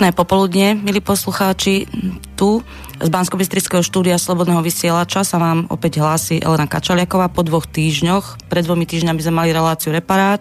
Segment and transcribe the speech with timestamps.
[0.00, 1.84] Pekné popoludne, milí poslucháči.
[2.32, 2.48] Tu
[2.96, 3.36] z bansko
[3.84, 8.48] štúdia Slobodného vysielača sa vám opäť hlási Elena Kačaliaková po dvoch týždňoch.
[8.48, 10.40] Pred dvomi týždňami sme mali reláciu Reparát.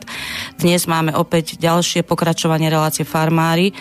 [0.64, 3.76] Dnes máme opäť ďalšie pokračovanie relácie Farmári.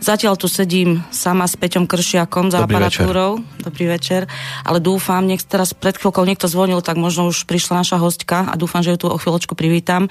[0.00, 3.44] Zatiaľ tu sedím sama s Peťom Kršiakom za Dobrý aparatúrou.
[3.44, 3.60] Večer.
[3.60, 4.22] Dobrý večer.
[4.64, 8.56] Ale dúfam, nech teraz pred chvíľkou niekto zvonil, tak možno už prišla naša hostka a
[8.56, 10.08] dúfam, že ju tu o chvíľočku privítam.
[10.08, 10.10] E,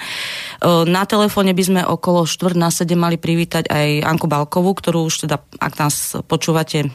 [0.85, 5.25] na telefóne by sme okolo 4 na 7 mali privítať aj Anku Balkovú, ktorú už
[5.25, 6.93] teda, ak nás počúvate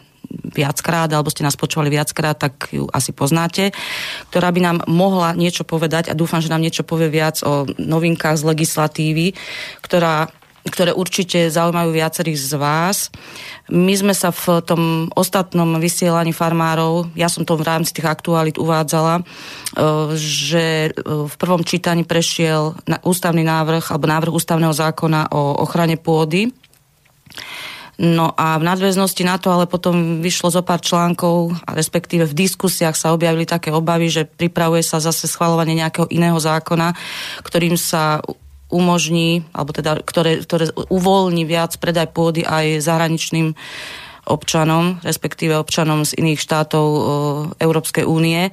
[0.55, 3.75] viackrát, alebo ste nás počúvali viackrát, tak ju asi poznáte,
[4.31, 8.39] ktorá by nám mohla niečo povedať a dúfam, že nám niečo povie viac o novinkách
[8.39, 9.27] z legislatívy,
[9.83, 10.31] ktorá
[10.65, 12.99] ktoré určite zaujímajú viacerých z vás.
[13.69, 18.57] My sme sa v tom ostatnom vysielaní farmárov, ja som to v rámci tých aktuálít
[18.57, 19.23] uvádzala, e,
[20.17, 22.73] že e, v prvom čítaní prešiel
[23.05, 26.49] ústavný návrh alebo návrh ústavného zákona o ochrane pôdy.
[27.95, 32.35] No a v nadväznosti na to ale potom vyšlo zo pár článkov, a respektíve v
[32.35, 36.91] diskusiách sa objavili také obavy, že pripravuje sa zase schvalovanie nejakého iného zákona,
[37.47, 38.19] ktorým sa
[38.75, 43.55] umožní, alebo teda, ktoré, ktoré uvoľní viac predaj pôdy aj zahraničným
[44.27, 47.01] občanom, respektíve občanom z iných štátov e,
[47.63, 48.51] Európskej únie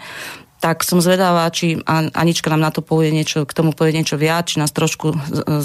[0.61, 4.45] tak som zvedavá, či Anička nám na to povie niečo, k tomu povie niečo viac,
[4.45, 5.09] či nás trošku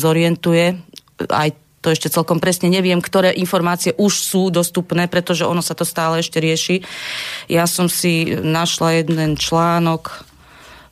[0.00, 0.80] zorientuje.
[1.28, 1.52] Aj
[1.84, 6.24] to ešte celkom presne neviem, ktoré informácie už sú dostupné, pretože ono sa to stále
[6.24, 6.80] ešte rieši.
[7.46, 10.24] Ja som si našla jeden článok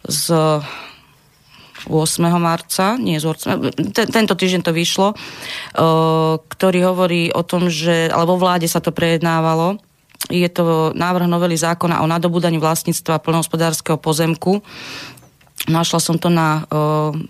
[0.04, 0.60] z
[1.86, 2.24] 8.
[2.40, 3.92] marca, nie z 8.
[3.92, 5.12] Tento týždeň to vyšlo,
[6.48, 9.76] ktorý hovorí o tom, že, alebo vláde sa to prejednávalo,
[10.32, 14.64] je to návrh novely zákona o nadobúdaní vlastníctva plnohospodárskeho pozemku.
[15.68, 16.64] Našla som to na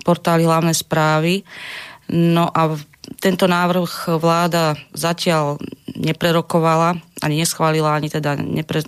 [0.07, 1.43] portáli hlavné správy.
[2.11, 2.79] No a
[3.19, 5.59] tento návrh vláda zatiaľ
[5.99, 8.87] neprerokovala, ani neschválila, ani teda nepre,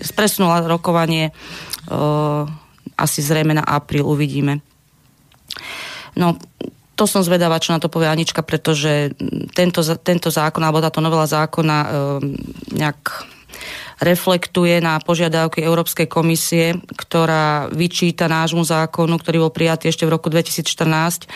[0.00, 1.36] spresnula rokovanie
[2.98, 4.58] asi zrejme na apríl uvidíme.
[6.18, 6.34] No,
[6.98, 9.14] to som zvedavá, čo na to povie Anička, pretože
[9.54, 11.88] tento, tento zákon, alebo táto novela zákona e,
[12.74, 12.98] nejak
[13.98, 20.30] reflektuje na požiadavky Európskej komisie, ktorá vyčíta nášmu zákonu, ktorý bol prijatý ešte v roku
[20.30, 21.26] 2014,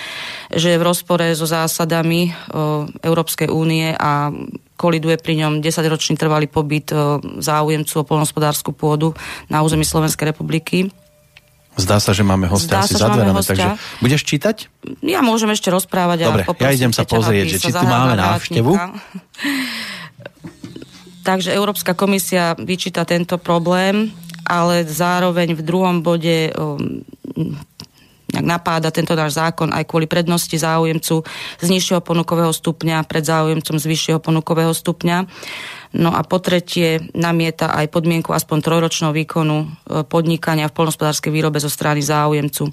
[0.54, 2.32] že je v rozpore so zásadami e,
[3.02, 4.34] Európskej únie a
[4.78, 9.14] koliduje pri ňom 10-ročný trvalý pobyt e, záujemcu o polnospodárskú pôdu
[9.46, 10.90] na území Slovenskej republiky.
[11.72, 14.56] Zdá sa, že máme hostia asi za dverami, takže budeš čítať?
[15.00, 16.28] Ja môžem ešte rozprávať.
[16.28, 18.72] Dobre, ja idem sa pozrieť, že či tu máme návštevu.
[21.28, 24.12] takže Európska komisia vyčíta tento problém,
[24.44, 27.00] ale zároveň v druhom bode um,
[28.40, 31.20] napáda tento náš zákon aj kvôli prednosti záujemcu
[31.60, 35.28] z nižšieho ponukového stupňa pred záujemcom z vyššieho ponukového stupňa.
[35.92, 39.66] No a po tretie namieta aj podmienku aspoň trojročného výkonu e,
[40.08, 42.72] podnikania v polnospodárskej výrobe zo strany záujemcu.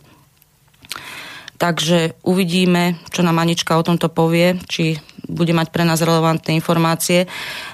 [1.60, 4.96] Takže uvidíme, čo nám Anička o tomto povie, či
[5.28, 7.28] bude mať pre nás relevantné informácie.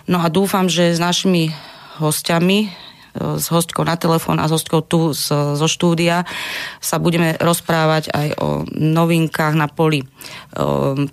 [0.09, 1.53] No a dúfam, že s našimi
[2.01, 2.84] hostiami
[3.15, 6.27] s hostkou na telefón a s hostkou tu z, zo štúdia
[6.83, 10.03] sa budeme rozprávať aj o novinkách na poli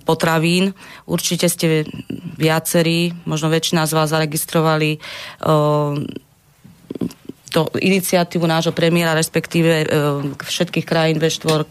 [0.03, 0.75] potravín.
[1.07, 1.87] Určite ste
[2.35, 4.99] viacerí, možno väčšina z vás zaregistrovali
[7.53, 9.87] to iniciatívu nášho premiéra, respektíve e,
[10.41, 11.61] všetkých krajín V4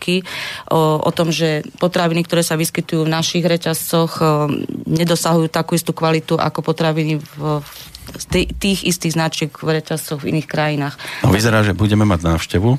[0.71, 4.25] o, o tom, že potraviny, ktoré sa vyskytujú v našich reťazcoch, e,
[4.87, 7.59] nedosahujú takú istú kvalitu ako potraviny v
[8.59, 10.95] tých istých značiek v reťazcoch v iných krajinách.
[11.25, 12.77] No, vyzerá, že budeme mať návštevu.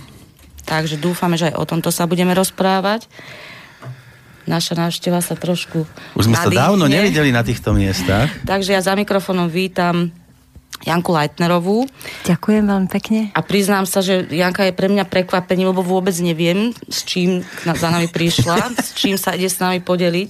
[0.64, 3.12] Takže dúfame, že aj o tomto sa budeme rozprávať.
[4.44, 5.88] Naša návšteva sa trošku
[6.20, 6.52] Už sme nadýchne.
[6.52, 8.28] sa dávno nevideli na týchto miestach.
[8.44, 10.12] Takže ja za mikrofónom vítam
[10.83, 11.88] Janku Leitnerovú.
[12.27, 13.19] Ďakujem veľmi pekne.
[13.31, 17.88] A priznám sa, že Janka je pre mňa prekvapenie, lebo vôbec neviem, s čím za
[17.88, 20.30] nami prišla, s čím sa ide s nami podeliť.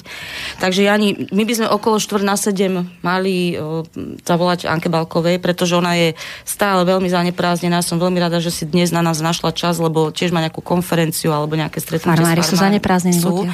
[0.61, 3.85] Takže Jani, my by sme okolo 4 na 7 mali o,
[4.21, 6.13] zavolať Anke Balkovej, pretože ona je
[6.45, 7.81] stále veľmi zaneprázdnená.
[7.81, 11.33] Som veľmi rada, že si dnes na nás našla čas, lebo tiež má nejakú konferenciu
[11.33, 13.19] alebo nejaké stretnutie Farmári sú zaneprázdnení.
[13.19, 13.49] Sú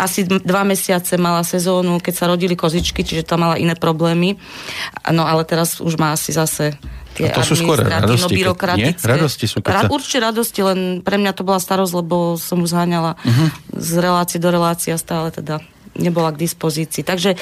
[0.00, 4.40] asi dva mesiace mala sezónu, keď sa rodili kozičky, čiže tam mala iné problémy.
[5.12, 6.80] No ale teraz už má asi zase
[7.12, 9.04] tie a to sú skôr radosti, byrokratické.
[9.04, 9.12] Nie?
[9.12, 9.92] Radosti sú, keď sa...
[9.92, 13.48] Určite radosti, len pre mňa to bola starosť, lebo som ju zháňala uh-huh.
[13.76, 15.60] z relácie do relácie a stále teda
[16.00, 17.04] nebola k dispozícii.
[17.04, 17.36] Takže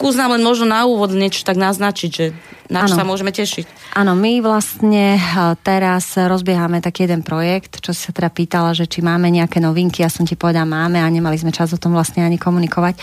[0.00, 2.32] skús len možno na úvod niečo tak naznačiť, že
[2.72, 3.92] na čo sa môžeme tešiť.
[3.92, 5.22] Áno, my vlastne e,
[5.60, 10.00] teraz rozbiehame taký jeden projekt, čo si sa teda pýtala, že či máme nejaké novinky,
[10.00, 12.96] ja som ti povedala máme a nemali sme čas o tom vlastne ani komunikovať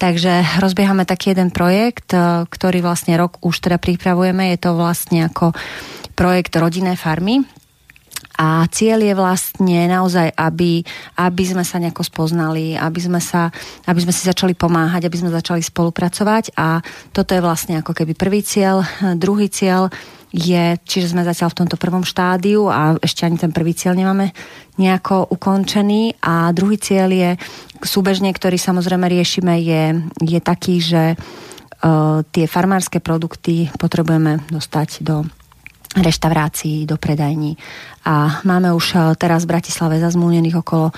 [0.00, 4.54] Takže rozbiehame taký jeden projekt, e, ktorý vlastne rok už teda pripravujeme.
[4.54, 5.52] Je to vlastne ako
[6.16, 7.44] projekt rodinné farmy,
[8.40, 10.80] a cieľ je vlastne naozaj, aby,
[11.20, 13.52] aby sme sa nejako spoznali, aby sme, sa,
[13.84, 16.80] aby sme si začali pomáhať, aby sme začali spolupracovať a
[17.12, 18.80] toto je vlastne ako keby prvý cieľ.
[19.20, 19.92] Druhý cieľ
[20.32, 24.32] je, čiže sme zatiaľ v tomto prvom štádiu a ešte ani ten prvý cieľ nemáme
[24.80, 27.30] nejako ukončený a druhý cieľ je
[27.84, 29.82] súbežne, ktorý samozrejme riešime, je,
[30.24, 35.28] je taký, že uh, tie farmárske produkty potrebujeme dostať do
[35.96, 37.58] reštaurácií, do predajní.
[38.06, 40.94] A máme už eh, teraz v Bratislave zazmúnených okolo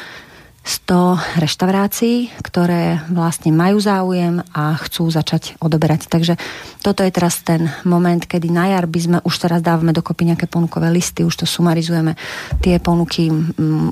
[0.63, 6.07] 100 reštaurácií, ktoré vlastne majú záujem a chcú začať odoberať.
[6.07, 6.39] Takže
[6.87, 10.47] toto je teraz ten moment, kedy na jar by sme už teraz dávame dokopy nejaké
[10.47, 12.15] ponukové listy, už to sumarizujeme.
[12.63, 13.27] Tie ponuky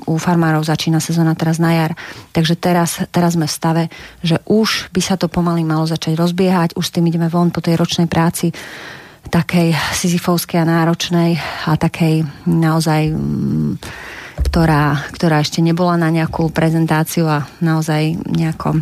[0.07, 1.91] u farmárov začína sezóna teraz na jar.
[2.31, 3.83] Takže teraz, teraz sme v stave,
[4.23, 7.59] že už by sa to pomaly malo začať rozbiehať, už s tým ideme von po
[7.59, 8.55] tej ročnej práci
[9.29, 11.37] takej sizifovskej a náročnej
[11.67, 13.71] a takej naozaj mm,
[14.41, 18.81] ktorá, ktorá ešte nebola na nejakú prezentáciu a naozaj nejako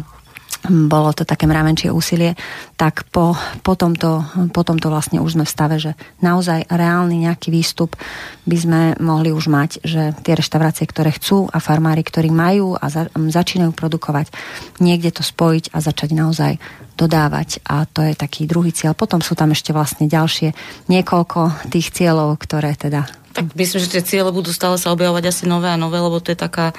[0.67, 2.35] bolo to také mravenčie úsilie,
[2.75, 3.31] tak po,
[3.63, 7.95] po, tomto, po tomto vlastne už sme v stave, že naozaj reálny nejaký výstup
[8.43, 12.91] by sme mohli už mať, že tie reštaurácie, ktoré chcú a farmári, ktorí majú a
[12.91, 14.35] za, začínajú produkovať,
[14.83, 16.53] niekde to spojiť a začať naozaj
[16.99, 18.91] dodávať a to je taký druhý cieľ.
[18.91, 20.51] Potom sú tam ešte vlastne ďalšie
[20.91, 23.07] niekoľko tých cieľov, ktoré teda...
[23.31, 26.35] Tak myslím, že tie ciele budú stále sa objavovať asi nové a nové, lebo to
[26.35, 26.75] je taká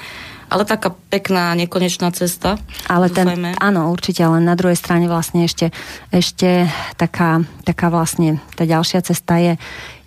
[0.51, 2.59] ale taká pekná, nekonečná cesta.
[2.91, 5.71] Ale ten, áno, určite, ale na druhej strane vlastne ešte,
[6.11, 6.67] ešte
[6.99, 9.53] taká, taká vlastne, tá ďalšia cesta je,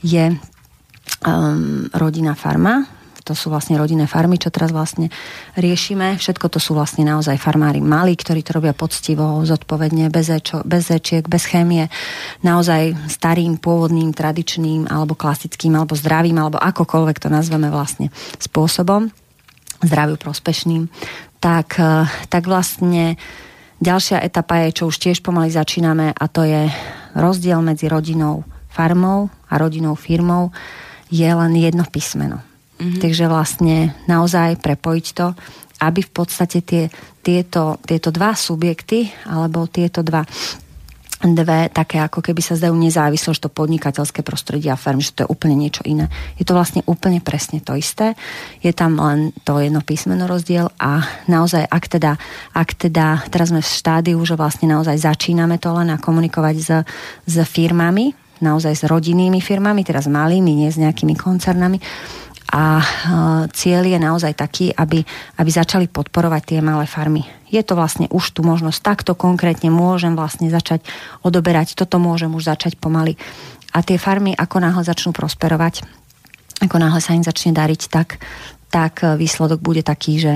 [0.05, 0.37] je
[1.25, 2.85] um, rodina farma,
[3.25, 5.09] to sú vlastne rodinné farmy, čo teraz vlastne
[5.57, 6.21] riešime.
[6.21, 10.93] Všetko to sú vlastne naozaj farmári malí, ktorí to robia poctivo, zodpovedne, bez, ečo, bez
[10.93, 11.89] ečiek, bez chémie,
[12.45, 19.09] naozaj starým, pôvodným, tradičným, alebo klasickým, alebo zdravým, alebo akokoľvek to nazveme vlastne spôsobom,
[19.87, 20.89] zdraviu prospešným,
[21.39, 23.21] tak, eh, tak vlastne
[23.85, 26.73] ďalšia etapa je, čo už tiež pomaly začíname a to je
[27.15, 28.43] rozdiel medzi rodinou
[28.73, 30.51] farmou a rodinou firmou
[31.13, 32.43] je len jedno písmeno.
[32.75, 32.99] Mm-hmm.
[32.99, 35.31] Takže vlastne naozaj prepojiť to,
[35.79, 36.91] aby v podstate tie,
[37.23, 40.27] tieto, tieto dva subjekty alebo tieto dva
[41.33, 45.25] dve také ako keby sa zdajú nezávislo, že to podnikateľské prostredie a firmy, že to
[45.25, 46.13] je úplne niečo iné.
[46.37, 48.13] Je to vlastne úplne presne to isté.
[48.61, 52.21] Je tam len to jedno písmeno rozdiel a naozaj, ak teda,
[52.53, 56.71] ak teda teraz sme v štádiu, že vlastne naozaj začíname to len a komunikovať s,
[57.25, 58.13] s firmami,
[58.45, 61.81] naozaj s rodinnými firmami, teraz malými, nie s nejakými koncernami,
[62.53, 62.85] a e,
[63.57, 65.01] cieľ je naozaj taký, aby,
[65.41, 67.25] aby začali podporovať tie malé farmy.
[67.49, 70.85] Je to vlastne už tu možnosť, takto konkrétne môžem vlastne začať
[71.25, 73.17] odoberať, toto môžem už začať pomaly.
[73.75, 75.83] A tie farmy, ako náhle začnú prosperovať,
[76.63, 78.23] ako náhle sa im začne dariť, tak,
[78.71, 80.33] tak výsledok bude taký, že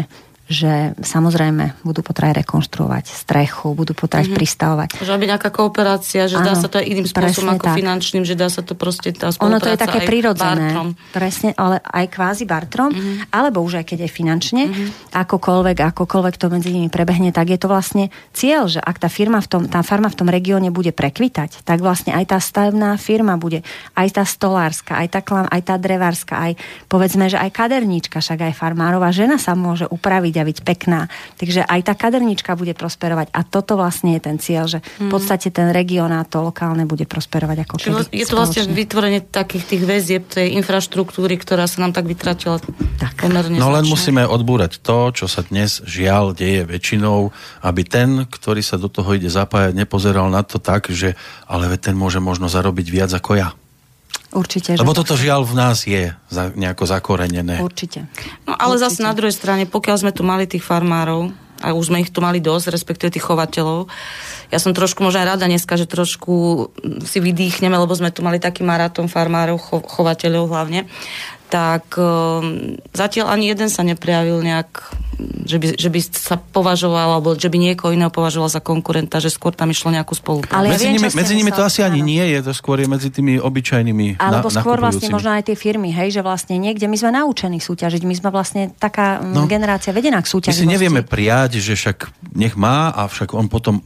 [0.49, 4.41] že samozrejme budú potrebovať rekonštruovať strechu, budú potrebovať mm-hmm.
[4.41, 4.89] pristavovať.
[5.05, 7.77] Že aby nejaká kooperácia, že ano, dá sa to aj iným spôsobom ako tak.
[7.77, 10.73] finančným, že dá sa to proste tá Ono to je také prirodzené.
[10.73, 10.89] Bartrom.
[11.13, 13.29] Presne, ale aj kvázi bartrom, mm-hmm.
[13.29, 14.89] alebo už aj keď je finančne, mm-hmm.
[15.13, 19.45] akokoľvek, akokoľvek to medzi nimi prebehne, tak je to vlastne cieľ, že ak tá firma
[19.45, 23.37] v tom, tá farma v tom regióne bude prekvitať, tak vlastne aj tá stavebná firma
[23.37, 23.61] bude,
[23.93, 26.53] aj tá stolárska, aj tá, klam, aj tá drevárska, aj
[26.89, 31.11] povedzme, že aj kaderníčka, však aj farmárová žena sa môže upraviť a byť pekná.
[31.37, 35.13] Takže aj tá kadernička bude prosperovať a toto vlastne je ten cieľ, že v mhm.
[35.13, 39.65] podstate ten región a to lokálne bude prosperovať ako keby Je to vlastne vytvorenie takých
[39.77, 42.63] tých väzieb, tej infraštruktúry, ktorá sa nám tak vytratila
[42.99, 43.15] tak.
[43.21, 47.31] pomerne No len musíme odbúrať to, čo sa dnes žiaľ deje väčšinou,
[47.65, 51.95] aby ten, ktorý sa do toho ide zapájať, nepozeral na to tak, že ale ten
[51.95, 53.51] môže možno zarobiť viac ako ja.
[54.29, 54.77] Určite.
[54.77, 57.65] Lebo toto žiaľ v nás je za, nejako zakorenené.
[57.65, 58.05] Určite.
[58.45, 58.85] No ale Určite.
[58.85, 62.23] zase na druhej strane, pokiaľ sme tu mali tých farmárov, a už sme ich tu
[62.23, 63.91] mali dosť, respektíve tých chovateľov.
[64.55, 66.71] Ja som trošku možno aj rada dneska, že trošku
[67.03, 70.87] si vydýchneme, lebo sme tu mali taký maratón farmárov, cho, chovateľov hlavne
[71.49, 74.69] tak um, zatiaľ ani jeden sa neprejavil nejak,
[75.49, 79.33] že by, že by sa považoval, alebo že by niekoho iného považoval za konkurenta, že
[79.33, 80.55] skôr tam išlo nejakú spoluprácu.
[80.55, 83.09] Ale medzi, viem, nimi, medzi nimi to asi ani nie je, to skôr je medzi
[83.09, 86.97] tými obyčajnými Alebo na, skôr vlastne možno aj tie firmy, hej, že vlastne niekde my
[87.01, 90.69] sme naučení súťažiť, my sme vlastne taká no, generácia vedená k súťaživosti.
[90.69, 93.83] My si nevieme prijať, že však nech má a však on potom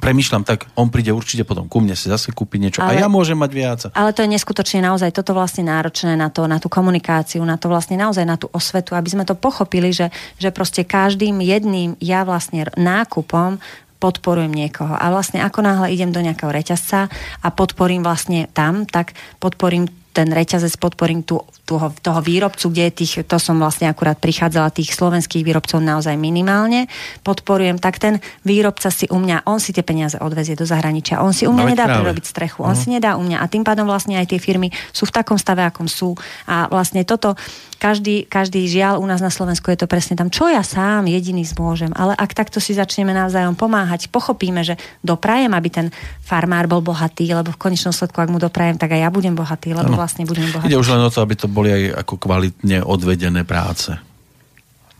[0.00, 3.08] premyšľam tak, on príde určite potom ku mne si zase kúpiť niečo ale, a ja
[3.08, 3.80] môžem mať viac.
[3.96, 7.72] Ale to je neskutočne naozaj toto vlastne náročné na to, na tú komunikáciu, na to
[7.72, 12.28] vlastne naozaj na tú osvetu, aby sme to pochopili, že, že proste každým jedným ja
[12.28, 13.56] vlastne nákupom
[14.04, 14.92] podporujem niekoho.
[14.92, 17.08] A vlastne ako náhle idem do nejakého reťazca
[17.40, 22.92] a podporím vlastne tam, tak podporím ten reťazec podporím tú, toho, toho výrobcu, kde je
[23.02, 26.86] tých, to som vlastne akurát prichádzala, tých slovenských výrobcov naozaj minimálne,
[27.26, 31.34] podporujem, tak ten výrobca si u mňa, on si tie peniaze odvezie do zahraničia, on
[31.34, 32.78] si u mňa no, nedá prerobiť strechu, on uh-huh.
[32.78, 33.42] si nedá u mňa.
[33.42, 36.14] A tým pádom vlastne aj tie firmy sú v takom stave, akom sú.
[36.46, 37.34] A vlastne toto
[37.84, 41.44] každý, každý žiaľ u nás na Slovensku je to presne tam, čo ja sám jediný
[41.44, 41.92] zmôžem.
[41.92, 45.86] Ale ak takto si začneme navzájom pomáhať, pochopíme, že doprajem, aby ten
[46.24, 49.76] farmár bol bohatý, lebo v konečnom sledku, ak mu doprajem, tak aj ja budem bohatý,
[49.76, 50.00] lebo ano.
[50.00, 50.72] vlastne budem bohatý.
[50.72, 53.92] Ide už len o to, aby to boli aj ako kvalitne odvedené práce.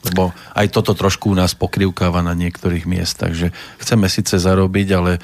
[0.04, 5.16] Lebo aj toto trošku u nás pokrivkáva na niektorých miestach, že chceme síce zarobiť, ale
[5.16, 5.20] e,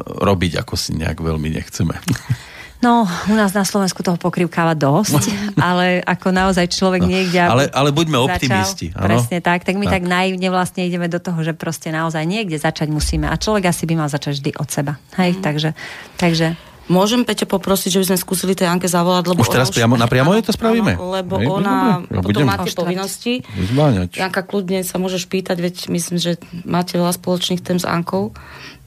[0.00, 1.92] robiť ako si nejak veľmi nechceme.
[2.82, 5.30] No, u nás na Slovensku toho pokrývkáva dosť,
[5.70, 7.38] ale ako naozaj človek no, niekde...
[7.38, 8.90] Ale, ale buďme optimisti.
[8.90, 10.02] Začal, presne tak, tak my tak.
[10.02, 13.30] tak naivne vlastne ideme do toho, že proste naozaj niekde začať musíme.
[13.30, 14.98] A človek asi by mal začať vždy od seba.
[15.14, 15.42] Hej, mm.
[15.46, 15.70] takže,
[16.18, 16.58] takže
[16.90, 19.46] Môžem Peťa poprosiť, že by sme skúsili tej Anke zavolať, lebo...
[19.46, 20.98] Už teraz už, priamo, napriamo je to spravíme?
[20.98, 23.32] Áno, lebo Hej, ona ja potom má tie povinnosti.
[23.54, 24.18] Vyzváňať.
[24.18, 28.34] Janka, kľudne sa môžeš pýtať, veď myslím, že máte veľa spoločných tém s Ankou.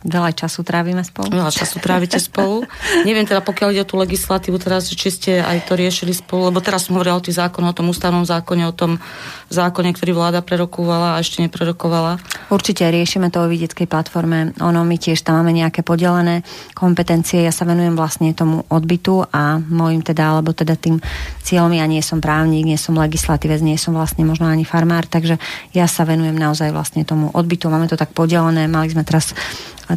[0.06, 1.34] Veľa času trávime spolu.
[1.34, 2.62] Veľa času trávite spolu.
[3.10, 6.62] Neviem teda, pokiaľ ide o tú legislatívu teraz, či ste aj to riešili spolu, lebo
[6.62, 9.02] teraz som hovorila o tých zákonoch, o tom ústavnom zákone, o tom
[9.50, 12.22] zákone, ktorý vláda prerokúvala a ešte neprerokovala.
[12.54, 14.54] Určite riešime to o vidieckej platforme.
[14.62, 16.46] Ono, my tiež tam máme nejaké podelené
[16.78, 17.42] kompetencie.
[17.42, 21.02] Ja sa venujem vlastne tomu odbytu a môjim teda, alebo teda tým
[21.42, 25.42] cieľom, ja nie som právnik, nie som legislatívec, nie som vlastne možno ani farmár, takže
[25.74, 27.74] ja sa venujem naozaj vlastne tomu odbytu.
[27.74, 29.34] Máme to tak podelené, mali sme teraz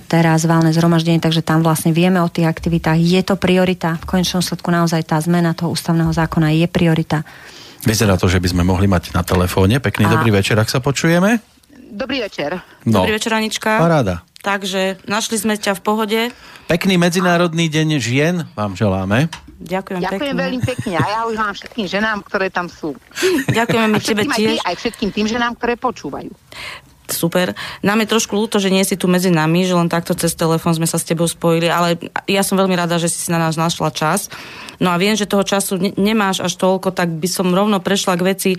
[0.08, 3.00] teraz válne zhromaždenie, takže tam vlastne vieme o tých aktivitách.
[3.00, 3.96] Je to priorita.
[4.04, 7.24] V konečnom sledku naozaj tá zmena toho ústavného zákona je priorita.
[7.88, 9.80] Vyzerá to, že by sme mohli mať na telefóne.
[9.80, 10.12] Pekný a...
[10.12, 11.40] dobrý večer, ak sa počujeme.
[11.88, 12.60] Dobrý večer.
[12.84, 13.02] No.
[13.02, 13.80] Dobrý večer, Anička.
[13.80, 14.20] Paráda.
[14.38, 16.20] Takže našli sme ťa v pohode.
[16.70, 19.26] Pekný Medzinárodný deň žien vám želáme.
[19.58, 20.42] Ďakujem, Ďakujem pekne.
[20.46, 22.94] veľmi pekne a ja už vám všetkým ženám, ktoré tam sú.
[23.50, 24.62] Ďakujeme my tebe tiež.
[24.62, 26.30] Aj, aj všetkým tým ženám, ktoré počúvajú
[27.10, 27.56] super.
[27.82, 30.76] Nám je trošku ľúto, že nie si tu medzi nami, že len takto cez telefón
[30.76, 31.98] sme sa s tebou spojili, ale
[32.28, 34.28] ja som veľmi rada, že si na nás našla čas.
[34.78, 38.14] No a viem, že toho času ne- nemáš až toľko, tak by som rovno prešla
[38.14, 38.50] k veci.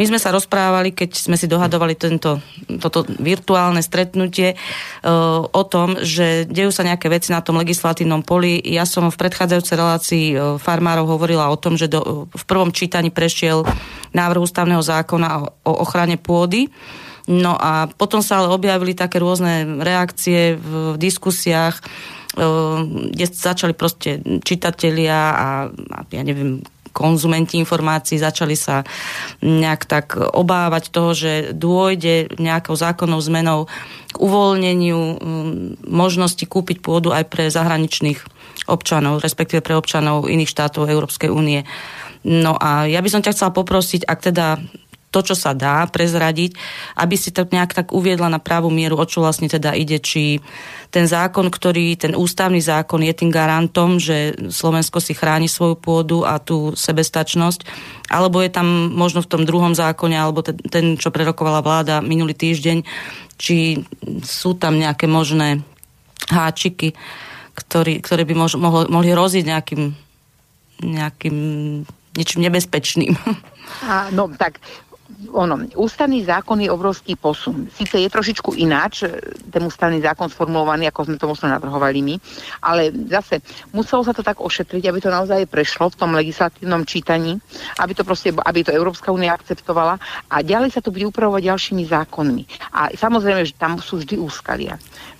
[0.00, 2.40] My sme sa rozprávali, keď sme si dohadovali tento,
[2.80, 8.56] toto virtuálne stretnutie uh, o tom, že dejú sa nejaké veci na tom legislatívnom poli.
[8.64, 13.12] Ja som v predchádzajúcej relácii uh, farmárov hovorila o tom, že do, v prvom čítaní
[13.12, 13.68] prešiel
[14.16, 16.72] návrh ústavného zákona o, o ochrane pôdy.
[17.26, 21.82] No a potom sa ale objavili také rôzne reakcie v, v diskusiách, e,
[23.10, 26.62] kde začali proste čitatelia a, a ja neviem,
[26.96, 28.80] konzumenti informácií začali sa
[29.44, 33.68] nejak tak obávať toho, že dôjde nejakou zákonnou zmenou
[34.08, 35.20] k uvoľneniu
[35.84, 38.16] možnosti kúpiť pôdu aj pre zahraničných
[38.64, 41.68] občanov, respektíve pre občanov iných štátov Európskej únie.
[42.24, 44.56] No a ja by som ťa chcela poprosiť, ak teda
[45.10, 46.58] to, čo sa dá prezradiť,
[46.98, 50.44] aby si to nejak tak uviedla na pravú mieru, o čo vlastne teda ide, či
[50.92, 56.22] ten zákon, ktorý, ten ústavný zákon je tým garantom, že Slovensko si chráni svoju pôdu
[56.26, 57.64] a tú sebestačnosť,
[58.12, 62.36] alebo je tam možno v tom druhom zákone, alebo ten, ten čo prerokovala vláda minulý
[62.36, 62.84] týždeň,
[63.36, 63.82] či
[64.24, 65.64] sú tam nejaké možné
[66.28, 66.96] háčiky,
[67.56, 69.82] ktorý, ktoré by mož, mohlo, mohli roziť nejakým,
[70.84, 71.36] nejakým
[72.16, 73.12] niečím nebezpečným.
[73.84, 74.62] A, no tak
[75.32, 77.72] ono, ústavný zákon je obrovský posun.
[77.72, 79.16] Sice je trošičku ináč, e,
[79.48, 82.14] ten ústavný zákon sformulovaný, ako sme to možno navrhovali my,
[82.60, 83.40] ale zase
[83.72, 87.40] muselo sa to tak ošetriť, aby to naozaj prešlo v tom legislatívnom čítaní,
[87.80, 89.96] aby to proste, aby to Európska únia akceptovala
[90.28, 92.42] a ďalej sa to bude upravovať ďalšími zákonmi.
[92.76, 94.76] A samozrejme, že tam sú vždy úskalia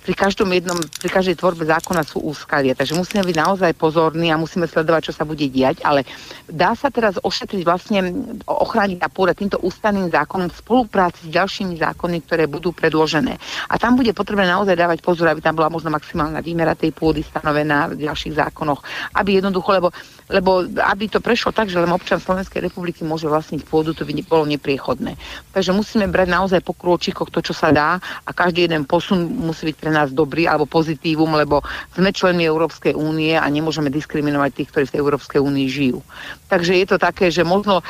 [0.07, 4.39] pri každom jednom, pri každej tvorbe zákona sú úskalie, takže musíme byť naozaj pozorní a
[4.39, 6.07] musíme sledovať, čo sa bude diať, ale
[6.47, 8.15] dá sa teraz ošetriť vlastne
[8.47, 13.35] ochrániť a pôda týmto ústavným zákonom v spolupráci s ďalšími zákony, ktoré budú predložené.
[13.67, 17.19] A tam bude potrebné naozaj dávať pozor, aby tam bola možno maximálna výmera tej pôdy
[17.27, 18.79] stanovená v ďalších zákonoch,
[19.11, 19.91] aby jednoducho, lebo
[20.27, 24.13] lebo aby to prešlo tak, že len občan Slovenskej republiky môže vlastniť pôdu, to by
[24.27, 25.15] bolo nepriechodné.
[25.55, 29.71] Takže musíme brať naozaj po krôčikoch to, čo sa dá a každý jeden posun musí
[29.71, 31.63] byť pre nás dobrý alebo pozitívum, lebo
[31.95, 35.99] sme členmi Európskej únie a nemôžeme diskriminovať tých, ktorí v tej Európskej únii žijú.
[36.51, 37.83] Takže je to také, že možno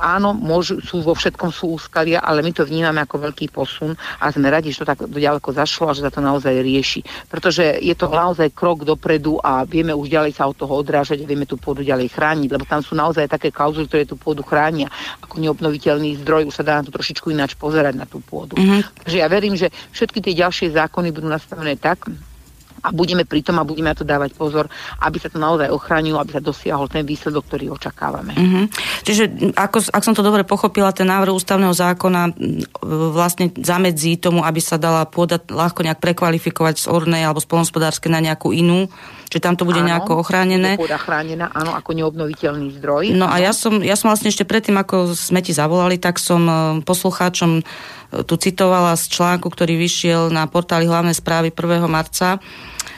[0.00, 4.32] áno, môžu, sú vo všetkom sú úskalia, ale my to vnímame ako veľký posun a
[4.32, 7.04] sme radi, že to tak ďaleko zašlo a že sa to naozaj rieši.
[7.28, 11.28] Pretože je to naozaj krok dopredu a vieme už ďalej sa od toho odrážať a
[11.28, 14.88] vieme tú pôdu ďalej chrániť, lebo tam sú naozaj také kauzy, ktoré tú pôdu chránia
[15.20, 18.56] ako neobnoviteľný zdroj, už sa dá na to trošičku ináč pozerať na tú pôdu.
[18.56, 19.04] Mm-hmm.
[19.06, 22.08] Takže ja verím, že všetky tie ďalšie zákony budú nastavené tak,
[22.82, 24.66] a budeme pri tom a budeme na to dávať pozor,
[24.98, 28.34] aby sa to naozaj ochránilo, aby sa dosiahol ten výsledok, ktorý očakávame.
[28.34, 28.64] Mm-hmm.
[29.06, 32.34] Čiže ako, ak som to dobre pochopila, ten návrh ústavného zákona
[33.14, 37.48] vlastne zamedzí tomu, aby sa dala pôda ľahko nejak prekvalifikovať z ornej alebo z
[38.10, 38.90] na nejakú inú,
[39.32, 40.76] že tam to bude áno, nejako ochránené.
[40.76, 43.16] Pôda chránená, áno, ako neobnoviteľný zdroj.
[43.16, 43.32] No áno.
[43.32, 46.54] a ja som, ja som vlastne ešte predtým, ako sme ti zavolali, tak som e,
[46.84, 47.64] poslucháčom
[48.28, 51.88] tu citovala z článku, ktorý vyšiel na portáli hlavnej správy 1.
[51.88, 52.36] marca,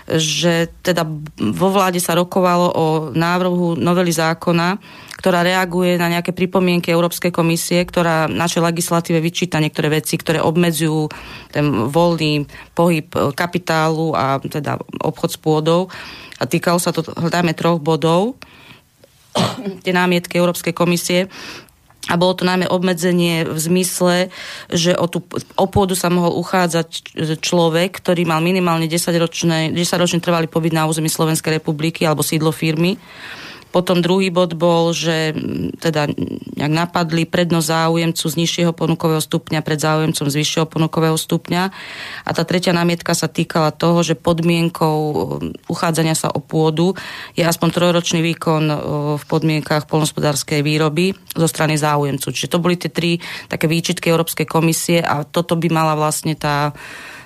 [0.04, 1.09] že teda
[1.54, 4.76] vo vláde sa rokovalo o návrhu novely zákona,
[5.16, 11.09] ktorá reaguje na nejaké pripomienky Európskej komisie, ktorá našej legislatíve vyčíta niektoré veci, ktoré obmedzujú
[11.49, 12.44] ten voľný
[12.76, 15.88] pohyb kapitálu a teda obchod s pôdou.
[16.37, 18.37] A týkalo sa to, hľadáme, troch bodov,
[19.80, 21.33] tie námietky Európskej komisie.
[22.13, 24.29] A bolo to najmä obmedzenie v zmysle,
[24.69, 25.25] že o, tú,
[25.57, 31.09] o pôdu sa mohol uchádzať človek, ktorý mal minimálne 10-ročný 10 trvalý pobyt na území
[31.09, 33.01] Slovenskej republiky alebo sídlo firmy
[33.75, 35.35] potom druhý bod bol, že
[35.83, 36.07] teda
[36.54, 41.62] nejak napadli prednosť záujemcu z nižšieho ponukového stupňa pred záujemcom z vyššieho ponukového stupňa.
[42.23, 44.99] A tá tretia námietka sa týkala toho, že podmienkou
[45.66, 46.95] uchádzania sa o pôdu
[47.35, 48.62] je aspoň trojročný výkon
[49.19, 52.31] v podmienkach polnospodárskej výroby zo strany záujemcu.
[52.31, 53.19] Čiže to boli tie tri
[53.50, 56.70] také výčitky Európskej komisie a toto by mala vlastne tá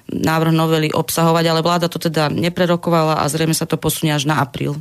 [0.09, 4.41] návrh novely obsahovať, ale vláda to teda neprerokovala a zrejme sa to posunie až na
[4.41, 4.81] apríl.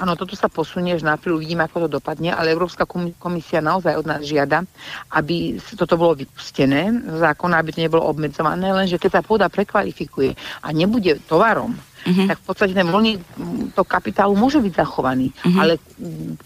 [0.00, 2.88] Áno, toto sa posunie až na apríl, uvidíme, ako to dopadne, ale Európska
[3.20, 4.64] komisia naozaj od nás žiada,
[5.12, 10.32] aby toto bolo vypustené z zákona, aby to nebolo obmedzované, lenže keď sa pôda prekvalifikuje
[10.64, 12.26] a nebude tovarom, uh-huh.
[12.32, 13.20] tak v podstate ten voľný
[13.76, 15.60] to kapitálu môže byť zachovaný, uh-huh.
[15.60, 15.72] ale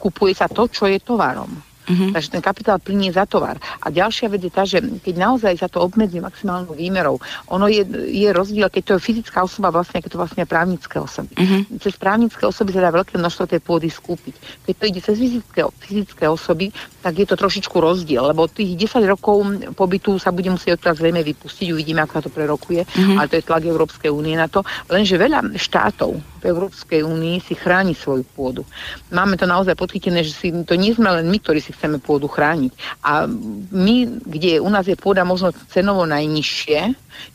[0.02, 1.73] kupuje sa to, čo je tovarom.
[1.84, 2.10] Uh-huh.
[2.16, 3.60] Takže ten kapitál plinie za tovar.
[3.84, 7.20] A ďalšia vec je tá, že keď naozaj sa to obmedzí maximálnou výmerou,
[7.52, 11.32] ono je, je rozdiel, keď to je fyzická osoba vlastne, keď to vlastne právnické osoby.
[11.36, 11.60] Uh-huh.
[11.80, 14.34] Cez právnické osoby sa dá veľké množstvo tej pôdy skúpiť.
[14.64, 16.72] Keď to ide cez fyzické, fyzické osoby,
[17.04, 19.44] tak je to trošičku rozdiel, lebo tých 10 rokov
[19.76, 23.20] pobytu sa bude musieť odtiaľ zrejme vypustiť, uvidíme, ako sa to prerokuje, uh-huh.
[23.20, 24.64] ale to je tlak Európskej únie na to.
[24.88, 28.68] Lenže veľa štátov v Európskej únii si chráni svoju pôdu.
[29.08, 32.28] Máme to naozaj podchytené, že si, to nie sme len my, ktorí si chceme pôdu
[32.28, 33.00] chrániť.
[33.00, 33.24] A
[33.72, 33.96] my,
[34.28, 36.80] kde u nás je pôda možno cenovo najnižšie,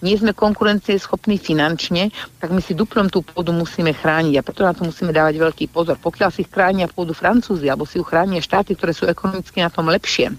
[0.05, 4.61] nie sme konkurencie schopní finančne, tak my si duplom tú pôdu musíme chrániť a preto
[4.61, 5.97] na to musíme dávať veľký pozor.
[5.97, 9.89] Pokiaľ si chránia pôdu Francúzi alebo si ju chránia štáty, ktoré sú ekonomicky na tom
[9.89, 10.29] lepšie,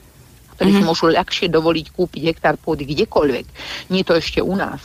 [0.60, 0.78] ktorí mm-hmm.
[0.78, 0.90] si mhm.
[0.92, 3.46] môžu ľahšie dovoliť kúpiť hektár pôdy kdekoľvek,
[3.88, 4.84] nie to ešte u nás,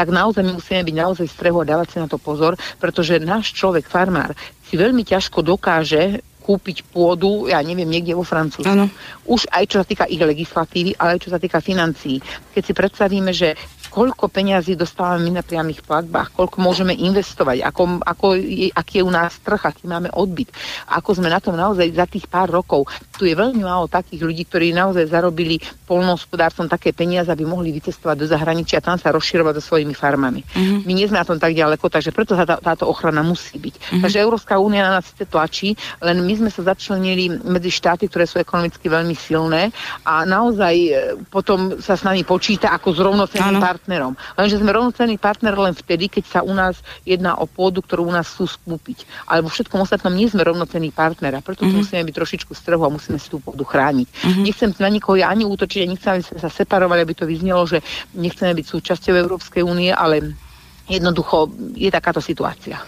[0.00, 3.52] tak naozaj my musíme byť naozaj strehu a dávať si na to pozor, pretože náš
[3.52, 4.32] človek, farmár,
[4.64, 8.64] si veľmi ťažko dokáže kúpiť pôdu, ja neviem, niekde vo Francúzsku.
[8.64, 8.88] Ano.
[9.28, 12.16] Už aj čo sa týka ich legislatívy, ale aj čo sa týka financií.
[12.56, 13.54] Keď si predstavíme, že
[13.90, 19.04] koľko peňazí dostávame my na priamých platbách, koľko môžeme investovať, ako, ako je, aký je
[19.04, 20.54] u nás trh, aký máme odbyt,
[20.86, 22.86] ako sme na tom naozaj za tých pár rokov.
[23.18, 25.58] Tu je veľmi málo takých ľudí, ktorí naozaj zarobili
[25.90, 30.46] polnohospodárstvom také peniaze, aby mohli vycestovať do zahraničia a tam sa rozširovať so svojimi farmami.
[30.46, 30.86] Uh-huh.
[30.86, 33.74] My nie sme na tom tak ďaleko, takže preto tá, táto ochrana musí byť.
[33.74, 34.02] Uh-huh.
[34.06, 38.38] Takže Európska únia na nás tlačí, len my sme sa začlenili medzi štáty, ktoré sú
[38.38, 39.74] ekonomicky veľmi silné
[40.06, 40.90] a naozaj e,
[41.26, 44.12] potom sa s nami počíta ako s rovnocenným partnerom.
[44.36, 46.76] Lenže sme rovnocenný partner len vtedy, keď sa u nás
[47.08, 49.08] jedná o pôdu, ktorú u nás chcú skúpiť.
[49.24, 51.80] Ale vo všetkom ostatnom nie sme rovnocenný partner a preto mm-hmm.
[51.80, 54.06] musíme byť trošičku strehu a musíme si tú pôdu chrániť.
[54.06, 54.44] Mm-hmm.
[54.44, 57.80] Nechcem na nikoho ja ani útočiť, nechcem, aby sme sa separovali, aby to vyznelo, že
[58.12, 60.36] nechceme byť súčasťou Európskej únie, ale
[60.84, 62.78] jednoducho je takáto situácia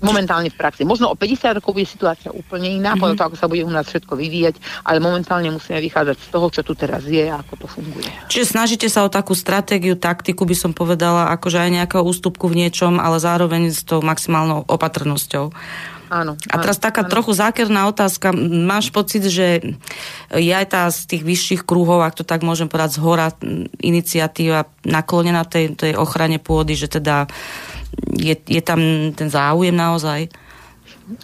[0.00, 0.82] momentálne v praxi.
[0.86, 3.02] Možno o 50 rokov bude situácia úplne iná, mm-hmm.
[3.02, 4.54] podľa toho, ako sa bude u nás všetko vyvíjať,
[4.86, 8.08] ale momentálne musíme vychádzať z toho, čo tu teraz je a ako to funguje.
[8.30, 12.66] Čiže snažíte sa o takú stratégiu, taktiku, by som povedala, akože aj nejakého ústupku v
[12.66, 15.50] niečom, ale zároveň s tou maximálnou opatrnosťou.
[16.08, 16.40] Áno.
[16.48, 17.12] A teraz taká áno.
[17.12, 18.32] trochu zákerná otázka.
[18.40, 19.60] Máš pocit, že
[20.32, 23.28] je aj tá z tých vyšších kruhov, ak to tak môžem povedať, z hora
[23.80, 27.28] iniciatíva naklonená tej, tej ochrane pôdy, že teda
[28.16, 30.32] je, je tam ten záujem naozaj?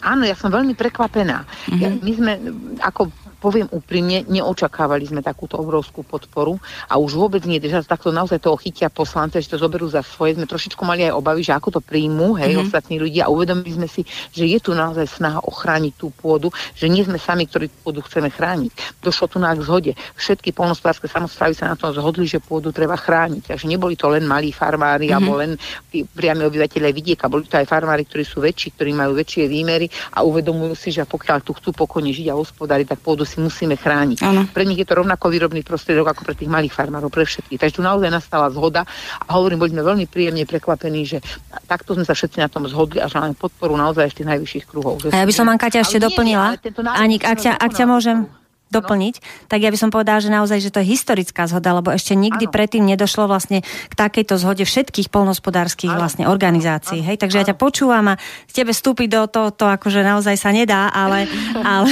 [0.01, 1.45] Áno, ja som veľmi prekvapená.
[1.45, 1.81] Mm-hmm.
[1.81, 2.33] Ja, my sme
[2.81, 3.13] ako
[3.45, 6.57] poviem úprimne, neočakávali sme takúto obrovskú podporu
[6.89, 10.41] a už vôbec nie, že takto naozaj toho chytia poslance, že to zoberú za svoje.
[10.41, 12.65] Sme trošičku mali aj obavy, že ako to príjmú, hej, mm-hmm.
[12.65, 14.01] ostatní ľudia a uvedomili sme si,
[14.33, 18.33] že je tu naozaj snaha ochrániť tú pôdu, že nie sme sami, ktorí pôdu chceme
[18.33, 19.05] chrániť.
[19.05, 19.93] Došlo tu na k zhode.
[20.17, 23.53] Všetky polnospodárske samozprávy sa na tom zhodli, že pôdu treba chrániť.
[23.53, 25.21] Takže neboli to len malí farmári mm-hmm.
[25.21, 25.53] alebo len
[25.93, 30.25] priami obyvateľe vidieka, boli to aj farmári, ktorí sú väčší, ktorí majú väčšie výmery a
[30.25, 34.19] uvedomujú si, že pokiaľ tu chcú pokojne žiť a hospodáriť, tak pôdu si musíme chrániť.
[34.23, 34.47] Ano.
[34.51, 37.59] Pre nich je to rovnako výrobný prostriedok ako pre tých malých farmárov, pre všetkých.
[37.59, 38.87] Takže tu naozaj nastala zhoda
[39.25, 41.19] a hovorím, boli sme veľmi príjemne prekvapení, že
[41.67, 45.03] takto sme sa všetci na tom zhodli a že máme podporu naozaj tých najvyšších kruhov.
[45.11, 46.61] A ja by som, Anka, ešte doplnila.
[46.95, 48.44] Ani, ak ťa, ak ťa môžem
[48.81, 49.15] doplniť,
[49.47, 52.51] tak ja by som povedala, že naozaj, že to je historická zhoda, lebo ešte nikdy
[52.51, 52.55] ano.
[52.55, 57.05] predtým nedošlo vlastne k takejto zhode všetkých polnospodárských vlastne organizácií.
[57.05, 57.09] Ano.
[57.13, 57.17] Hej?
[57.23, 57.43] Takže ano.
[57.45, 58.15] ja ťa počúvam a
[58.51, 61.31] tebe vstúpiť do toho, to akože naozaj sa nedá, ale,
[61.77, 61.91] ale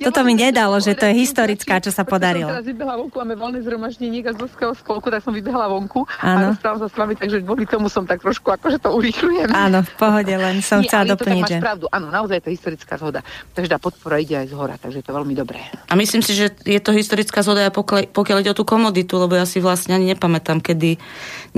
[0.00, 2.48] ja toto mi nedalo, že to je historická, čo sa podarilo.
[2.48, 6.52] Ja vybehla vonku, máme voľné zhromaždenie Gazdovského spolku, tak som vybehla vonku ano.
[6.52, 9.50] a rozprávam sa s vami, takže kvôli tomu som tak trošku akože to urýchľujem.
[9.52, 11.44] Áno, v pohode, len som Nie, chcela doplniť.
[11.44, 11.60] To, že...
[11.60, 11.84] pravdu.
[11.90, 13.20] Áno, naozaj je to historická zhoda.
[13.52, 15.60] Takže tá podpora ide aj z hora, takže je to veľmi dobré.
[15.90, 19.34] A my myslím si, že je to historická zhoda pokiaľ ide o tú komoditu, lebo
[19.34, 21.02] ja si vlastne ani nepamätám, kedy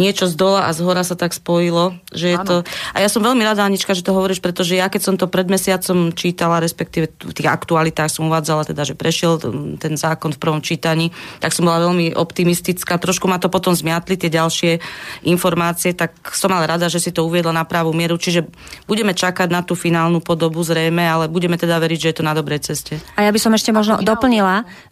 [0.00, 2.54] niečo z dola a z hora sa tak spojilo, že je to...
[2.96, 5.52] A ja som veľmi rada, Anička, že to hovoríš, pretože ja keď som to pred
[5.52, 9.36] mesiacom čítala, respektíve v tých aktualitách som uvádzala teda, že prešiel
[9.76, 11.12] ten zákon v prvom čítaní,
[11.44, 12.96] tak som bola veľmi optimistická.
[12.96, 14.80] Trošku ma to potom zmiatli tie ďalšie
[15.28, 18.16] informácie, tak som ale rada, že si to uviedla na pravú mieru.
[18.16, 18.48] Čiže
[18.88, 22.32] budeme čakať na tú finálnu podobu zrejme, ale budeme teda veriť, že je to na
[22.38, 23.02] dobrej ceste.
[23.18, 24.27] A ja by som ešte možno doplnila,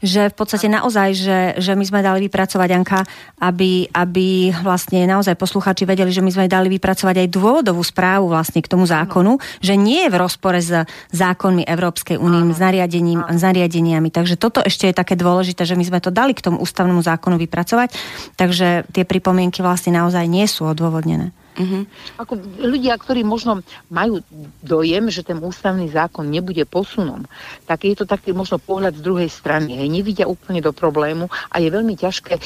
[0.01, 3.01] že v podstate naozaj, že, že my sme dali vypracovať, Anka,
[3.38, 8.64] aby, aby vlastne naozaj posluchači vedeli, že my sme dali vypracovať aj dôvodovú správu vlastne
[8.64, 10.72] k tomu zákonu, že nie je v rozpore s
[11.12, 14.09] zákonmi Európskej únie, s, nariadením, s nariadeniami.
[14.09, 17.37] Takže toto ešte je také dôležité, že my sme to dali k tomu ústavnému zákonu
[17.37, 17.92] vypracovať,
[18.40, 21.31] takže tie pripomienky vlastne naozaj nie sú odôvodnené.
[21.56, 21.82] Uh-huh.
[22.20, 24.20] Ako ľudia, ktorí možno majú
[24.60, 27.24] dojem, že ten ústavný zákon nebude posunom,
[27.64, 29.80] tak je to taký možno pohľad z druhej strany.
[29.80, 32.36] Hej, nevidia úplne do problému a je veľmi ťažké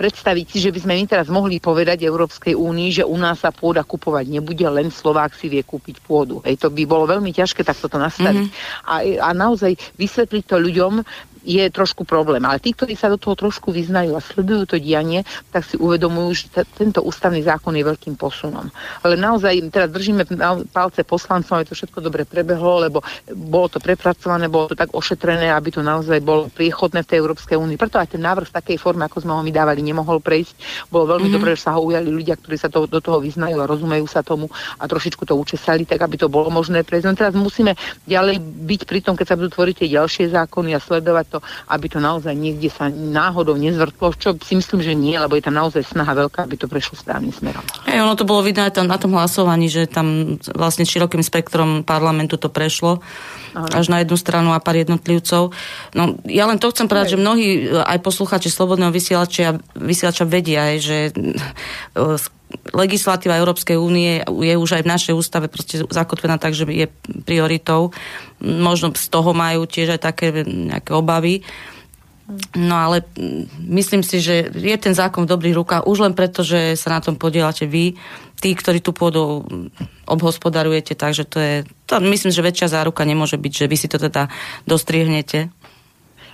[0.00, 3.52] predstaviť si, že by sme my teraz mohli povedať Európskej únii, že u nás sa
[3.52, 6.40] pôda kupovať nebude, len Slovák si vie kúpiť pôdu.
[6.48, 8.46] Hej, to by bolo veľmi ťažké takto to nastaviť.
[8.48, 8.88] Uh-huh.
[8.88, 11.04] A, a naozaj vysvetliť to ľuďom,
[11.42, 12.42] je trošku problém.
[12.46, 16.30] Ale tí, ktorí sa do toho trošku vyznajú a sledujú to dianie, tak si uvedomujú,
[16.34, 18.70] že t- tento ústavný zákon je veľkým posunom.
[19.02, 20.24] Ale naozaj teraz držíme
[20.70, 23.02] palce poslancom, aby to všetko dobre prebehlo, lebo
[23.34, 27.56] bolo to prepracované, bolo to tak ošetrené, aby to naozaj bolo priechodné v tej Európskej
[27.58, 27.76] únii.
[27.76, 30.86] Preto aj ten návrh v takej forme, ako sme ho my dávali, nemohol prejsť.
[30.88, 31.36] Bolo veľmi mm-hmm.
[31.42, 34.22] dobré, že sa ho ujali ľudia, ktorí sa to, do toho vyznajú a rozumejú sa
[34.22, 34.46] tomu
[34.78, 37.06] a trošičku to učesali, tak aby to bolo možné prejsť.
[37.08, 37.74] No teraz musíme
[38.06, 41.38] ďalej byť pri tom, keď sa budú tvoriť tie ďalšie zákony a sledovať to,
[41.72, 45.56] aby to naozaj niekde sa náhodou nezvrtlo, čo si myslím, že nie, lebo je tam
[45.56, 47.64] naozaj snaha veľká, aby to prešlo správnym smerom.
[47.88, 51.82] Hey, ono to bolo vidno aj tam, na tom hlasovaní, že tam vlastne širokým spektrom
[51.88, 53.00] parlamentu to prešlo
[53.52, 55.52] až na jednu stranu a pár jednotlivcov.
[55.92, 61.12] No, ja len to chcem povedať, že mnohí aj poslucháči Slobodného vysielača, vysielača vedia, že
[62.72, 66.86] legislatíva Európskej únie je už aj v našej ústave proste zakotvená tak, že je
[67.24, 67.92] prioritou.
[68.42, 71.44] Možno z toho majú tiež aj také nejaké obavy.
[72.56, 73.04] No ale
[73.60, 77.00] myslím si, že je ten zákon v dobrých rukách už len preto, že sa na
[77.02, 77.98] tom podielate vy,
[78.40, 79.44] tí, ktorí tu pôdu
[80.08, 81.54] obhospodarujete, takže to je,
[81.86, 84.32] to myslím, že väčšia záruka nemôže byť, že vy si to teda
[84.64, 85.52] dostrihnete.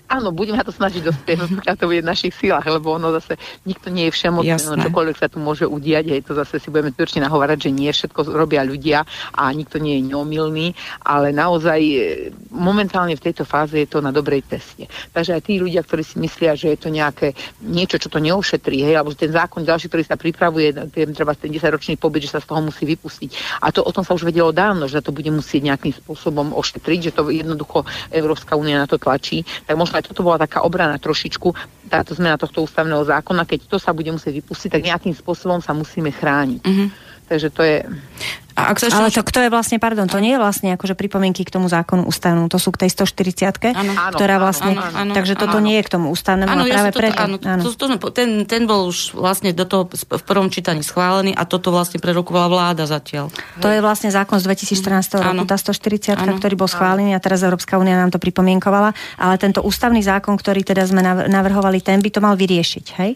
[0.09, 3.37] Áno, budeme sa to snažiť dospieť, pokiaľ to bude v našich silách, lebo ono zase
[3.68, 6.97] nikto nie je všemocný, no, čokoľvek sa tu môže udiať, hej, to zase si budeme
[6.97, 9.05] určite nahovárať, že nie všetko robia ľudia
[9.37, 10.73] a nikto nie je neomilný,
[11.05, 11.97] ale naozaj e,
[12.49, 14.88] momentálne v tejto fáze je to na dobrej ceste.
[15.12, 18.88] Takže aj tí ľudia, ktorí si myslia, že je to nejaké niečo, čo to neošetrí,
[18.88, 22.40] hej, alebo ten zákon ďalší, ktorý sa pripravuje, ten, treba ten 10-ročný pobyt, že sa
[22.40, 23.61] z toho musí vypustiť.
[23.61, 27.12] A to o tom sa už vedelo dávno, že to bude musieť nejakým spôsobom ošetriť,
[27.12, 30.96] že to jednoducho Európska únia na to tlačí, tak možno aj toto bola taká obrana
[30.96, 31.48] trošičku,
[31.90, 35.74] táto zmena tohto ústavného zákona, keď to sa bude musieť vypustiť, tak nejakým spôsobom sa
[35.74, 36.62] musíme chrániť.
[36.62, 36.88] Mm-hmm.
[37.28, 37.76] Takže to je...
[38.59, 41.47] A ak sa Ale to, kto je vlastne, pardon, to nie je vlastne akože pripomienky
[41.47, 43.55] k tomu zákonu ústavnému, to sú k tej 140
[44.18, 45.64] ktorá vlastne, áno, áno, takže toto áno.
[45.64, 47.21] nie je k tomu ústavnému, áno, práve ja preto.
[47.23, 47.62] Áno, áno.
[47.62, 51.71] To, to, ten, ten bol už vlastne do toho v prvom čítaní schválený a toto
[51.71, 53.31] vlastne prerokovala vláda zatiaľ.
[53.62, 57.79] To je vlastne zákon z 2014 roku, tá 140 ktorý bol schválený a teraz Európska
[57.79, 62.21] únia nám to pripomienkovala, ale tento ústavný zákon, ktorý teda sme navrhovali, ten by to
[62.25, 63.11] mal vyriešiť, hej?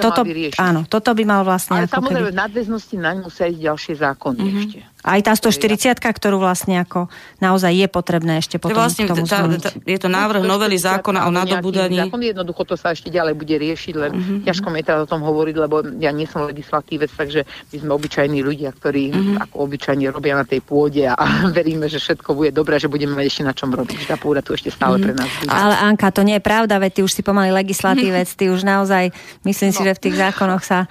[0.00, 0.60] toto, mal vyriešiť.
[0.60, 1.84] Áno, toto by mal vlastne...
[1.84, 2.32] Ale samozrejme, keby...
[2.32, 4.60] v nadväznosti na ňu sa ďalšie zákony mm-hmm.
[4.62, 4.80] ešte.
[5.06, 7.06] Aj tá 140, ktorú vlastne ako
[7.38, 10.74] naozaj je potrebné ešte potom vlastne, k tomu tá, tá, je to návrh No, novely
[10.74, 12.10] zákona o nadobudaní.
[12.10, 14.38] Zákon jednoducho to sa ešte ďalej bude riešiť, len mm-hmm.
[14.50, 18.42] ťažko mi teraz o tom hovoriť, lebo ja nie som legislatívec, takže my sme obyčajní
[18.42, 19.36] ľudia, ktorí mm-hmm.
[19.46, 23.14] ako obyčajne robia na tej pôde a, a veríme, že všetko bude dobré, že budeme
[23.14, 24.10] mať ešte na čom robiť.
[24.10, 25.54] Tá pôda tu ešte stále pre nás bude.
[25.54, 29.14] Ale Anka, to nie je pravda, veď ty už si pomaly legislatívec, ty už naozaj,
[29.46, 29.86] myslím si, No.
[29.86, 30.90] že v tých zákonoch sa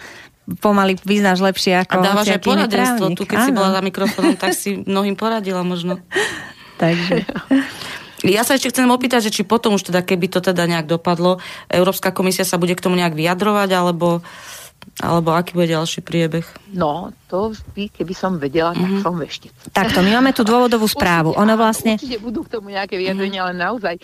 [0.61, 3.05] pomaly vyznáš lepšie A ako dávaš aj poradenstvo.
[3.09, 3.17] právnik.
[3.17, 3.57] Tu, keď si Áno.
[3.57, 5.97] bola za mikrofónom, tak si mnohým poradila možno.
[6.81, 7.25] Takže.
[8.25, 11.37] Ja sa ešte chcem opýtať, že či potom už teda, keby to teda nejak dopadlo,
[11.69, 14.25] Európska komisia sa bude k tomu nejak vyjadrovať, alebo,
[14.95, 16.47] alebo aký bude ďalší priebeh?
[16.71, 19.03] No, to vždy, keby som vedela, tak mm-hmm.
[19.03, 19.51] som veštec.
[19.75, 21.35] Takto, my máme tú dôvodovú správu.
[21.35, 21.91] Určite, Ono vlastne...
[21.99, 23.99] Určite budú k tomu nejaké vyjadrenia, ale naozaj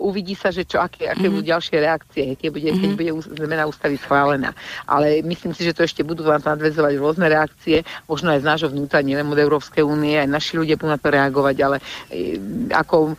[0.00, 3.68] uvidí sa, že čo, aké, aké budú ďalšie reakcie, keď bude, keď bude ús- zmena
[3.68, 4.56] ústavy schválená.
[4.88, 8.68] Ale myslím si, že to ešte budú vám nadvezovať rôzne reakcie, možno aj z nášho
[8.72, 11.76] vnútra, nielen od Európskej únie, aj naši ľudia budú na to reagovať, ale
[12.08, 12.40] e,
[12.72, 13.12] ako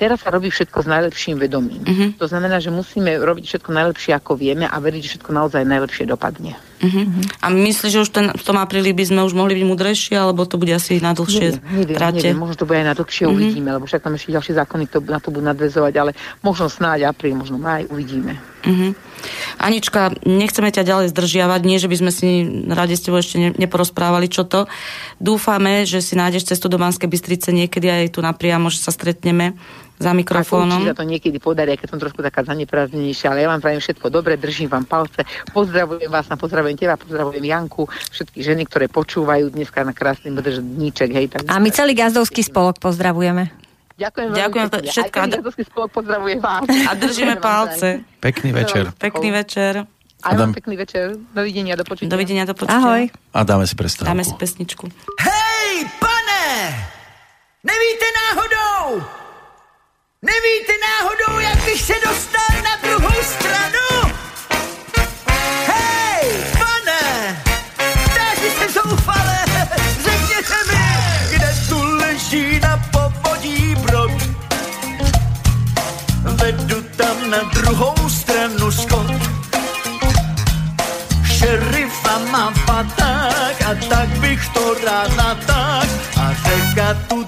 [0.00, 1.84] teraz sa robí všetko s najlepším vedomím.
[1.84, 2.06] Mhm.
[2.16, 6.08] To znamená, že musíme robiť všetko najlepšie, ako vieme a veriť, že všetko naozaj najlepšie
[6.08, 6.56] dopadne.
[6.80, 7.04] Uh-huh.
[7.44, 10.48] A myslíš, že už ten, v tom apríli by sme už mohli byť mudrejší, alebo
[10.48, 12.24] to bude asi na dlhšie neviem, trate?
[12.24, 13.36] neviem, možno to bude aj na dlhšie, mm-hmm.
[13.36, 17.12] uvidíme, lebo však tam ešte ďalšie zákony to, na to budú nadvezovať, ale možno snáď
[17.12, 18.40] apríl, možno maj, uvidíme.
[18.64, 18.96] Uh-huh.
[19.60, 22.28] Anička, nechceme ťa ďalej zdržiavať, nie, že by sme si
[22.72, 24.64] radi s tebou ešte ne, neporozprávali čo to.
[25.20, 29.52] Dúfame, že si nájdeš cestu do Banskej Bystrice niekedy aj tu napriamo, že sa stretneme
[30.00, 30.80] za mikrofónom.
[30.80, 34.06] určite sa to niekedy podarí, keď som trošku taká zaneprázdnenejšia, ale ja vám prajem všetko
[34.08, 39.52] dobre, držím vám palce, pozdravujem vás, a pozdravujem teba, pozdravujem Janku, všetky ženy, ktoré počúvajú
[39.52, 41.26] dneska na krásny dníček, hej.
[41.28, 41.52] Tak...
[41.52, 43.52] A my celý gazdovský spolok pozdravujeme.
[44.00, 44.88] Ďakujem veľmi Ďakujem pekne.
[44.88, 45.16] všetko.
[45.20, 46.64] Aj celý gazdovský spolok pozdravuje vás.
[46.64, 47.88] A držíme palce.
[48.24, 48.84] Pekný večer.
[48.96, 49.84] Pekný večer.
[50.20, 50.52] Aj Adam.
[50.52, 51.16] pekný večer.
[51.32, 52.12] Dovidenia, do počutia.
[52.12, 52.80] Dovidenia, do počutia.
[52.80, 53.02] Ahoj.
[53.32, 54.08] A dáme si prestávku.
[54.08, 54.84] Dáme si pesničku.
[55.20, 56.44] Hej, pane!
[57.64, 59.19] Nevíte náhodou?
[60.22, 64.14] Nevíte náhodou, jak bych se dostal na druhou stranu?
[65.66, 67.42] Hej, pane!
[68.14, 69.38] Táži se zoufale,
[70.02, 70.84] řekněte mi,
[71.30, 74.10] kde tu leží na povodí brod.
[76.22, 79.12] Vedu tam na druhou stranu skot.
[81.24, 85.88] Šerifa má paták a tak bych to rád naták
[86.20, 87.19] a řeka tu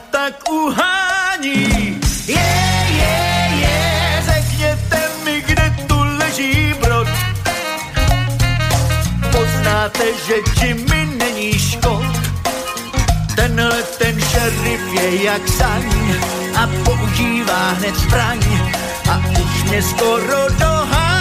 [9.93, 12.05] Poznáte, že Jimmy není škod.
[13.37, 16.15] Tenhle ten šerif je jak saň
[16.57, 18.41] a používá hned zbraň
[19.11, 21.12] a už mě skoro dohání.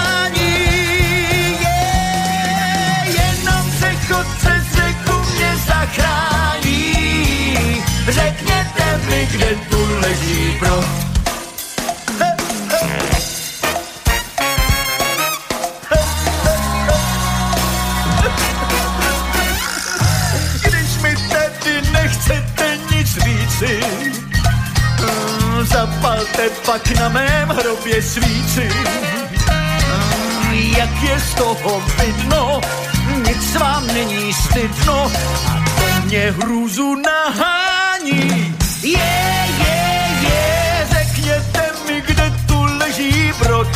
[36.12, 38.56] Mě hrůzu nahání.
[38.82, 43.68] Je, je, je, řekněte mi, kde tu leží brod.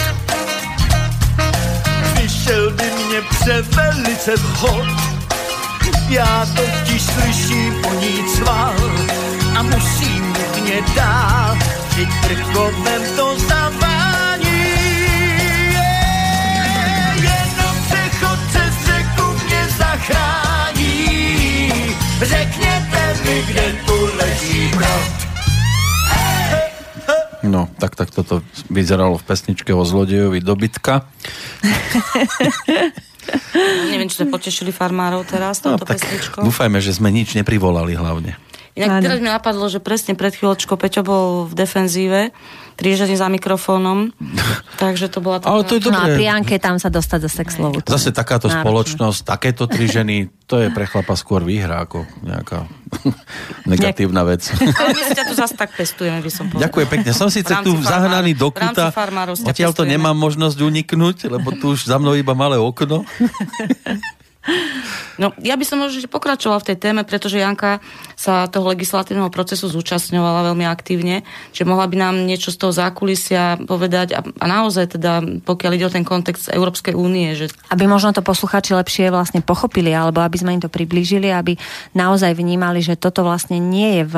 [2.21, 4.85] Vyšel by mě převelice vhod,
[6.09, 8.75] já totiž slyším o ní cval
[9.57, 11.57] a musím nutně dál,
[11.89, 14.04] při krkovem to zavání.
[23.25, 24.71] Mi, kde tu leží.
[27.45, 31.05] No, tak, tak toto vyzeralo v pesničke o zlodejovi dobytka.
[33.89, 36.41] Neviem, či sme potešili farmárov teraz No, touto tak pesničkou.
[36.41, 38.37] dúfajme, že sme nič neprivolali hlavne.
[38.75, 39.01] Inak Áno.
[39.01, 42.35] teraz mi napadlo, že presne pred chvíľočkou Peťo bol v defenzíve,
[42.75, 44.11] trižení za mikrofónom,
[44.83, 46.13] takže to bola Ale to je No a dobré.
[46.13, 47.79] pri Anke tam sa dostať do sex slovu.
[47.81, 48.59] Zase je takáto náročné.
[48.61, 52.67] spoločnosť, takéto tri ženy, to je pre chlapa skôr výhra ako nejaká
[53.71, 54.43] negatívna vec.
[54.75, 56.67] Ale my si ťa tu zase tak pestujeme, by som povedala.
[56.67, 57.11] Ďakujem pekne.
[57.11, 58.91] Som síce tu farmárov- zahnaný do kuta.
[59.47, 63.07] Odtiaľ to nemám možnosť uniknúť, lebo tu už za mnou iba malé okno.
[65.15, 67.79] No, ja by som možno pokračovala v tej téme, pretože Janka
[68.19, 71.23] sa toho legislatívneho procesu zúčastňovala veľmi aktívne,
[71.55, 75.87] že mohla by nám niečo z toho zákulisia povedať a, a naozaj teda, pokiaľ ide
[75.87, 77.31] o ten kontext Európskej únie.
[77.33, 77.55] Že...
[77.71, 81.55] Aby možno to posluchači lepšie vlastne pochopili, alebo aby sme im to priblížili, aby
[81.95, 84.15] naozaj vnímali, že toto vlastne nie je v,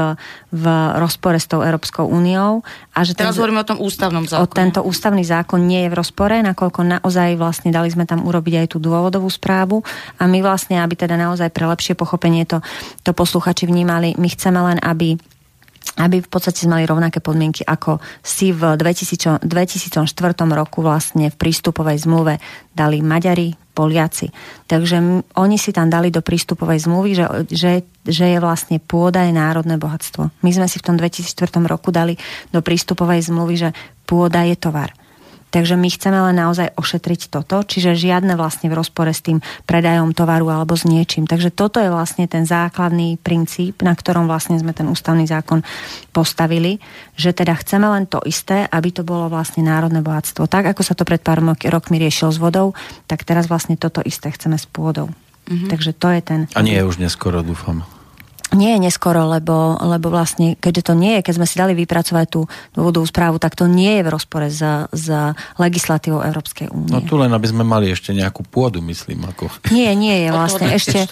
[0.49, 0.65] v
[0.97, 2.65] rozpore s tou Európskou úniou.
[2.97, 4.43] A že Teraz ten, hovoríme o tom ústavnom zákone.
[4.43, 8.65] O tento ústavný zákon nie je v rozpore, nakoľko naozaj vlastne dali sme tam urobiť
[8.65, 9.85] aj tú dôvodovú správu
[10.17, 12.62] a my vlastne, aby teda naozaj pre lepšie pochopenie to,
[13.06, 15.17] to posluchači vnímali, my chceme len, aby
[15.97, 19.97] aby v podstate mali rovnaké podmienky ako si v 2000, 2004
[20.53, 22.38] roku vlastne v prístupovej zmluve
[22.75, 24.30] dali Maďari, Poliaci.
[24.65, 24.97] Takže
[25.38, 27.71] oni si tam dali do prístupovej zmluvy, že, že,
[28.06, 30.34] že je vlastne pôda je národné bohatstvo.
[30.41, 32.17] My sme si v tom 2004 roku dali
[32.49, 33.69] do prístupovej zmluvy, že
[34.06, 34.93] pôda je tovar.
[35.58, 40.13] Takže my chceme len naozaj ošetriť toto, čiže žiadne vlastne v rozpore s tým predajom
[40.13, 41.26] tovaru alebo s niečím.
[41.26, 45.65] Takže toto je vlastne ten základný princíp, na ktorom vlastne sme ten ústavný zákon
[46.13, 46.78] postavili,
[47.17, 50.46] že teda chceme len to isté, aby to bolo vlastne národné bohatstvo.
[50.46, 52.78] Tak, ako sa to pred pár rokmi riešilo s vodou,
[53.10, 55.10] tak teraz vlastne toto isté chceme s pôdou.
[55.50, 55.74] Mm-hmm.
[55.74, 56.39] Takže to je ten...
[56.54, 57.82] A nie je už neskoro, dúfam
[58.55, 62.25] nie je neskoro, lebo, lebo vlastne, keďže to nie je, keď sme si dali vypracovať
[62.31, 65.07] tú dôvodovú správu, tak to nie je v rozpore s, s
[65.60, 66.95] legislatívou Európskej únie.
[66.95, 69.27] No tu len, aby sme mali ešte nejakú pôdu, myslím.
[69.27, 69.51] Ako...
[69.75, 70.71] Nie, nie je vlastne.
[70.71, 71.03] Ešte,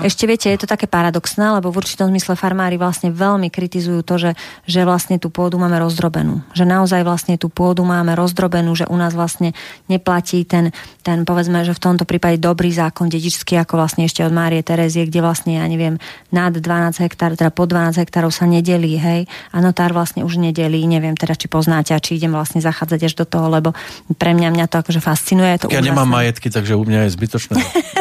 [0.00, 4.16] ešte viete, je to také paradoxné, lebo v určitom zmysle farmári vlastne veľmi kritizujú to,
[4.16, 4.30] že,
[4.64, 6.40] že vlastne tú pôdu máme rozdrobenú.
[6.56, 9.52] Že naozaj vlastne tú pôdu máme rozdrobenú, že u nás vlastne
[9.92, 10.72] neplatí ten,
[11.04, 15.04] ten povedzme, že v tomto prípade dobrý zákon dedičský, ako vlastne ešte od Márie Terezie,
[15.04, 16.00] kde vlastne, ja neviem,
[16.32, 19.26] nad 12 12 hektár, teda po 12 hektárov sa nedelí, hej.
[19.50, 23.14] A notár vlastne už nedelí, neviem teda, či poznáte a či idem vlastne zachádzať až
[23.18, 23.74] do toho, lebo
[24.14, 25.58] pre mňa mňa to akože fascinuje.
[25.58, 25.88] To ja úžasné.
[25.90, 27.58] nemám majetky, takže u mňa je zbytočné.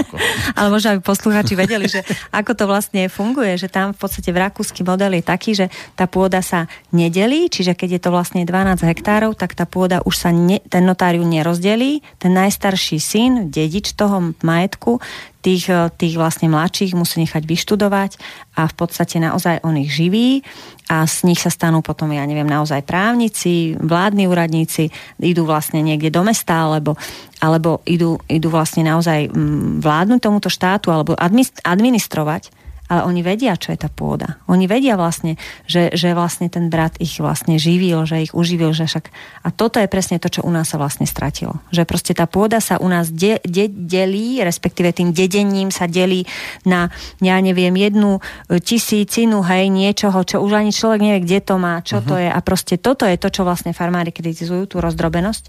[0.58, 4.38] Ale možno aby posluchači vedeli, že ako to vlastne funguje, že tam v podstate v
[4.38, 5.66] rakúsky model je taký, že
[5.98, 10.16] tá pôda sa nedelí, čiže keď je to vlastne 12 hektárov, tak tá pôda už
[10.16, 15.02] sa ne, ten notáriu nerozdelí, ten najstarší syn, dedič toho majetku,
[15.42, 18.12] tých, eh, tých vlastne mladších musí nechať vyštudovať
[18.58, 20.42] a v podstate naozaj on ich živí
[20.90, 24.90] a z nich sa stanú potom, ja neviem, naozaj právnici, vládni úradníci,
[25.22, 26.96] idú vlastne niekde do mesta alebo,
[27.44, 33.76] alebo idú, idú vlastne naozaj mm, vládnuť tomuto štátu alebo administrovať ale oni vedia, čo
[33.76, 34.40] je tá pôda.
[34.48, 35.36] Oni vedia vlastne,
[35.68, 39.12] že, že vlastne ten brat ich vlastne živil, že ich uživil, že však...
[39.44, 41.60] A toto je presne to, čo u nás sa vlastne stratilo.
[41.76, 46.24] Že proste tá pôda sa u nás de, de, delí, respektíve tým dedením sa delí
[46.64, 46.88] na,
[47.20, 52.00] ja neviem, jednu tisícinu, hej, niečoho, čo už ani človek nevie, kde to má, čo
[52.00, 52.08] uh-huh.
[52.08, 52.22] to mhm.
[52.24, 52.30] je.
[52.32, 55.44] A proste toto je to, čo vlastne farmári kritizujú, tú rozdrobenosť.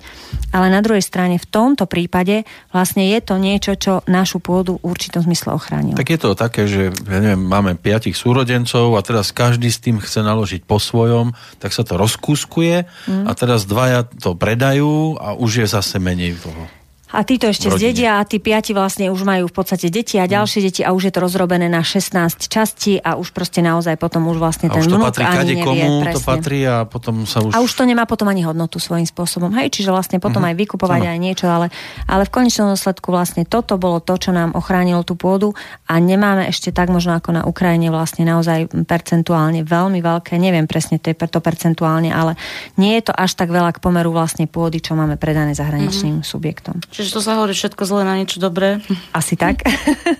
[0.50, 2.42] Ale na druhej strane v tomto prípade
[2.74, 5.98] vlastne je to niečo, čo našu pôdu v určitom zmysle ochránilo.
[5.98, 10.00] Tak je to také, že ja neviem, máme piatich súrodencov a teraz každý s tým
[10.00, 13.28] chce naložiť po svojom, tak sa to rozkúskuje mm.
[13.28, 16.77] a teraz dvaja to predajú a už je zase menej toho.
[17.08, 20.60] A títo ešte zdedia a tí piati vlastne už majú v podstate deti a ďalšie
[20.60, 20.66] mm.
[20.68, 24.36] deti a už je to rozrobené na 16 častí a už proste naozaj potom už
[24.36, 25.64] vlastne ten vnúk ani nevie.
[25.64, 26.16] Komu presne.
[26.16, 27.56] to patrí a potom sa už...
[27.56, 29.48] A už to nemá potom ani hodnotu svojím spôsobom.
[29.56, 30.52] Hej, čiže vlastne potom mm-hmm.
[30.52, 31.12] aj vykupovať ano.
[31.12, 31.66] aj niečo, ale,
[32.04, 35.56] ale v konečnom dôsledku vlastne toto bolo to, čo nám ochránilo tú pôdu
[35.88, 41.00] a nemáme ešte tak možno ako na Ukrajine vlastne naozaj percentuálne veľmi veľké, neviem presne
[41.00, 42.36] to percentuálne, ale
[42.76, 46.28] nie je to až tak veľa k pomeru vlastne pôdy, čo máme predané zahraničným mm-hmm.
[46.28, 46.76] subjektom.
[46.98, 48.82] Čiže to sa hovorí všetko zle na niečo dobré.
[49.14, 49.62] Asi tak.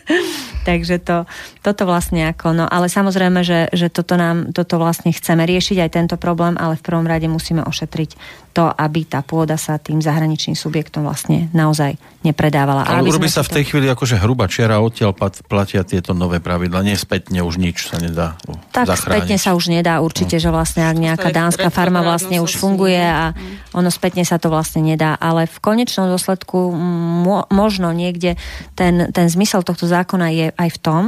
[0.69, 1.27] Takže to,
[1.67, 5.91] toto vlastne ako, no ale samozrejme, že, že toto nám, toto vlastne chceme riešiť aj
[5.91, 8.15] tento problém, ale v prvom rade musíme ošetriť
[8.59, 11.95] to, aby tá pôda sa tým zahraničným subjektom vlastne naozaj
[12.27, 12.83] nepredávala.
[12.83, 13.69] Ale urobí sa v tej to...
[13.71, 15.15] chvíli akože hrubá čiara, odtiaľ
[15.47, 16.83] platia tieto nové pravidla.
[16.83, 18.35] Nie spätne už nič sa nedá
[18.75, 19.31] Tak zachrániť.
[19.31, 20.43] spätne sa už nedá určite, no.
[20.43, 23.31] že vlastne ak nejaká dánska farma vlastne už funguje a
[23.79, 25.15] ono spätne sa to vlastne nedá.
[25.15, 26.75] Ale v konečnom dôsledku
[27.23, 28.35] mo- možno niekde
[28.75, 31.03] ten, ten zmysel tohto zákona je aj v tom,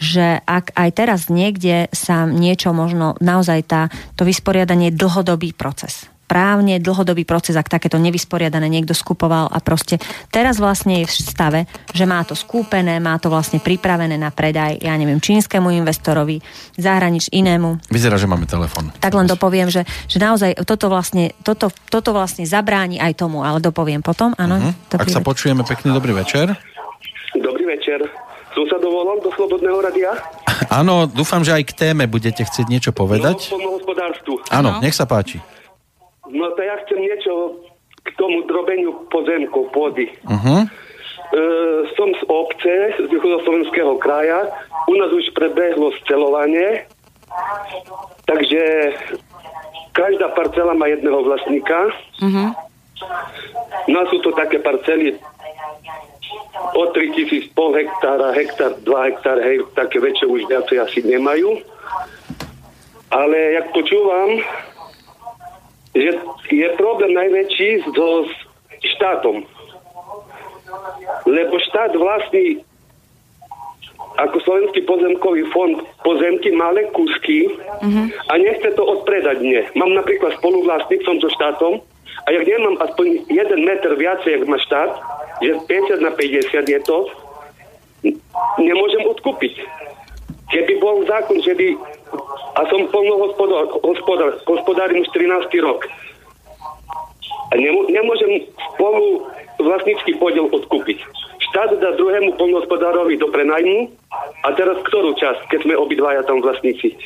[0.00, 6.08] že ak aj teraz niekde sa niečo možno naozaj tá, to vysporiadanie je dlhodobý proces
[6.26, 10.02] právne dlhodobý proces, ak takéto nevysporiadané niekto skupoval a proste
[10.34, 11.60] teraz vlastne je v stave,
[11.94, 16.42] že má to skúpené, má to vlastne pripravené na predaj, ja neviem, čínskemu investorovi,
[16.76, 17.88] zahranič inému.
[17.88, 18.90] Vyzerá, že máme telefon.
[18.98, 23.62] Tak len dopoviem, že, že naozaj toto vlastne, toto, toto vlastne zabráni aj tomu, ale
[23.62, 24.58] dopoviem potom, áno.
[24.58, 24.98] Uh-huh.
[24.98, 26.52] Ak sa počujeme, pekný dobrý večer.
[27.38, 28.02] Dobrý večer.
[28.56, 30.16] Som sa dovolal do Slobodného radia?
[30.72, 33.52] Áno, dúfam, že aj k téme budete chcieť niečo povedať.
[33.52, 33.76] No,
[34.48, 35.36] Áno, nech sa páči.
[36.36, 37.64] No to ja chcem niečo
[38.04, 40.12] k tomu drobeniu pozemkov, pôdy.
[40.22, 40.62] Uh-huh.
[41.98, 44.46] som z obce, z východoslovenského kraja.
[44.86, 46.86] U nás už prebehlo scelovanie,
[48.30, 48.94] takže
[49.90, 51.90] každá parcela má jedného vlastníka.
[52.22, 52.54] Mhm.
[53.86, 55.18] No a sú to také parcely
[56.72, 61.60] od 3000 pol hektára, hektár, 2 hektár, hej, také väčšie už viacej asi nemajú.
[63.12, 64.42] Ale jak počúvam,
[65.96, 66.10] že
[66.52, 68.28] je problém najväčší so
[68.96, 69.42] štátom.
[71.24, 72.60] Lebo štát vlastní
[74.16, 77.52] ako Slovenský pozemkový fond pozemky malé kúsky
[78.28, 79.60] a nechce to odpredať mne.
[79.76, 81.84] Mám napríklad spoluvlastník, som so štátom
[82.24, 84.90] a jak nemám aspoň jeden meter viacej, jak má štát,
[85.44, 86.98] že 50 na 50 je to,
[88.56, 89.60] nemôžem odkúpiť.
[90.48, 91.66] Keby bol zákon, že by...
[92.56, 95.60] A som polnohospodár, hospodár, hospodárím už 13.
[95.60, 95.84] rok.
[97.52, 99.28] A nemô- nemôžem spolu
[99.60, 100.98] vlastnícky podiel odkúpiť.
[101.52, 103.92] Štát dá druhému polnohospodárovi do prenajmu
[104.44, 106.96] a teraz ktorú časť, keď sme obidvaja tam vlastníci?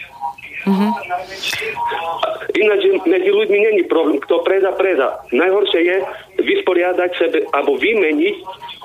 [2.53, 4.21] Ináč že medzi ľuďmi není problém.
[4.21, 5.25] Kto preda, preda.
[5.33, 5.97] Najhoršie je
[6.45, 8.37] vysporiadať sebe alebo vymeniť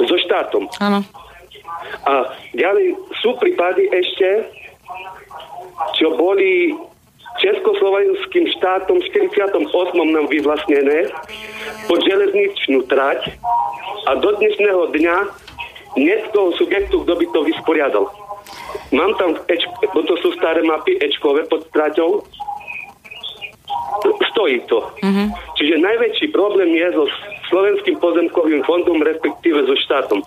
[0.08, 0.72] so štátom.
[0.80, 1.04] Áno.
[2.08, 4.48] A ďalej sú prípady ešte,
[5.96, 6.76] čo boli
[7.36, 9.68] Československým štátom v 48.
[10.08, 11.12] nám vyvlastnené
[11.92, 13.36] pod železničnú trať
[14.08, 15.16] a do dnešného dňa
[16.00, 18.06] nie z toho subjektu, kto by to vysporiadal.
[18.96, 19.36] Mám tam,
[19.92, 22.24] bo to sú staré mapy Ečkové pod traťou,
[24.32, 24.84] stojí to.
[25.02, 25.28] Mm-hmm.
[25.56, 27.08] Čiže najväčší problém je so
[27.50, 30.20] Slovenským pozemkovým fondom, respektíve so štátom.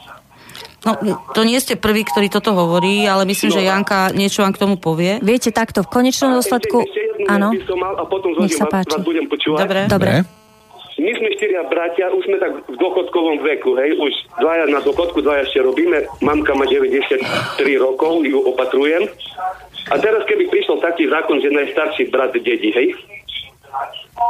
[0.78, 0.94] No,
[1.34, 3.54] to nie ste prvý, ktorý toto hovorí, ale myslím, No.
[3.58, 5.18] že Janka niečo vám k tomu povie.
[5.18, 6.86] Viete, takto v konečnom dôsledku...
[7.26, 8.94] Áno, Nech sa zhodím, vás, páči.
[8.94, 9.58] vás budem počúvať.
[9.58, 9.80] Dobre.
[9.90, 10.12] dobre.
[10.98, 15.18] My sme štyria bratia, už sme tak v dôchodkovom veku, hej, už dvaja na dôchodku,
[15.18, 16.02] dvaja ešte robíme.
[16.18, 17.22] Mamka má 93
[17.76, 19.06] rokov, ju opatrujem.
[19.88, 22.98] A teraz keby prišiel taký zákon, že najstarší brat dedí, hej.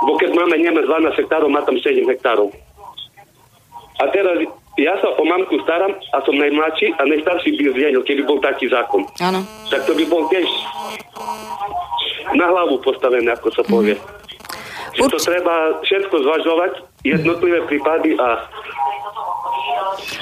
[0.05, 2.53] Bo keď máme Nemec 12 hektárov, má tam 7 hektárov.
[3.99, 4.37] A teraz
[4.79, 8.71] ja sa o mamku starám a som najmladší a najstarší by zvedel, keby bol taký
[8.71, 9.03] zákon.
[9.19, 9.43] Áno.
[9.67, 10.47] Tak to by bol tiež
[12.39, 13.99] na hlavu postavené, ako sa povie.
[14.99, 15.55] Že to Urč- treba
[15.87, 16.73] všetko zvažovať,
[17.07, 18.43] jednotlivé prípady a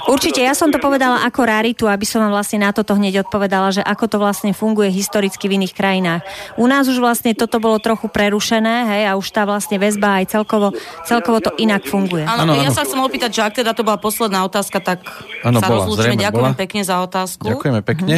[0.06, 3.74] Určite, ja som to povedala ako raritu, aby som vám vlastne na toto hneď odpovedala,
[3.74, 6.22] že ako to vlastne funguje historicky v iných krajinách.
[6.56, 10.32] U nás už vlastne toto bolo trochu prerušené, hej, a už tá vlastne väzba aj
[10.32, 10.72] celkovo,
[11.04, 12.24] celkovo to inak funguje.
[12.24, 15.04] Áno, ja sa chcem opýtať, že ak teda to bola posledná otázka, tak
[15.42, 16.56] Áno, sa bola, Ďakujem bola.
[16.56, 17.44] pekne za otázku.
[17.50, 18.16] Ďakujeme pekne.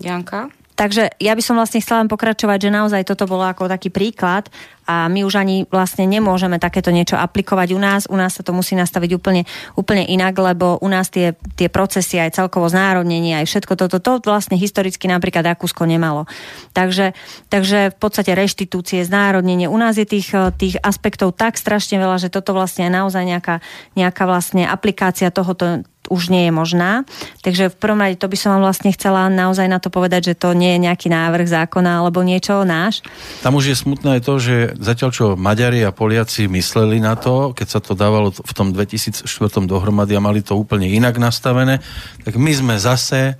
[0.00, 0.48] Janka?
[0.80, 4.48] Takže ja by som vlastne chcela len pokračovať, že naozaj toto bolo ako taký príklad
[4.88, 8.02] a my už ani vlastne nemôžeme takéto niečo aplikovať u nás.
[8.08, 9.46] U nás sa to musí nastaviť úplne,
[9.78, 14.20] úplne inak, lebo u nás tie, tie procesy aj celkovo znárodnenie, aj všetko toto, to
[14.24, 16.26] vlastne historicky napríklad Rakúsko nemalo.
[16.74, 17.12] Takže,
[17.52, 22.32] takže v podstate reštitúcie, znárodnenie, u nás je tých, tých aspektov tak strašne veľa, že
[22.32, 23.62] toto vlastne je naozaj nejaká,
[23.94, 27.06] nejaká vlastne aplikácia tohoto už nie je možná.
[27.46, 30.38] Takže v prvom rade to by som vám vlastne chcela naozaj na to povedať, že
[30.38, 33.06] to nie je nejaký návrh zákona alebo niečo náš.
[33.46, 37.66] Tam už je smutné to, že zatiaľ čo Maďari a Poliaci mysleli na to, keď
[37.66, 39.26] sa to dávalo v tom 2004
[39.66, 41.82] dohromady a mali to úplne inak nastavené,
[42.22, 43.34] tak my sme zase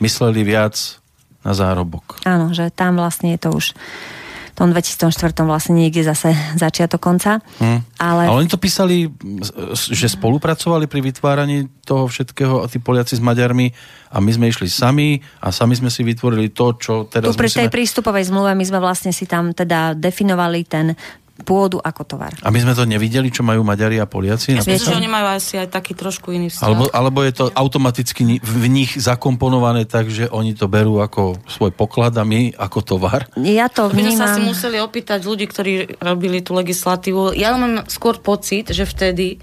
[0.00, 1.00] mysleli viac
[1.44, 2.20] na zárobok.
[2.26, 3.66] Áno, že tam vlastne je to už
[4.56, 7.44] tom 2004 vlastne niekde zase začiatok konca.
[7.60, 7.84] Hm.
[8.00, 9.12] Ale, Ale oni to písali,
[9.72, 13.68] že spolupracovali pri vytváraní toho všetkého a tí Poliaci s Maďarmi
[14.10, 17.52] a my sme išli sami a sami sme si vytvorili to, čo tu teraz pri
[17.52, 17.74] tej musíme...
[17.76, 20.96] prístupovej zmluve my sme vlastne si tam teda definovali ten
[21.44, 22.32] pôdu ako tovar.
[22.40, 24.56] A my sme to nevideli, čo majú Maďari a Poliaci?
[24.56, 26.64] Ja myslím, že oni majú asi aj taký trošku iný vzťah.
[26.64, 31.76] Alebo, alebo je to automaticky v nich zakomponované tak, že oni to berú ako svoj
[31.76, 33.28] poklad a my ako tovar?
[33.36, 34.56] Ja to To by sme sa asi vnímam...
[34.56, 37.36] museli opýtať ľudí, ktorí robili tú legislatívu.
[37.36, 39.36] Ja mám skôr pocit, že vtedy,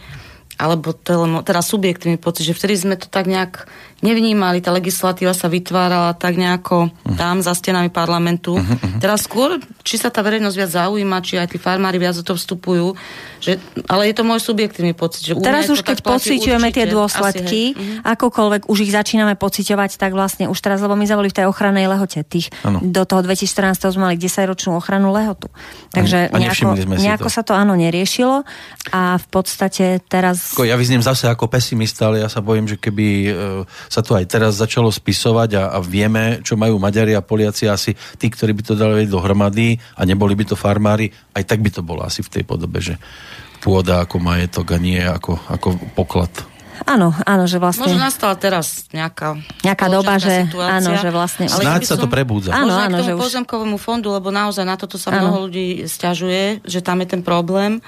[0.57, 0.97] alebo
[1.45, 3.69] teda subjektívny pocit, že vtedy sme to tak nejak
[4.03, 8.59] nevnímali, tá legislatíva sa vytvárala tak nejako tam za stenami parlamentu.
[8.99, 12.35] Teraz skôr, či sa tá verejnosť viac zaujíma, či aj tí farmári viac do toho
[12.35, 12.93] vstupujú,
[13.39, 15.23] že, ale je to môj subjektívny pocit.
[15.23, 18.03] Že Teraz už keď pociťujeme tie dôsledky, Asi, hej.
[18.03, 21.45] Akokoľvek už ich začíname pociťovať, tak vlastne už teraz, lebo my sme boli v tej
[21.47, 22.79] ochrannej lehote, tých, Áno.
[22.83, 25.47] do toho 2014 sme mali 10-ročnú ochrannú lehotu.
[25.91, 27.35] Takže A- a nejako, nejako to.
[27.35, 28.43] sa to áno neriešilo
[28.91, 30.55] a v podstate teraz...
[30.59, 33.31] Ja vyzniem zase ako pesimista, ale ja sa bojím, že keby e,
[33.93, 37.93] sa to aj teraz začalo spisovať a, a vieme, čo majú Maďari a Poliaci, asi
[38.17, 41.85] tí, ktorí by to dali dohromady a neboli by to farmári, aj tak by to
[41.85, 42.97] bolo asi v tej podobe, že
[43.61, 46.33] pôda ako majetok a nie ako, ako poklad.
[46.83, 47.85] Áno, áno, že vlastne...
[47.85, 51.45] Možno nastala teraz nejaká, nejaká doba, že situácia, áno, že vlastne...
[51.47, 52.49] Ale Snáď sa to prebúdza.
[52.51, 55.31] Áno, áno, k tomu že už- pozemkovému fondu, lebo naozaj na toto sa Áno.
[55.31, 57.79] mnoho ľudí stiažuje, že tam je ten problém.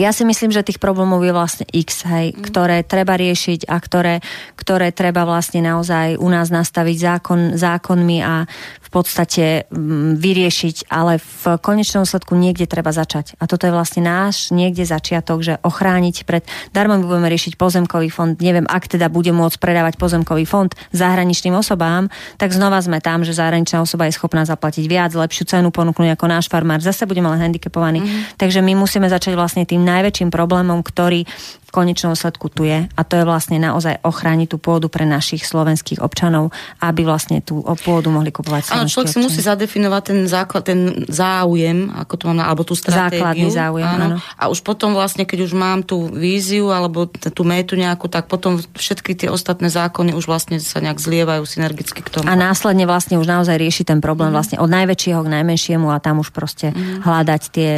[0.00, 2.48] Ja si myslím, že tých problémov je vlastne x, hej, mm.
[2.48, 4.24] ktoré treba riešiť a ktoré,
[4.56, 8.48] ktoré treba vlastne naozaj u nás nastaviť zákon, zákonmi a
[8.90, 13.38] podstate mm, vyriešiť, ale v konečnom sledku niekde treba začať.
[13.38, 16.42] A toto je vlastne náš niekde začiatok, že ochrániť pred...
[16.74, 21.54] Darmo my budeme riešiť pozemkový fond, neviem, ak teda bude môcť predávať pozemkový fond zahraničným
[21.54, 26.18] osobám, tak znova sme tam, že zahraničná osoba je schopná zaplatiť viac, lepšiu cenu ponúknuť
[26.18, 26.82] ako náš farmár.
[26.82, 28.02] Zase budeme len handicapovaní.
[28.02, 28.36] Mm.
[28.36, 31.24] Takže my musíme začať vlastne tým najväčším problémom, ktorý
[31.70, 32.86] konečnom sledku tu je.
[32.86, 37.62] A to je vlastne naozaj ochrániť tú pôdu pre našich slovenských občanov, aby vlastne tú
[37.80, 39.26] pôdu mohli kupovať Áno, človek si občania.
[39.26, 43.20] musí zadefinovať ten, základ, ten záujem, ako to mám, alebo tú stratégiu.
[43.22, 44.16] Základný záujem, áno.
[44.36, 48.58] A už potom vlastne, keď už mám tú víziu alebo tú métu nejakú, tak potom
[48.74, 52.26] všetky tie ostatné zákony už vlastne sa nejak zlievajú synergicky k tomu.
[52.26, 54.36] A následne vlastne už naozaj rieši ten problém Mhm.
[54.36, 57.70] vlastne od najväčšieho k najmenšiemu a tam už proste hľadať tie,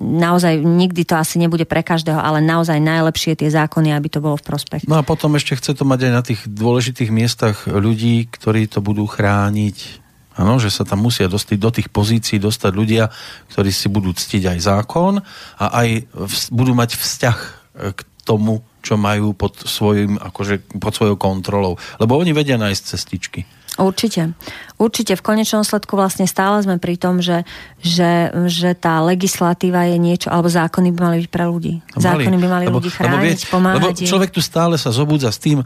[0.00, 4.36] naozaj nikdy to asi nebude pre každého, ale naozaj najlepšie tie zákony, aby to bolo
[4.36, 4.84] v prospech.
[4.84, 8.84] No a potom ešte chce to mať aj na tých dôležitých miestach ľudí, ktorí to
[8.84, 10.04] budú chrániť.
[10.36, 13.08] Áno, že sa tam musia dostať do tých pozícií dostať ľudia,
[13.48, 15.24] ktorí si budú ctiť aj zákon
[15.56, 17.48] a aj vz, budú mať vzťah e,
[17.96, 21.76] k tomu, čo majú pod, svojim, akože, pod svojou kontrolou.
[22.00, 23.44] Lebo oni vedia nájsť cestičky.
[23.78, 24.34] Určite.
[24.76, 27.46] Určite v konečnom sledku vlastne stále sme pri tom, že,
[27.78, 31.74] že, že tá legislatíva je niečo, alebo zákony by mali byť pre ľudí.
[31.94, 33.78] No Zákony by mali ľudí chrániť, viete, pomáhať.
[33.78, 35.62] Lebo človek tu stále sa zobudza s tým,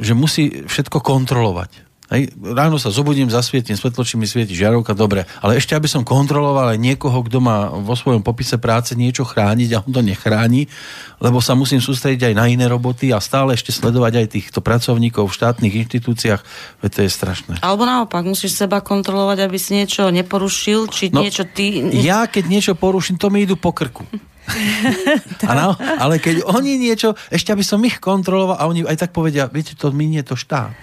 [0.00, 1.85] že musí všetko kontrolovať.
[2.06, 5.26] Hej, ráno sa zobudím, zasvietím svetlo, či mi svieti žiarovka, dobre.
[5.42, 9.70] Ale ešte, aby som kontroloval aj niekoho, kto má vo svojom popise práce niečo chrániť
[9.74, 10.70] a on to nechráni,
[11.18, 15.26] lebo sa musím sústrediť aj na iné roboty a stále ešte sledovať aj týchto pracovníkov
[15.26, 16.40] v štátnych inštitúciách,
[16.86, 17.54] veď to je strašné.
[17.66, 21.82] Alebo naopak, musíš seba kontrolovať, aby si niečo neporušil, či No, niečo ty...
[22.06, 24.06] Ja, keď niečo poruším, to mi idú po krku.
[25.50, 29.50] Áno, ale keď oni niečo, ešte aby som ich kontroloval a oni aj tak povedia,
[29.50, 30.74] viete, to minie to štát.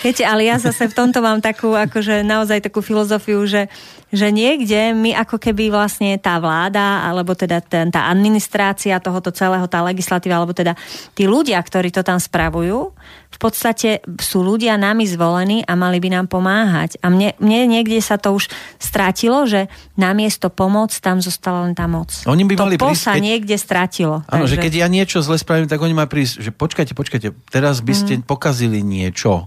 [0.00, 3.68] Viete, ale ja zase v tomto mám takú, akože naozaj takú filozofiu, že,
[4.08, 9.66] že niekde my ako keby vlastne tá vláda, alebo teda ten, tá administrácia tohoto celého,
[9.66, 10.78] tá legislatíva, alebo teda
[11.12, 12.96] tí ľudia, ktorí to tam spravujú,
[13.30, 16.98] v podstate sú ľudia nami zvolení a mali by nám pomáhať.
[16.98, 18.50] A mne, mne niekde sa to už
[18.82, 22.10] strátilo, že namiesto pomoc tam zostala len tá moc.
[22.26, 24.26] Oni by to mali prísť, sa keď- niekde stratilo.
[24.26, 27.78] Áno, že keď ja niečo zle spravím, tak oni majú prísť, že počkajte, počkajte, teraz
[27.84, 29.46] by ste pokazili niečo.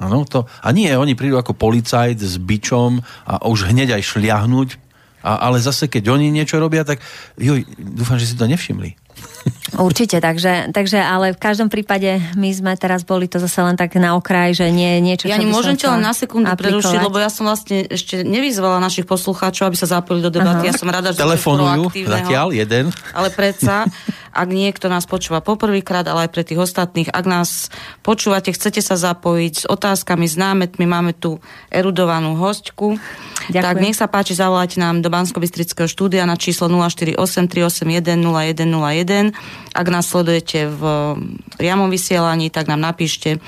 [0.00, 4.68] Áno, to, a nie, oni prídu ako policajt s bičom a už hneď aj šliahnuť,
[5.20, 7.04] a, ale zase keď oni niečo robia, tak
[7.36, 8.96] joj, dúfam, že si to nevšimli.
[9.70, 13.94] Určite, takže, takže ale v každom prípade my sme teraz boli to zase len tak
[13.96, 16.82] na okraj, že nie je niečo, Ja čo by môžem ťa len na sekundu aplikovať.
[16.82, 20.66] prerušiť, lebo ja som vlastne ešte nevyzvala našich poslucháčov, aby sa zapojili do debaty.
[20.66, 20.70] Aha.
[20.70, 22.90] Ja som rada, že Telefonujú, zatiaľ jeden.
[23.14, 23.86] Ale predsa,
[24.34, 27.70] ak niekto nás počúva poprvýkrát, ale aj pre tých ostatných, ak nás
[28.02, 31.38] počúvate, chcete sa zapojiť s otázkami, s námetmi, máme tu
[31.70, 32.98] erudovanú hostku,
[33.50, 33.64] Ďakujem.
[33.64, 35.42] tak nech sa páči, zavolajte nám do bansko
[35.86, 37.18] štúdia na číslo 048
[37.50, 39.09] 381 0101.
[39.70, 40.82] Ak nás sledujete v
[41.58, 43.38] priamom vysielaní, tak nám napíšte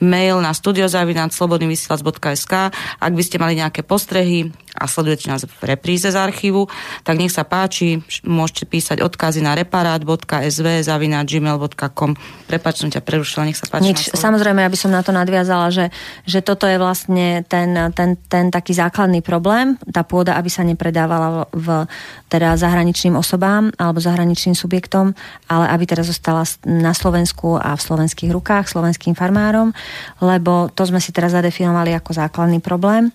[0.00, 2.52] mail na studiozavinac.slobodnyvysielac.sk
[3.00, 6.68] Ak by ste mali nejaké postrehy a sledujete nás v repríze z archívu,
[7.00, 12.12] tak nech sa páči, môžete písať odkazy na reparát.sv zavinač.gmail.com
[12.44, 13.88] Prepač, som ťa prerušila, nech sa páči.
[13.88, 15.88] Nič, samozrejme, aby som na to nadviazala, že,
[16.28, 21.48] že toto je vlastne ten, ten, ten taký základný problém, tá pôda, aby sa nepredávala
[21.56, 21.88] v
[22.28, 25.05] teda zahraničným osobám alebo zahraničným subjektom,
[25.46, 29.76] ale aby teda zostala na Slovensku a v slovenských rukách, slovenským farmárom,
[30.24, 33.12] lebo to sme si teraz zadefinovali ako základný problém.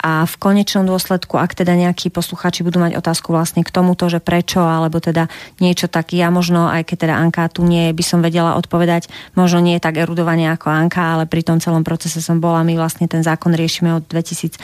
[0.00, 4.16] A v konečnom dôsledku, ak teda nejakí posluchači budú mať otázku vlastne k tomuto, že
[4.16, 5.28] prečo, alebo teda
[5.60, 9.12] niečo tak, ja možno, aj keď teda Anka tu nie je, by som vedela odpovedať,
[9.36, 13.04] možno nie tak erudovane ako Anka, ale pri tom celom procese som bola, my vlastne
[13.12, 14.56] ten zákon riešime od 2013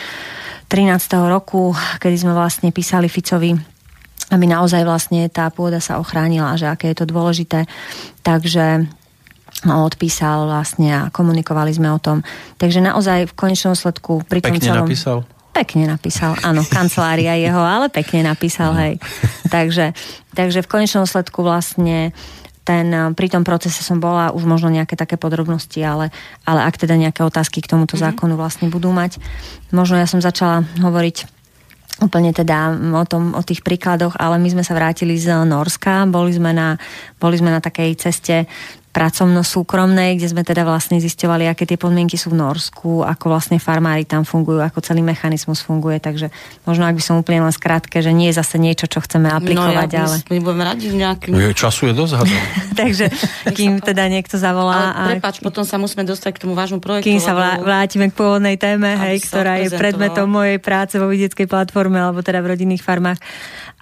[1.28, 3.75] roku, kedy sme vlastne písali Ficovi
[4.30, 7.70] aby naozaj vlastne tá pôda sa ochránila, že aké je to dôležité.
[8.26, 8.86] Takže
[9.64, 12.26] no, odpísal vlastne a komunikovali sme o tom.
[12.58, 14.86] Takže naozaj v konečnom sledku pri tom Pekne celom...
[14.86, 15.18] napísal.
[15.56, 18.94] Pekne napísal, áno, kancelária jeho, ale pekne napísal, hej.
[19.48, 19.96] Takže,
[20.36, 22.12] takže v konečnom sledku vlastne
[22.66, 26.10] ten, pri tom procese som bola už možno nejaké také podrobnosti, ale,
[26.42, 29.22] ale ak teda nejaké otázky k tomuto zákonu vlastne budú mať,
[29.70, 31.35] možno ja som začala hovoriť
[31.96, 36.36] úplne teda o, tom, o tých príkladoch, ale my sme sa vrátili z Norska, boli
[36.36, 36.76] sme na,
[37.16, 38.44] boli sme na takej ceste
[38.96, 44.08] pracovno-súkromnej, kde sme teda vlastne zisťovali, aké tie podmienky sú v Norsku, ako vlastne farmári
[44.08, 46.00] tam fungujú, ako celý mechanizmus funguje.
[46.00, 46.32] Takže
[46.64, 49.88] možno, ak by som úplne len skrátke, že nie je zase niečo, čo chceme aplikovať,
[49.92, 50.16] no, ja ale...
[50.32, 51.32] My budeme radi v nejakým...
[51.36, 52.12] Je, času je dosť.
[52.80, 53.06] Takže
[53.52, 54.96] kým teda niekto zavolá...
[54.96, 57.12] Ale prepač, potom sa musíme dostať k tomu vášmu projektu.
[57.12, 61.44] Kým sa vrá, vrátime k pôvodnej téme, hej, ktorá je predmetom mojej práce vo vidieckej
[61.44, 63.20] platforme, alebo teda v rodinných farmách.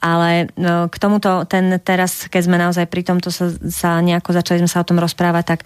[0.04, 4.60] Ale no, k tomuto, ten teraz, keď sme naozaj pri tomto sa, sa nejako začali
[4.60, 5.60] sme sa o tom rozprávať, tak,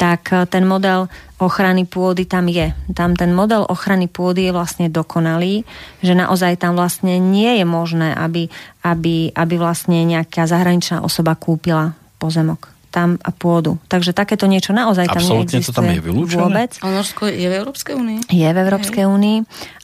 [0.00, 2.72] tak e, ten model ochrany pôdy tam je.
[2.96, 5.68] Tam ten model ochrany pôdy je vlastne dokonalý,
[6.00, 8.48] že naozaj tam vlastne nie je možné, aby,
[8.80, 13.80] aby, aby vlastne nejaká zahraničná osoba kúpila pozemok tam a pôdu.
[13.88, 16.40] Takže takéto niečo naozaj tam Absolutne neexistuje to tam je vylúčené?
[16.44, 16.70] vôbec.
[16.84, 18.18] A Norsko je v Európskej únii?
[18.28, 19.38] Je v Európskej únii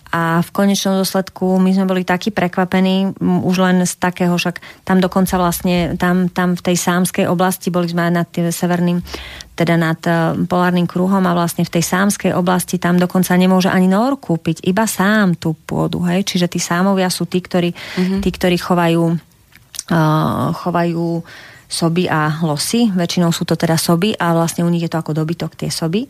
[0.08, 5.04] a v konečnom dôsledku my sme boli takí prekvapení už len z takého, však tam
[5.04, 9.04] dokonca vlastne, tam, tam v tej sámskej oblasti, boli sme aj nad tým severným,
[9.52, 13.84] teda nad uh, polárnym kruhom a vlastne v tej sámskej oblasti tam dokonca nemôže ani
[13.84, 18.20] nor kúpiť, iba sám tú pôdu, hej, čiže tí sámovia sú tí, ktorí, mm-hmm.
[18.24, 21.20] tí, ktorí chovajú uh, chovajú
[21.68, 25.12] soby a losy, väčšinou sú to teda soby a vlastne u nich je to ako
[25.12, 26.08] dobytok tie soby.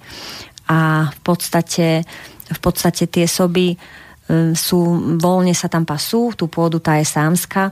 [0.70, 2.07] A v podstate
[2.49, 3.76] v podstate tie soby
[4.28, 4.80] um, sú,
[5.20, 7.70] voľne sa tam pasú, tú pôdu tá je sámska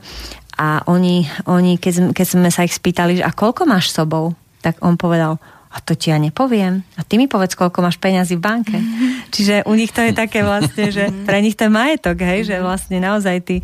[0.57, 4.33] a oni, oni keď, keď sme sa ich spýtali, že a koľko máš sobov,
[4.65, 5.37] tak on povedal,
[5.77, 6.81] a to ti ja nepoviem.
[6.97, 8.79] A ty mi povedz, koľko máš peňazí v banke.
[8.81, 9.13] Mm-hmm.
[9.35, 12.65] Čiže u nich to je také vlastne, že pre nich to je majetok, hej, že
[12.65, 13.57] vlastne naozaj tí,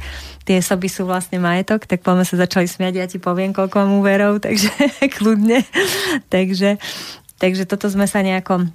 [0.44, 3.96] tie soby sú vlastne majetok, tak poďme sa začali smiať, ja ti poviem, koľko mám
[3.96, 4.68] úverov, takže
[5.16, 5.64] kľudne.
[6.28, 6.76] takže,
[7.40, 8.68] takže toto sme sa nejako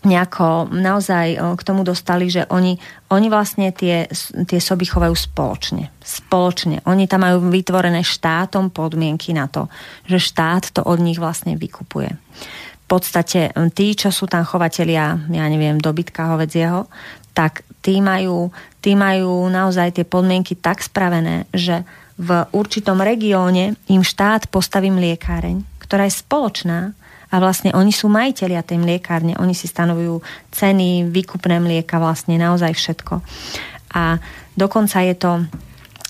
[0.00, 2.80] nejako naozaj k tomu dostali, že oni,
[3.12, 4.08] oni vlastne tie,
[4.48, 5.92] tie soby chovajú spoločne.
[6.00, 6.80] Spoločne.
[6.88, 9.68] Oni tam majú vytvorené štátom podmienky na to,
[10.08, 12.10] že štát to od nich vlastne vykupuje.
[12.80, 16.90] V podstate tí, čo sú tam chovatelia, ja neviem, dobytka hovedzieho,
[17.36, 18.50] tak tí majú,
[18.82, 21.86] tí majú naozaj tie podmienky tak spravené, že
[22.20, 26.92] v určitom regióne im štát postaví mliekáreň, ktorá je spoločná
[27.30, 30.18] a vlastne oni sú majiteľia tej mliekárne, oni si stanovujú
[30.50, 33.22] ceny, výkupné mlieka, vlastne naozaj všetko.
[33.94, 34.18] A
[34.58, 35.32] dokonca je to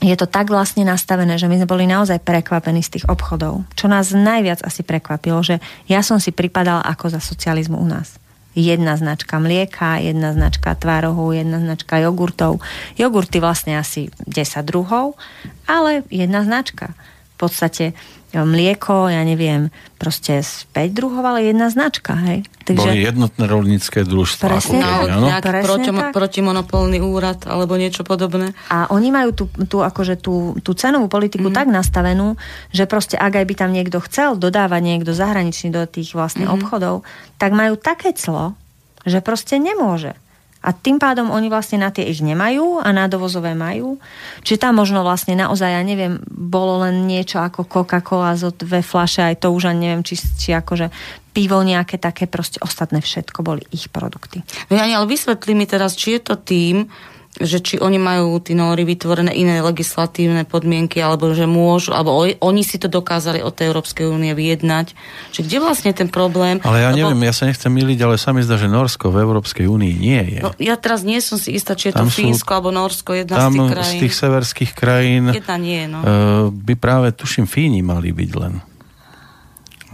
[0.01, 3.69] je to tak vlastne nastavené, že my sme boli naozaj prekvapení z tých obchodov.
[3.77, 5.61] Čo nás najviac asi prekvapilo, že
[5.93, 8.17] ja som si pripadala ako za socializmu u nás.
[8.57, 12.65] Jedna značka mlieka, jedna značka tvárohu, jedna značka jogurtov.
[12.97, 15.21] Jogurty vlastne asi 10 druhov,
[15.69, 16.97] ale jedna značka.
[17.37, 17.93] V podstate
[18.35, 22.47] mlieko, ja neviem, proste z 5 druhov, ale jedna značka, hej.
[22.63, 22.87] Takže...
[22.87, 24.47] Boli jednotné rolnícke družstva.
[24.47, 25.29] Presne, ako no,
[25.67, 28.55] proti, protimonopolný úrad alebo niečo podobné.
[28.71, 31.55] A oni majú tú, tú, akože tú, tú cenovú politiku mm.
[31.55, 32.39] tak nastavenú,
[32.71, 36.55] že proste ak aj by tam niekto chcel dodávať niekto zahraničný do tých vlastne mm.
[36.55, 37.03] obchodov,
[37.43, 38.55] tak majú také clo,
[39.03, 40.15] že proste nemôže.
[40.61, 43.97] A tým pádom oni vlastne na tie ich nemajú a na dovozové majú.
[44.45, 49.25] Čiže tam možno vlastne naozaj, ja neviem, bolo len niečo ako Coca-Cola zo dve flaše,
[49.25, 50.93] aj to už ani neviem, či, či akože
[51.33, 54.45] pivo nejaké také, proste ostatné všetko boli ich produkty.
[54.69, 56.91] No ja, ale vysvetli mi teraz, či je to tým,
[57.39, 62.63] že či oni majú tí Nóri vytvorené iné legislatívne podmienky, alebo že môžu, alebo oni
[62.67, 64.99] si to dokázali od tej Európskej únie vyjednať.
[65.31, 66.59] Čiže kde vlastne ten problém?
[66.67, 67.15] Ale ja Lebo...
[67.15, 70.23] neviem, ja sa nechcem miliť, ale sa mi zdá, že Norsko v Európskej únii nie
[70.37, 70.41] je.
[70.43, 73.15] No, ja teraz nie som si istá, či je tam to Fínsko sú, alebo Norsko,
[73.15, 73.87] jedna tam z tých krajín.
[73.87, 75.99] z tých severských krajín jedna nie, no.
[76.03, 76.07] Uh,
[76.51, 78.70] by práve, tuším, Fíni mali byť len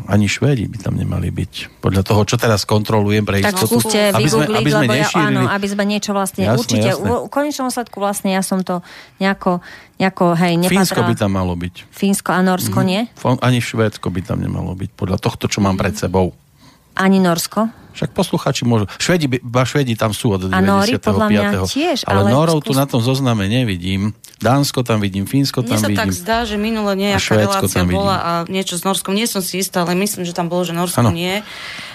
[0.04, 1.80] ani Švédi by tam nemali byť.
[1.80, 3.80] Podľa toho, čo teraz kontrolujem pre tak istotu.
[3.80, 7.08] skúste aby sme, aby sme ja, áno, aby sme niečo vlastne, jasné, určite, jasné.
[7.08, 8.84] v konečnom sledku vlastne ja som to
[9.16, 9.64] nejako,
[9.96, 10.84] nejako hej, nepatrala.
[10.84, 11.74] Fínsko by tam malo byť.
[11.88, 12.86] Fínsko a Norsko mm.
[12.86, 13.00] nie?
[13.40, 16.36] Ani Švédsko by tam nemalo byť, podľa tohto, čo mám pred sebou.
[16.96, 17.68] Ani Norsko?
[17.96, 18.84] Však posluchači môžu.
[19.00, 20.52] Švedi, ba, Švedi tam sú od 95.
[20.52, 22.68] A Nóri podľa mňa tiež, ale, ale Norov skús...
[22.68, 24.12] tu na tom zozname nevidím.
[24.36, 26.00] Dánsko tam vidím, Fínsko tam Mne sa vidím.
[26.04, 29.16] tak zdá, že minule nejaká relácia bola a niečo s Norskom.
[29.16, 31.16] Nie som si istá, ale myslím, že tam bolo, že Norsko ano.
[31.16, 31.40] nie.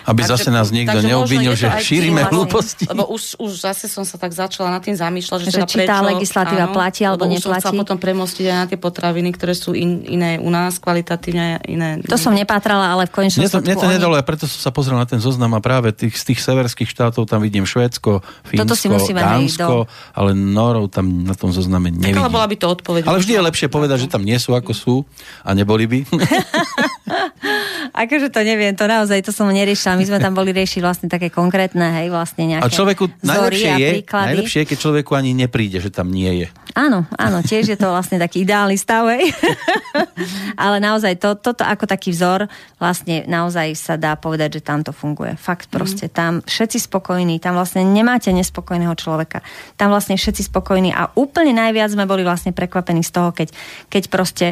[0.01, 2.89] Aby takže, zase nás niekto neobvinil, že šírime hlúposti.
[2.89, 5.77] Lebo už, už zase som sa tak začala nad tým zamýšľať, že, že teda či
[5.77, 7.69] prečo, tá legislatíva áno, platí alebo neplatí.
[7.69, 12.01] Som potom premostiť aj na tie potraviny, ktoré sú in, iné u nás, kvalitatívne iné.
[12.09, 14.71] To som nepátrala, ale v konečnom mne to, mne to nedalo, a preto som sa
[14.73, 18.97] pozrel na ten zoznam a práve tých, z tých severských štátov tam vidím Švédsko, Fínsko,
[19.13, 19.85] Dánsko,
[20.17, 22.30] ale Norov tam na tom zozname nevidím.
[22.31, 23.03] Bola by to odpoveď.
[23.05, 24.95] Ale vždy je lepšie povedať, že tam nie sú ako sú
[25.43, 25.99] a neboli by.
[27.91, 29.99] akože to neviem, to naozaj, to som neriešila.
[29.99, 33.89] My sme tam boli riešiť vlastne také konkrétne, hej, vlastne nejaké A človeku najlepšie je,
[34.07, 36.47] najlepšie je, keď človeku ani nepríde, že tam nie je.
[36.71, 39.35] Áno, áno, tiež je to vlastne taký ideálny stav, hej.
[40.63, 42.47] Ale naozaj to, toto ako taký vzor,
[42.79, 45.35] vlastne naozaj sa dá povedať, že tam to funguje.
[45.35, 46.13] Fakt proste, mm.
[46.15, 49.43] tam všetci spokojní, tam vlastne nemáte nespokojného človeka.
[49.75, 53.51] Tam vlastne všetci spokojní a úplne najviac sme boli vlastne prekvapení z toho, keď,
[53.91, 54.47] keď proste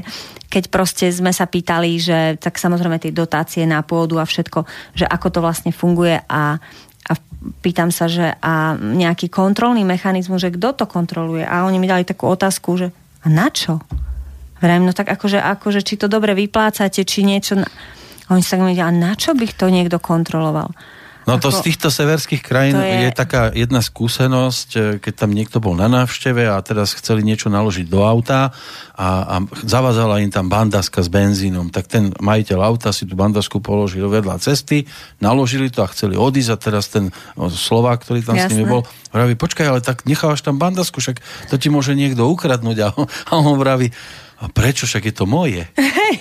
[0.49, 4.65] keď proste sme sa pýtali, že tak samozrejme tie dotácie na pôdu a všetko,
[4.97, 6.57] že ako to vlastne funguje a
[7.09, 7.17] a
[7.65, 11.41] pýtam sa, že a nejaký kontrolný mechanizmus, že kto to kontroluje.
[11.41, 12.93] A oni mi dali takú otázku, že
[13.25, 13.82] a na čo?
[14.61, 17.57] Vrajím, no tak akože, akože či to dobre vyplácate, či niečo...
[18.30, 20.69] A oni sa mi a na čo by to niekto kontroloval?
[21.28, 23.05] No to z týchto severských krajín je...
[23.05, 27.51] je taká jedna skúsenosť, e, keď tam niekto bol na návšteve a teraz chceli niečo
[27.51, 28.55] naložiť do auta
[28.95, 33.61] a, a zavázala im tam bandaska s benzínom, tak ten majiteľ auta si tú bandasku
[33.61, 34.89] položil vedľa cesty,
[35.22, 38.49] naložili to a chceli odísť a teraz ten Slovák, ktorý tam Jasné.
[38.49, 38.82] s nimi bol,
[39.13, 43.05] vraví, počkaj, ale tak nechávaš tam bandasku, však to ti môže niekto ukradnúť a on,
[43.05, 43.93] a on vraví,
[44.39, 45.67] a prečo, však je to moje?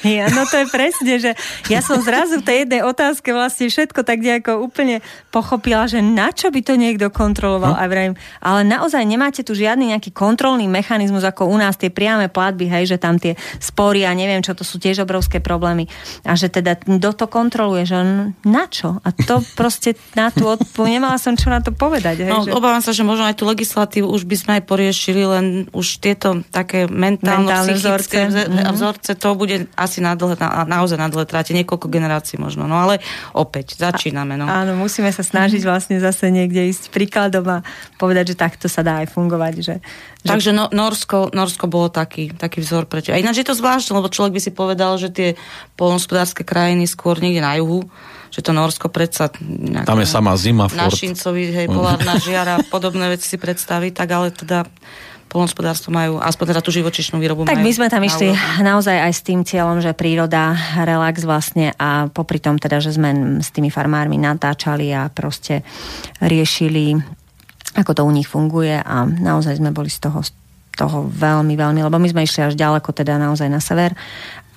[0.03, 1.39] ja, no to je presne, že
[1.71, 4.99] ja som zrazu v tej jednej otázke vlastne všetko tak nejako úplne
[5.31, 7.75] pochopila, že na čo by to niekto kontroloval.
[7.75, 7.79] No?
[7.79, 12.27] A vrajím, ale naozaj nemáte tu žiadny nejaký kontrolný mechanizmus, ako u nás tie priame
[12.27, 15.87] platby, hej, že tam tie spory a neviem čo, to sú tiež obrovské problémy.
[16.27, 18.03] A že teda kto to kontroluje, že
[18.43, 18.99] na čo?
[19.07, 22.27] A to proste na tú odpoveď, nemala som čo na to povedať.
[22.27, 22.51] Hej, no, že...
[22.51, 26.43] obávam sa, že možno aj tú legislatívu už by sme aj poriešili, len už tieto
[26.51, 27.79] také mentálno, mentálne
[28.09, 28.75] vzorce vzorce, mm-hmm.
[28.75, 32.65] vzorce, to bude asi na dlhé, na, naozaj na dlhé tráte, niekoľko generácií možno.
[32.65, 33.05] No ale
[33.37, 34.41] opäť, začíname.
[34.41, 34.49] No.
[34.49, 37.59] Áno, musíme sa snažiť vlastne zase niekde ísť príkladom a
[38.01, 39.53] povedať, že takto sa dá aj fungovať.
[39.61, 39.75] Že,
[40.25, 40.29] že...
[40.29, 44.09] Takže no, Norsko, Norsko bolo taký, taký vzor pre A ináč je to zvláštne, lebo
[44.13, 45.29] človek by si povedal, že tie
[45.77, 47.87] polnospodárske krajiny skôr niekde na juhu,
[48.29, 49.33] že to Norsko predsa...
[49.41, 50.69] Nejaká, Tam je sama zima.
[50.69, 54.69] Našincovi, hej, polárna žiara, podobné veci si predstaviť, tak ale teda
[55.29, 58.65] polnospodárstvo majú, aspoň teda tú živočišnú výrobu Tak my sme tam na išli úroveň.
[58.65, 63.39] naozaj aj s tým cieľom, že príroda, relax vlastne a popri tom teda, že sme
[63.45, 65.63] s tými farmármi natáčali a proste
[66.25, 66.97] riešili,
[67.77, 70.25] ako to u nich funguje a naozaj sme boli z toho,
[70.75, 73.93] toho veľmi, veľmi, lebo my sme išli až ďaleko, teda naozaj na sever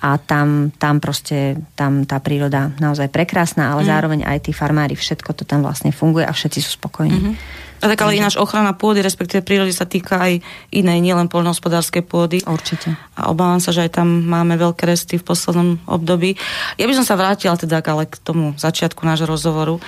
[0.02, 3.88] a tam, tam proste, tam tá príroda naozaj prekrásna, ale mm.
[3.88, 7.18] zároveň aj tí farmári, všetko to tam vlastne funguje a všetci sú spokojní.
[7.22, 7.70] Mm-hmm.
[7.82, 10.38] A tak ale ináč ochrana pôdy, respektíve prírody sa týka aj
[10.70, 12.38] inej, nielen poľnohospodárskej pôdy.
[12.46, 12.94] Určite.
[13.18, 16.38] A obávam sa, že aj tam máme veľké resty v poslednom období.
[16.78, 19.82] Ja by som sa vrátila teda ale k tomu začiatku nášho rozhovoru,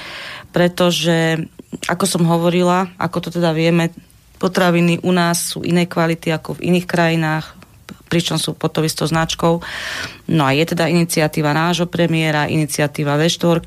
[0.50, 1.46] pretože,
[1.86, 3.94] ako som hovorila, ako to teda vieme,
[4.42, 7.63] potraviny u nás sú inej kvality ako v iných krajinách,
[8.08, 9.60] pričom sú pod to istou značkou.
[10.30, 13.60] No a je teda iniciatíva nášho premiéra, iniciatíva V4,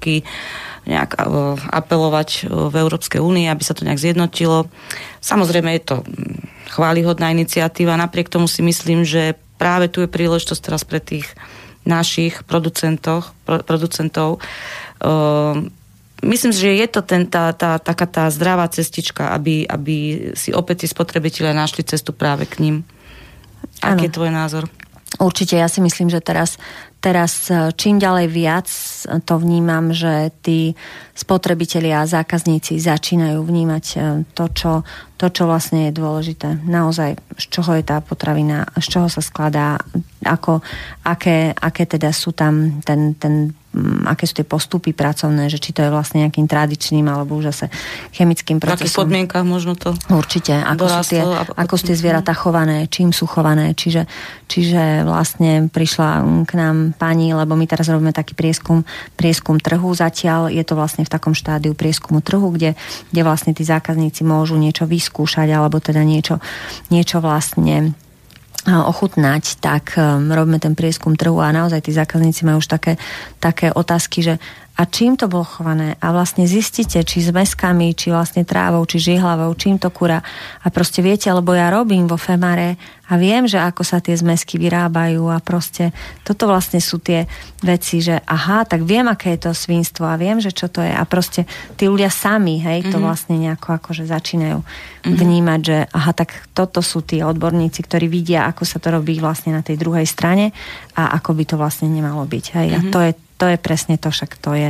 [0.88, 1.22] nejak e,
[1.57, 4.72] apelovať e, v Európskej únii, aby sa to nejak zjednotilo.
[5.20, 10.61] Samozrejme je to mm, chválihodná iniciatíva, napriek tomu si myslím, že práve tu je príležitosť
[10.61, 11.28] teraz pre tých
[11.88, 14.43] našich producentov, producentov
[16.24, 20.86] myslím že je to ten, tá, tá, taká tá zdravá cestička, aby, aby si opäť
[20.86, 22.76] tí spotrebitelia našli cestu práve k ním.
[23.81, 24.65] Aký je tvoj názor?
[25.17, 26.59] Určite, ja si myslím, že teraz
[26.99, 28.67] teraz e, čím ďalej viac
[29.23, 30.73] to vnímam, že tí
[31.13, 33.97] spotrebitelia a zákazníci začínajú vnímať e,
[34.33, 34.71] to čo,
[35.15, 36.59] to, čo vlastne je dôležité.
[36.65, 39.77] Naozaj, z čoho je tá potravina, z čoho sa skladá,
[40.25, 40.61] ako,
[41.05, 43.53] aké, aké teda sú tam ten, ten
[44.07, 47.65] aké sú tie postupy pracovné, že či to je vlastne nejakým tradičným alebo už zase
[48.15, 48.80] chemickým procesom.
[48.80, 51.22] V akých podmienkach možno to Určite, ako sú tie,
[51.53, 54.07] ako sú tie zvieratá chované, čím sú chované, čiže,
[54.49, 56.09] čiže vlastne prišla
[56.47, 58.88] k nám pani, lebo my teraz robíme taký prieskum,
[59.20, 62.74] prieskum trhu zatiaľ, je to vlastne v takom štádiu prieskumu trhu, kde,
[63.11, 66.39] kde vlastne tí zákazníci môžu niečo vyskúšať alebo teda niečo,
[66.89, 67.93] niečo vlastne
[68.68, 72.99] ochutnať, tak um, robíme ten prieskum trhu a naozaj tí zákazníci majú už také,
[73.39, 74.34] také otázky, že
[74.78, 79.01] a čím to bolo chované a vlastne zistíte, či s meskami, či vlastne trávou, či
[79.01, 80.21] žihlavou, čím to kura.
[80.61, 82.78] A proste viete, lebo ja robím vo Femare
[83.09, 85.89] a viem, že ako sa tie zmesky vyrábajú a proste
[86.21, 87.25] toto vlastne sú tie
[87.65, 90.93] veci, že aha, tak viem, aké je to svinstvo a viem, že čo to je
[90.93, 92.93] a proste tí ľudia sami, hej, mm-hmm.
[92.93, 93.05] to mhm.
[93.09, 95.17] vlastne nejako akože začínajú mm-hmm.
[95.17, 99.57] vnímať, že aha, tak toto sú tí odborníci, ktorí vidia, ako sa to robí vlastne
[99.57, 100.53] na tej druhej strane
[100.93, 102.86] a ako by to vlastne nemalo byť, hej, mm-hmm.
[102.86, 104.69] a to je to je presne to, však to je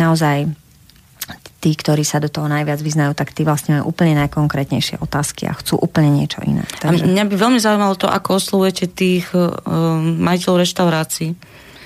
[0.00, 0.50] naozaj
[1.64, 5.56] tí, ktorí sa do toho najviac vyznajú, tak tí vlastne majú úplne najkonkrétnejšie otázky a
[5.56, 6.60] chcú úplne niečo iné.
[6.84, 7.04] Takže...
[7.04, 11.32] A mňa by veľmi zaujímalo to, ako oslovujete tých um, majiteľov reštaurácií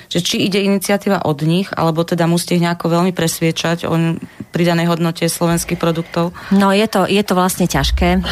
[0.09, 4.17] že či ide iniciatíva od nich, alebo teda musíte ich nejako veľmi presviečať o
[4.57, 6.33] pridanej hodnote slovenských produktov?
[6.49, 8.25] No je to, je to vlastne ťažké.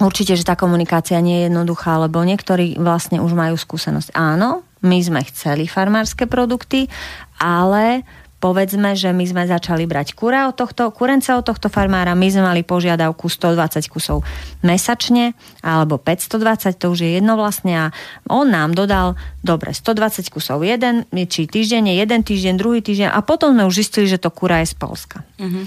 [0.00, 4.16] Určite, že tá komunikácia nie je jednoduchá, lebo niektorí vlastne už majú skúsenosť.
[4.16, 6.90] Áno, my sme chceli farmárske produkty,
[7.38, 8.02] ale
[8.42, 12.42] povedzme, že my sme začali brať kura od tohto, kurence od tohto farmára, my sme
[12.42, 14.26] mali požiadavku 120 kusov
[14.66, 17.70] mesačne, alebo 520, to už je jedno vlastne.
[17.78, 17.86] A
[18.26, 19.14] on nám dodal,
[19.46, 23.14] dobre, 120 kusov jeden, či týždenne, jeden týždeň, druhý týždeň.
[23.14, 25.22] A potom sme už zistili, že to kura je z Polska.
[25.38, 25.62] Uh-huh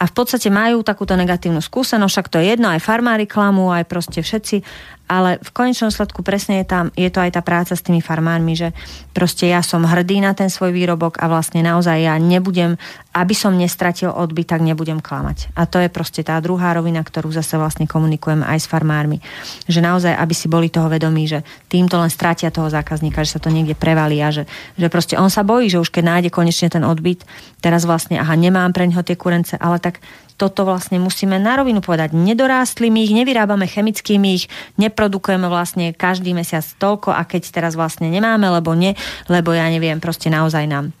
[0.00, 3.84] a v podstate majú takúto negatívnu skúsenosť, však to je jedno, aj farmári klamú, aj
[3.84, 4.64] proste všetci,
[5.10, 8.54] ale v konečnom sledku presne je, tam, je to aj tá práca s tými farmármi,
[8.54, 8.70] že
[9.10, 12.78] proste ja som hrdý na ten svoj výrobok a vlastne naozaj ja nebudem,
[13.10, 15.50] aby som nestratil odbyt, tak nebudem klamať.
[15.58, 19.18] A to je proste tá druhá rovina, ktorú zase vlastne komunikujem aj s farmármi.
[19.66, 23.42] Že naozaj, aby si boli toho vedomí, že týmto len stratia toho zákazníka, že sa
[23.42, 24.46] to niekde prevalí a že,
[24.78, 27.26] že proste on sa bojí, že už keď nájde konečne ten odbyt,
[27.58, 29.98] teraz vlastne, aha, nemám pre neho tie kurence, ale tak
[30.40, 32.16] toto vlastne musíme na rovinu povedať.
[32.16, 34.48] Nedorástli my ich, nevyrábame chemicky, my ich
[34.80, 38.96] neprodukujeme vlastne každý mesiac toľko a keď teraz vlastne nemáme, lebo ne,
[39.28, 40.96] lebo ja neviem, proste naozaj nám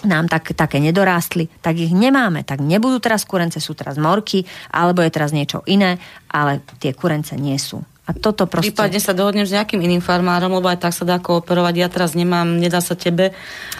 [0.00, 2.40] nám tak, také nedorástli, tak ich nemáme.
[2.40, 6.00] Tak nebudú teraz kurence, sú teraz morky, alebo je teraz niečo iné,
[6.32, 7.84] ale tie kurence nie sú.
[8.10, 8.74] A toto proste...
[8.74, 11.74] Prípadne sa dohodnem s nejakým iným farmárom, lebo aj tak sa dá kooperovať.
[11.78, 13.30] Ja teraz nemám, nedá sa tebe.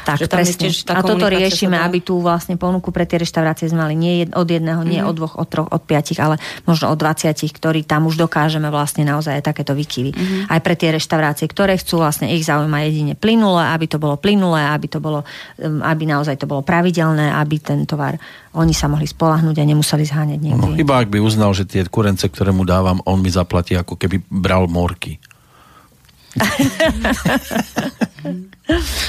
[0.07, 0.71] Tak, že tam presne.
[0.71, 4.15] Tiež tá a toto riešime, aby tu vlastne ponuku pre tie reštaurácie sme mali nie
[4.31, 5.11] od jedného, nie mm-hmm.
[5.11, 9.03] od dvoch, od troch, od piatich, ale možno od dvaciatich, ktorí tam už dokážeme vlastne
[9.03, 10.15] naozaj aj takéto vykyvy.
[10.15, 10.43] Mm-hmm.
[10.47, 14.71] Aj pre tie reštaurácie, ktoré chcú vlastne ich zaujíma jedine plynulé, aby to bolo plynulé,
[14.71, 15.27] aby to bolo,
[15.59, 18.15] um, aby naozaj to bolo pravidelné, aby ten tovar
[18.51, 20.59] oni sa mohli spolahnúť a nemuseli zháňať niekde.
[20.59, 23.95] No, iba ak by uznal, že tie kurence, ktoré mu dávam, on mi zaplatí, ako
[23.95, 25.23] keby bral morky.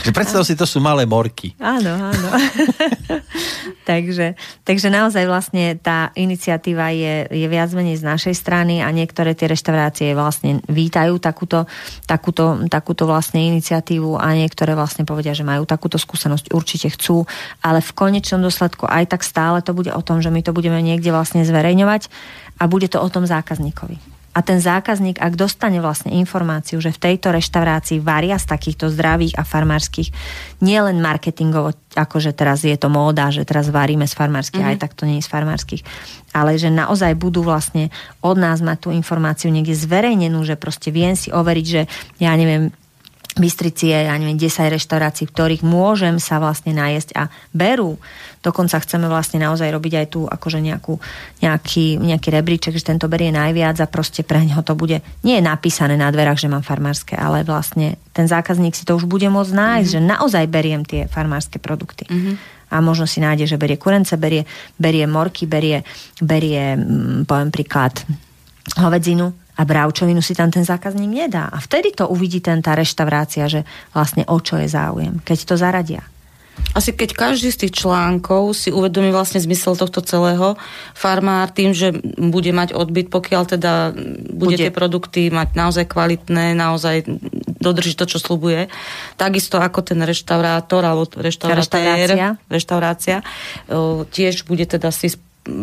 [0.09, 1.53] Predstav si, to sú malé morky.
[1.61, 2.27] Áno, áno.
[3.89, 4.33] takže,
[4.65, 9.49] takže naozaj vlastne tá iniciatíva je, je viac menej z našej strany a niektoré tie
[9.49, 11.69] reštaurácie vlastne vítajú takúto,
[12.09, 17.25] takúto, takúto vlastne iniciatívu a niektoré vlastne povedia, že majú takúto skúsenosť, určite chcú,
[17.61, 20.81] ale v konečnom dôsledku aj tak stále to bude o tom, že my to budeme
[20.81, 22.09] niekde vlastne zverejňovať
[22.57, 24.10] a bude to o tom zákazníkovi.
[24.31, 29.35] A ten zákazník, ak dostane vlastne informáciu, že v tejto reštaurácii varia z takýchto zdravých
[29.35, 30.15] a farmárskych,
[30.63, 34.79] nie len marketingovo, akože teraz je to móda, že teraz varíme z farmárskych, mm-hmm.
[34.79, 35.83] aj tak to nie je z farmárskych,
[36.31, 37.91] ale že naozaj budú vlastne
[38.23, 41.81] od nás mať tú informáciu niekde zverejnenú, že proste viem si overiť, že
[42.23, 42.71] ja neviem,
[43.39, 47.23] Bystrici je, ja neviem, 10 reštaurácií, v ktorých môžem sa vlastne najesť a
[47.55, 47.95] berú
[48.41, 50.97] Dokonca chceme vlastne naozaj robiť aj tu akože nejakú,
[51.45, 55.45] nejaký, nejaký rebríček, že tento berie najviac a proste pre ňoho to bude, nie je
[55.45, 59.53] napísané na dverách, že mám farmárske, ale vlastne ten zákazník si to už bude môcť
[59.53, 60.09] nájsť, mm-hmm.
[60.09, 62.09] že naozaj beriem tie farmárske produkty.
[62.09, 64.47] Mm-hmm a možno si nájde, že berie kurence, berie,
[64.79, 65.83] berie morky, berie,
[66.23, 67.99] berie mm, poviem príklad,
[68.79, 71.45] hovedzinu a bravčovinu si tam ten zákazník nedá.
[71.53, 73.61] A vtedy to uvidí ten tá reštaurácia, že
[73.93, 76.01] vlastne o čo je záujem, keď to zaradia.
[76.71, 80.59] Asi keď každý z tých článkov si uvedomí vlastne zmysel tohto celého,
[80.95, 83.73] farmár tým, že bude mať odbyt, pokiaľ teda
[84.31, 84.57] bude, bude.
[84.59, 87.07] tie produkty mať naozaj kvalitné, naozaj
[87.61, 88.67] dodrží to, čo slubuje,
[89.15, 93.17] takisto ako ten reštaurátor alebo reštaurácia, reštaurácia
[94.11, 95.13] tiež bude teda si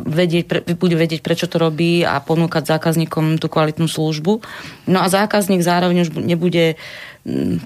[0.04, 4.40] vedieť, pre, bude vedieť, prečo to robí a ponúkať zákazníkom tú kvalitnú službu.
[4.88, 6.76] No a zákazník zároveň už nebude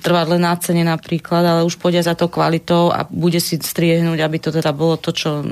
[0.03, 4.19] trvať len na cene napríklad, ale už pôjde za to kvalitou a bude si striehnúť,
[4.19, 5.47] aby to teda bolo to, čo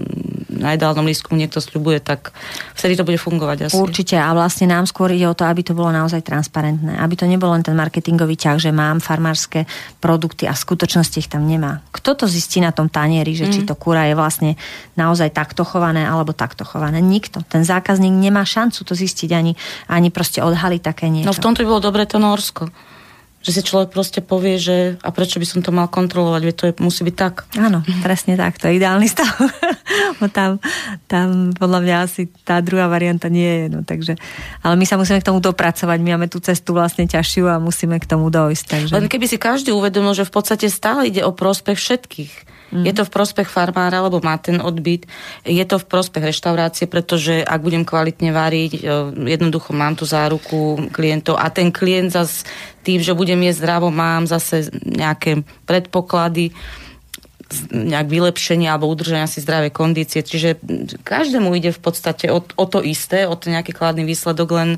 [0.61, 2.37] na ideálnom lístku niekto sľubuje, tak
[2.77, 3.81] vtedy to bude fungovať asi.
[3.81, 7.01] Určite a vlastne nám skôr ide o to, aby to bolo naozaj transparentné.
[7.01, 9.65] Aby to nebol len ten marketingový ťah, že mám farmárske
[9.99, 11.81] produkty a v skutočnosti ich tam nemá.
[11.97, 13.53] Kto to zistí na tom tanieri, že mm.
[13.57, 14.61] či to kura je vlastne
[15.01, 17.01] naozaj takto chované alebo takto chované?
[17.01, 17.41] Nikto.
[17.49, 19.57] Ten zákazník nemá šancu to zistiť ani,
[19.89, 21.33] ani proste odhaliť také niečo.
[21.33, 22.69] No v tomto by bolo dobre to Norsko
[23.41, 26.65] že si človek proste povie, že a prečo by som to mal kontrolovať, veď to
[26.69, 27.49] je, musí byť tak.
[27.57, 29.33] Áno, presne tak, to je ideálny stav.
[30.19, 30.59] Bo tam,
[31.07, 33.65] tam podľa mňa asi tá druhá varianta nie je.
[33.71, 34.19] No, takže,
[34.65, 38.01] ale my sa musíme k tomu dopracovať, my máme tú cestu vlastne ťažšiu a musíme
[38.01, 38.65] k tomu dojsť.
[38.67, 38.93] Takže...
[38.97, 42.33] Len keby si každý uvedomil, že v podstate stále ide o prospech všetkých
[42.71, 42.87] Mm.
[42.87, 45.07] Je to v prospech farmára, lebo má ten odbyt.
[45.43, 48.81] Je to v prospech reštaurácie, pretože ak budem kvalitne variť, e,
[49.27, 52.47] jednoducho mám tu záruku klientov a ten klient zase
[52.87, 56.55] tým, že budem jesť zdravo, mám zase nejaké predpoklady
[57.71, 60.23] nejak vylepšenia alebo udržania si zdravej kondície.
[60.23, 60.63] Čiže
[61.03, 64.71] každému ide v podstate o, o to isté, o to nejaký kladný výsledok, len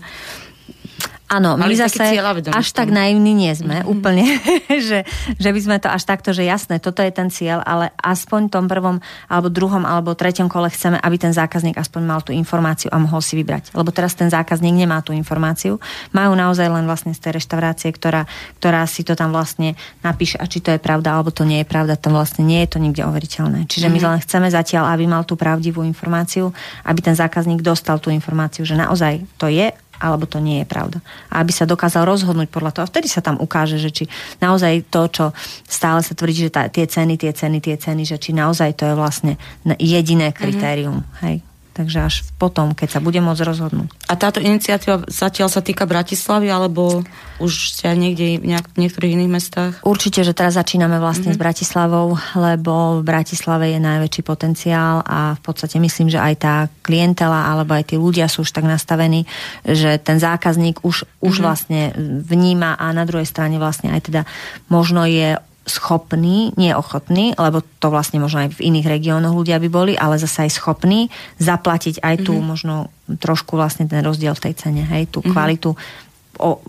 [1.32, 2.20] Áno, my zase
[2.52, 3.88] až tak naivní nie sme mm-hmm.
[3.88, 4.36] úplne,
[4.88, 5.08] že,
[5.40, 8.50] že by sme to až takto, že jasné, toto je ten cieľ, ale aspoň v
[8.52, 9.00] tom prvom,
[9.32, 13.24] alebo druhom, alebo treťom kole chceme, aby ten zákazník aspoň mal tú informáciu a mohol
[13.24, 13.72] si vybrať.
[13.72, 15.80] Lebo teraz ten zákazník nemá tú informáciu.
[16.12, 18.28] Majú naozaj len vlastne z tej reštaurácie, ktorá,
[18.60, 19.72] ktorá si to tam vlastne
[20.04, 22.76] napíše, a či to je pravda, alebo to nie je pravda, to vlastne nie je
[22.76, 23.72] to nikde overiteľné.
[23.72, 24.04] Čiže mm-hmm.
[24.04, 26.52] my len chceme zatiaľ, aby mal tú pravdivú informáciu,
[26.84, 29.72] aby ten zákazník dostal tú informáciu, že naozaj to je
[30.02, 30.98] alebo to nie je pravda.
[31.30, 32.84] A aby sa dokázal rozhodnúť podľa toho.
[32.84, 34.04] A vtedy sa tam ukáže, že či
[34.42, 35.24] naozaj to, čo
[35.62, 38.90] stále sa tvrdí, že tá, tie ceny, tie ceny, tie ceny, že či naozaj to
[38.90, 39.32] je vlastne
[39.78, 41.06] jediné kritérium.
[41.06, 41.22] Mm-hmm.
[41.22, 41.36] Hej.
[41.72, 43.88] Takže až potom, keď sa bude môcť rozhodnúť.
[44.06, 47.00] A táto iniciatíva zatiaľ sa týka Bratislavy, alebo
[47.40, 49.72] už ste aj niekde v niektorých iných mestách?
[49.80, 51.40] Určite, že teraz začíname vlastne mm-hmm.
[51.40, 52.06] s Bratislavou,
[52.36, 56.54] lebo v Bratislave je najväčší potenciál a v podstate myslím, že aj tá
[56.84, 59.24] klientela alebo aj tí ľudia sú už tak nastavení,
[59.64, 61.40] že ten zákazník už, už mm-hmm.
[61.40, 61.80] vlastne
[62.28, 64.22] vníma a na druhej strane vlastne aj teda
[64.68, 69.68] možno je schopní, nie ochotní, lebo to vlastne možno aj v iných regiónoch ľudia by
[69.70, 71.06] boli, ale zase aj schopní
[71.38, 72.50] zaplatiť aj tú mm-hmm.
[72.50, 72.74] možno
[73.22, 75.32] trošku vlastne ten rozdiel v tej cene, hej, tú mm-hmm.
[75.34, 75.70] kvalitu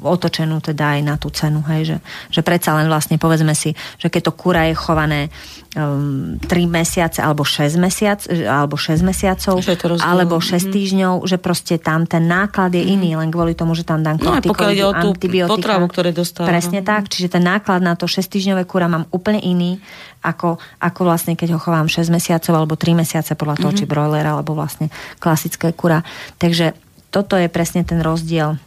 [0.03, 1.97] otočenú teda aj na tú cenu, hej, že,
[2.29, 5.31] že predsa len vlastne povedzme si, že keď to kura je chované
[5.79, 9.63] um, 3 mesiace alebo 6 mesiac, alebo 6 mesiacov,
[10.03, 10.73] alebo 6 mm-hmm.
[10.75, 12.95] týždňov, že proste tam ten náklad je mm-hmm.
[12.99, 15.09] iný, len kvôli tomu, že tam dám no, pokiaľ ide o tú
[15.47, 16.51] potravu, ktoré dostávam.
[16.51, 19.79] Presne tak, čiže ten náklad na to 6 týždňové kura mám úplne iný,
[20.23, 23.87] ako, ako vlastne keď ho chovám 6 mesiacov alebo 3 mesiace podľa toho, mm-hmm.
[23.87, 24.91] či broiler alebo vlastne
[25.23, 26.03] klasické kura.
[26.35, 26.75] Takže
[27.15, 28.59] toto je presne ten rozdiel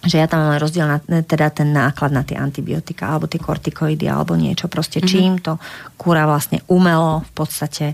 [0.00, 4.08] že ja tam mám rozdiel na teda ten náklad na tie antibiotika alebo tie kortikoidy
[4.08, 5.12] alebo niečo proste, mm-hmm.
[5.12, 5.60] čím to
[6.00, 7.92] kúra vlastne umelo v podstate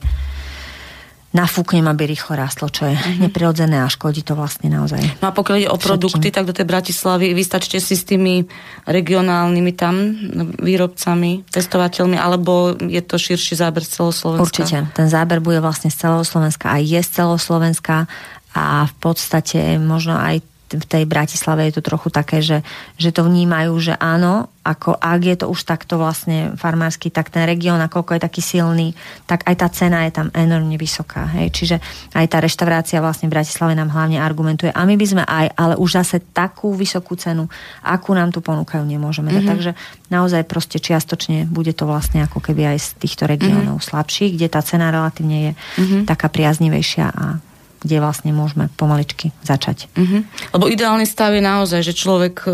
[1.36, 3.28] nafúknem, aby rýchlo rástlo, čo je mm-hmm.
[3.28, 5.20] neprirodzené a škodí to vlastne naozaj.
[5.20, 8.48] No a pokiaľ ide o produkty, tak do tej Bratislavy vystačte si s tými
[8.88, 10.16] regionálnymi tam
[10.56, 14.48] výrobcami, testovateľmi, alebo je to širší záber z celoslovenska?
[14.48, 14.76] Určite.
[14.96, 18.08] Ten záber bude vlastne z celoslovenska a je z celoslovenska
[18.56, 22.66] a v podstate možno aj v tej Bratislave je to trochu také, že,
[22.98, 27.46] že to vnímajú, že áno, ako ak je to už takto vlastne farmársky, tak ten
[27.46, 28.98] región, nakoľko je taký silný,
[29.30, 31.22] tak aj tá cena je tam enormne vysoká.
[31.38, 31.54] Hej?
[31.54, 31.76] Čiže
[32.18, 34.74] aj tá reštaurácia vlastne v Bratislave nám hlavne argumentuje.
[34.74, 37.46] A my by sme aj, ale už zase takú vysokú cenu,
[37.86, 39.30] akú nám tu ponúkajú, nemôžeme.
[39.30, 39.46] Mm-hmm.
[39.46, 39.70] Takže
[40.10, 43.90] naozaj proste čiastočne bude to vlastne ako keby aj z týchto regiónov mm-hmm.
[43.94, 46.02] slabších, kde tá cena relatívne je mm-hmm.
[46.10, 47.38] taká priaznivejšia a
[47.86, 49.86] kde vlastne môžeme pomaličky začať.
[49.94, 50.26] Uh-huh.
[50.50, 52.50] Lebo ideálny stav je naozaj, že človek e,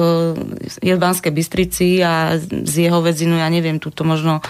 [0.85, 4.45] je v Banskej Bystrici a z jeho vedzinu, ja neviem, túto možno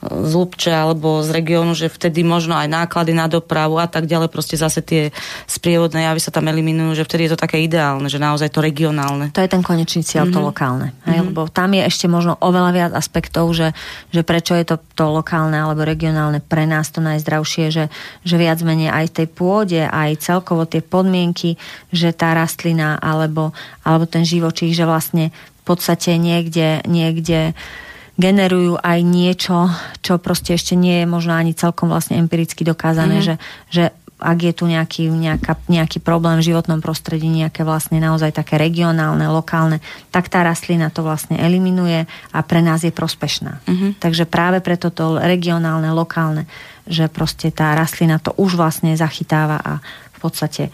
[0.00, 4.32] z Lubče alebo z regiónu, že vtedy možno aj náklady na dopravu a tak ďalej,
[4.32, 5.12] proste zase tie
[5.44, 9.28] sprievodné javy sa tam eliminujú, že vtedy je to také ideálne, že naozaj to regionálne.
[9.36, 10.40] To je ten konečný cieľ, mm-hmm.
[10.40, 10.88] to lokálne.
[11.04, 11.20] Hej?
[11.20, 11.28] Mm-hmm.
[11.36, 13.76] Lebo tam je ešte možno oveľa viac aspektov, že,
[14.08, 17.92] že prečo je to, to lokálne alebo regionálne pre nás to najzdravšie, že,
[18.24, 21.60] že viac menej aj v tej pôde, aj celkovo tie podmienky,
[21.92, 23.52] že tá rastlina alebo,
[23.84, 25.28] alebo ten živočích, že vlastne
[25.60, 27.52] v podstate niekde, niekde
[28.20, 29.72] generujú aj niečo,
[30.04, 33.26] čo proste ešte nie je možno ani celkom vlastne empiricky dokázané, mm-hmm.
[33.26, 33.34] že,
[33.72, 33.84] že
[34.20, 39.24] ak je tu nejaký, nejaká, nejaký problém v životnom prostredí, nejaké vlastne naozaj také regionálne,
[39.32, 39.80] lokálne,
[40.12, 43.64] tak tá rastlina to vlastne eliminuje a pre nás je prospešná.
[43.64, 43.90] Mm-hmm.
[43.96, 46.44] Takže práve preto to regionálne, lokálne,
[46.84, 49.72] že proste tá rastlina to už vlastne zachytáva a
[50.12, 50.68] v podstate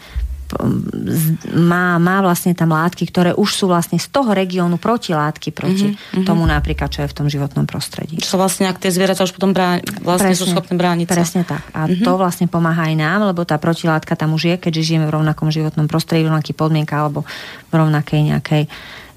[1.58, 6.22] má, má vlastne tam látky, ktoré už sú vlastne z toho regiónu protilátky proti mm-hmm.
[6.22, 8.22] tomu napríklad, čo je v tom životnom prostredí.
[8.22, 11.14] Čo vlastne, ak tie zvieratá už potom brá, vlastne presne, sú schopné brániť sa.
[11.18, 11.66] Presne tak.
[11.74, 12.06] A mm-hmm.
[12.06, 15.50] to vlastne pomáha aj nám, lebo tá protilátka tam už je, keďže žijeme v rovnakom
[15.50, 17.26] životnom prostredí, v rovnakých podmienkach alebo
[17.70, 18.62] v rovnakej nejakej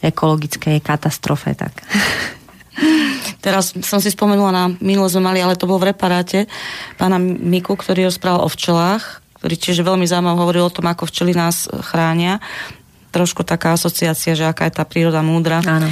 [0.01, 1.53] ekologickej katastrofe.
[1.53, 1.73] Tak.
[3.45, 6.49] Teraz som si spomenula na minulé sme mali, ale to bolo v reparáte
[6.97, 11.31] pána Miku, ktorý rozprával o včelách ktorý tiež veľmi zaujímavé hovoril o tom, ako včely
[11.31, 12.43] nás chránia.
[13.15, 15.63] Trošku taká asociácia, že aká je tá príroda múdra.
[15.63, 15.89] Áno.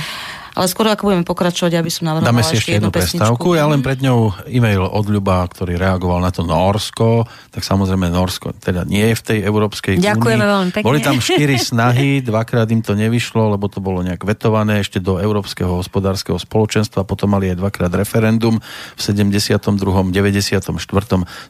[0.58, 3.54] Ale skoro ako budeme pokračovať, aby som navrhovala Dáme si ešte jednu prestávku.
[3.54, 7.30] Ja len pred ňou e-mail od Ľuba, ktorý reagoval na to Norsko.
[7.54, 10.10] Tak samozrejme Norsko teda nie je v tej Európskej únii.
[10.18, 10.88] Ďakujeme veľmi pekne.
[10.90, 15.22] Boli tam štyri snahy, dvakrát im to nevyšlo, lebo to bolo nejak vetované ešte do
[15.22, 17.06] Európskeho hospodárskeho spoločenstva.
[17.06, 18.58] Potom mali aj dvakrát referendum.
[18.98, 19.62] V 72.
[19.62, 20.74] 94.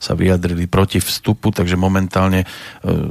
[0.04, 2.48] sa vyjadrili proti vstupu, takže momentálne e,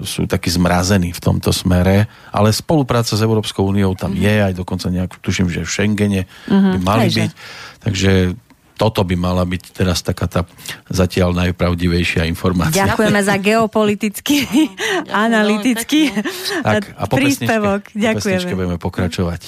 [0.05, 2.05] sú takí zmrazení v tomto smere.
[2.37, 4.29] Ale spolupráca s Európskou úniou tam mm-hmm.
[4.29, 7.31] je, aj dokonca nejak, tuším, že Schengene uh-huh, by mali byť.
[7.87, 8.35] Takže
[8.77, 10.43] toto by mala byť teraz taká tá
[10.91, 12.85] zatiaľ najpravdivejšia informácia.
[12.85, 14.39] Ďakujeme za geopolitický,
[15.09, 16.13] analytický
[16.61, 17.89] tak, a po príspevok.
[17.89, 18.21] Pesničke, Ďakujeme.
[18.21, 19.43] Po pesničke budeme pokračovať.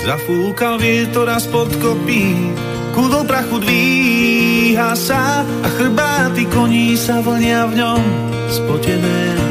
[0.00, 2.56] Zafúkal vietor a spod kopí
[2.90, 8.02] Kúdol prachu dvíha sa A chrbáty koní sa vlnia v ňom
[8.50, 9.49] spotené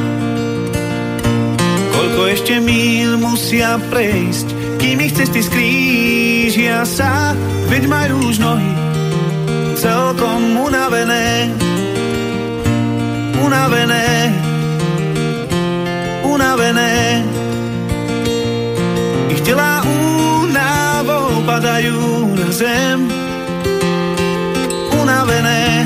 [1.99, 7.35] Koľko ešte míl musia prejsť Kým ich cesty skrížia sa
[7.67, 8.71] Veď majú už nohy
[9.75, 11.51] celkom unavené
[13.43, 14.31] Unavené
[16.23, 17.19] Unavené.
[19.27, 19.83] Ich telá
[21.49, 23.09] padajú na zem
[24.95, 25.83] unavené,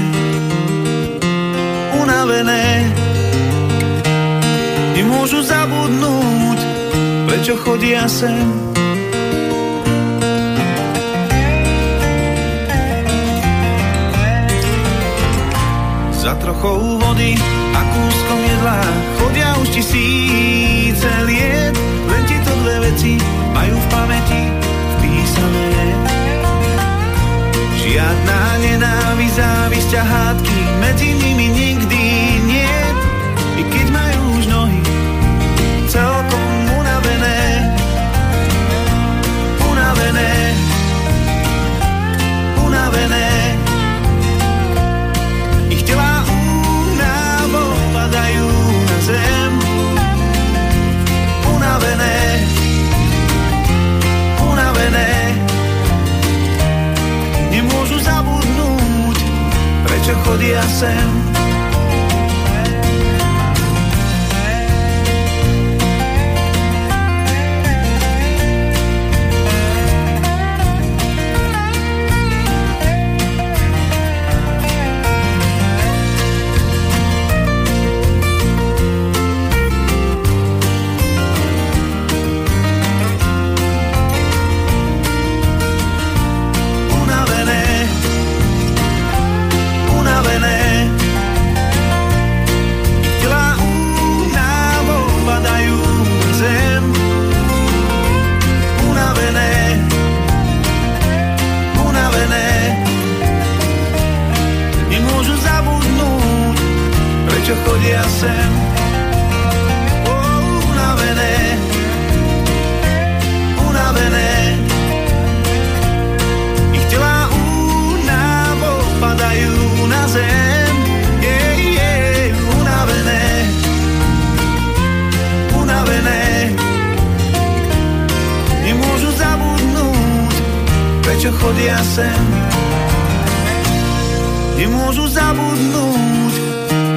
[1.97, 2.93] unavené
[5.13, 6.59] nemôžu zabudnúť,
[7.29, 8.49] prečo chodia sem.
[16.17, 17.37] Za trochou vody
[17.77, 18.81] a kúskom jedla
[19.21, 21.77] chodia už tisíce liet,
[22.09, 23.21] len tieto dve veci
[23.53, 24.41] majú v pamäti
[24.97, 25.85] napísané.
[27.85, 31.72] Žiadna nenávisť, závisť a hádky medzi nimi nie.
[60.33, 61.32] podía ser.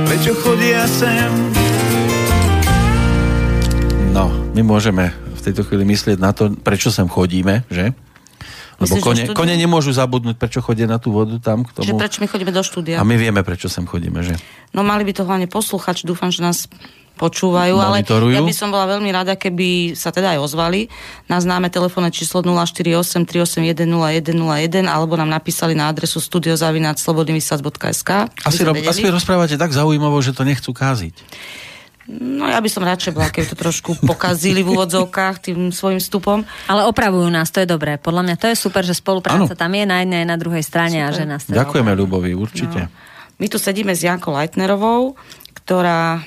[0.08, 1.32] Prečo chodia sem.
[4.64, 7.92] môžeme v tejto chvíli myslieť na to, prečo sem chodíme, že?
[8.76, 11.88] Lebo Myslíš, kone, kone nemôžu zabudnúť, prečo chodia na tú vodu tam k tomu.
[11.88, 13.00] Že prečo my chodíme do štúdia.
[13.00, 14.36] A my vieme, prečo sem chodíme, že?
[14.76, 16.68] No mali by to hlavne poslúchať, dúfam, že nás
[17.16, 18.36] počúvajú, Monitorujú.
[18.36, 20.92] ale ja by som bola veľmi rada, keby sa teda aj ozvali
[21.32, 28.10] na známe telefónne číslo 048 381 0101 alebo nám napísali na adresu studiozavináčslobodnyvysac.sk
[28.44, 31.16] Asi, ro- asi rozprávate tak zaujímavo, že to nechcú káziť.
[32.06, 36.46] No ja by som radšej bola, keby to trošku pokazili v úvodzovkách tým svojim vstupom.
[36.70, 37.98] Ale opravujú nás, to je dobré.
[37.98, 39.58] Podľa mňa to je super, že spolupráca ano.
[39.58, 41.10] tam je na jednej na druhej strane super.
[41.10, 42.86] a že nás teda Ďakujeme Ľubovi, určite.
[42.86, 42.92] No.
[43.36, 45.18] My tu sedíme s Jankou Leitnerovou,
[45.66, 46.22] ktorá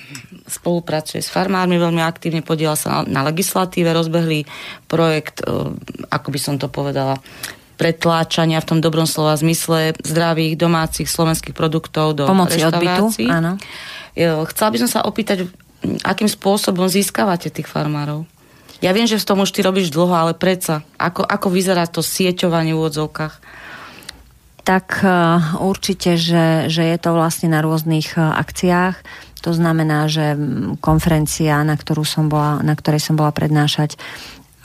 [0.52, 4.44] spolupracuje s farmármi, veľmi aktívne podiela sa na, na legislatíve, rozbehli
[4.92, 5.74] projekt, e,
[6.12, 7.16] ako by som to povedala,
[7.80, 13.56] pretláčania v tom dobrom slova zmysle zdravých domácich slovenských produktov do Pomoci odbytu, áno.
[14.12, 15.48] E, chcela by som sa opýtať,
[16.04, 18.28] akým spôsobom získavate tých farmárov?
[18.80, 22.00] Ja viem, že v tom už ty robíš dlho, ale predsa, ako, ako vyzerá to
[22.00, 23.36] sieťovanie v úvodzovkách?
[24.64, 25.12] Tak uh,
[25.60, 28.96] určite, že, že je to vlastne na rôznych uh, akciách.
[29.44, 30.36] To znamená, že
[30.80, 33.96] konferencia, na, ktorú som bola, na ktorej som bola prednášať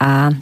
[0.03, 0.35] a,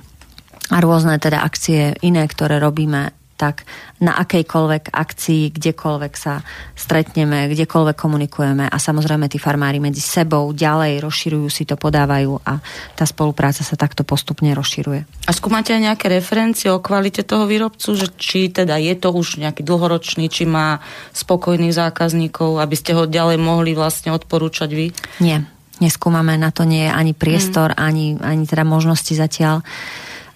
[0.72, 3.12] a rôzne teda akcie iné, ktoré robíme
[3.42, 3.66] tak
[3.98, 6.46] na akejkoľvek akcii, kdekoľvek sa
[6.78, 12.62] stretneme, kdekoľvek komunikujeme a samozrejme tí farmári medzi sebou ďalej rozširujú si to, podávajú a
[12.94, 15.26] tá spolupráca sa takto postupne rozširuje.
[15.26, 19.42] A skúmate aj nejaké referencie o kvalite toho výrobcu, že či teda je to už
[19.42, 20.78] nejaký dlhoročný, či má
[21.10, 24.94] spokojných zákazníkov, aby ste ho ďalej mohli vlastne odporúčať vy?
[25.18, 25.42] Nie,
[25.82, 27.78] neskúmame, na to nie je ani priestor, mm.
[27.78, 29.66] ani, ani teda možnosti zatiaľ.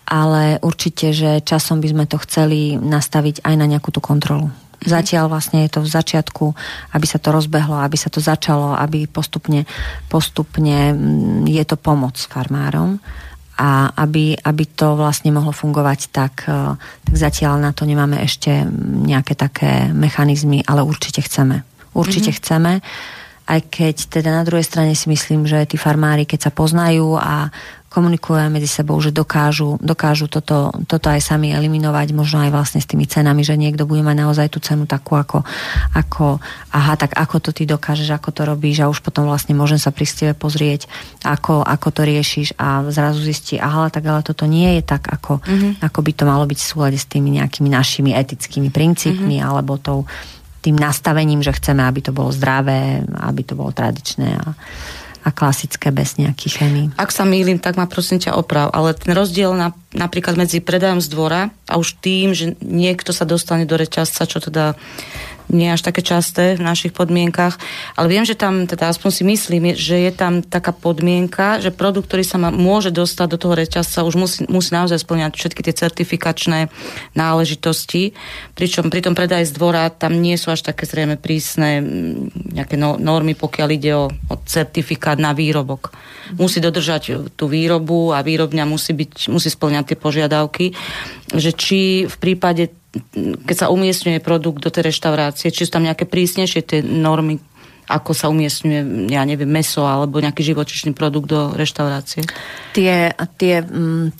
[0.06, 4.48] Ale určite, že časom by sme to chceli nastaviť aj na nejakú tú kontrolu.
[4.48, 4.66] Mhm.
[4.86, 6.44] Zatiaľ vlastne je to v začiatku,
[6.94, 9.64] aby sa to rozbehlo, aby sa to začalo, aby postupne,
[10.06, 13.00] postupne mm, je to pomoc farmárom
[13.56, 18.68] a aby, aby to vlastne mohlo fungovať tak, e, tak zatiaľ na to nemáme ešte
[19.08, 21.64] nejaké také mechanizmy, ale určite chceme.
[21.96, 22.44] Určite mm-hmm.
[22.44, 22.72] chceme
[23.47, 27.55] aj keď teda na druhej strane si myslím, že tí farmári, keď sa poznajú a
[27.97, 32.90] komunikujú medzi sebou, že dokážu, dokážu toto, toto aj sami eliminovať, možno aj vlastne s
[32.90, 35.40] tými cenami, že niekto bude mať naozaj tú cenu takú ako,
[35.97, 36.36] ako
[36.77, 39.97] aha, tak ako to ty dokážeš, ako to robíš a už potom vlastne môžem sa
[39.97, 40.93] pri tebe pozrieť,
[41.24, 45.40] ako, ako to riešiš a zrazu zistí, aha, tak ale toto nie je tak, ako,
[45.40, 45.81] mm-hmm.
[45.81, 49.48] ako by to malo byť v súlade s tými nejakými našimi etickými princípmi mm-hmm.
[49.48, 50.05] alebo tou
[50.66, 54.59] tým nastavením, že chceme, aby to bolo zdravé, aby to bolo tradičné a,
[55.22, 56.90] a klasické bez nejakých chemí.
[56.98, 60.98] Ak sa mýlim, tak ma prosím ťa oprav, ale ten rozdiel na, napríklad medzi predajom
[60.98, 64.74] z dvora a už tým, že niekto sa dostane do reťazca, čo teda
[65.51, 67.59] nie až také časté v našich podmienkach,
[67.94, 72.10] ale viem, že tam, teda aspoň si myslím, že je tam taká podmienka, že produkt,
[72.10, 75.74] ktorý sa má, môže dostať do toho reťazca, už musí, musí naozaj splňať všetky tie
[75.74, 76.59] certifikačné
[77.14, 78.16] náležitosti,
[78.59, 81.82] pričom pri tom predaj z dvora tam nie sú až také zrejme prísne
[82.32, 85.94] nejaké no, normy, pokiaľ ide o, o certifikát na výrobok.
[86.39, 90.66] Musí dodržať tú výrobu a výrobňa musí, byť, musí splňať tie požiadavky,
[91.31, 92.70] že či v prípade
[93.47, 97.40] keď sa umiestňuje produkt do tej reštaurácie, či sú tam nejaké prísnejšie tie normy,
[97.86, 102.27] ako sa umiestňuje, ja neviem, meso alebo nejaký živočišný produkt do reštaurácie?
[102.74, 103.56] Tie, tie,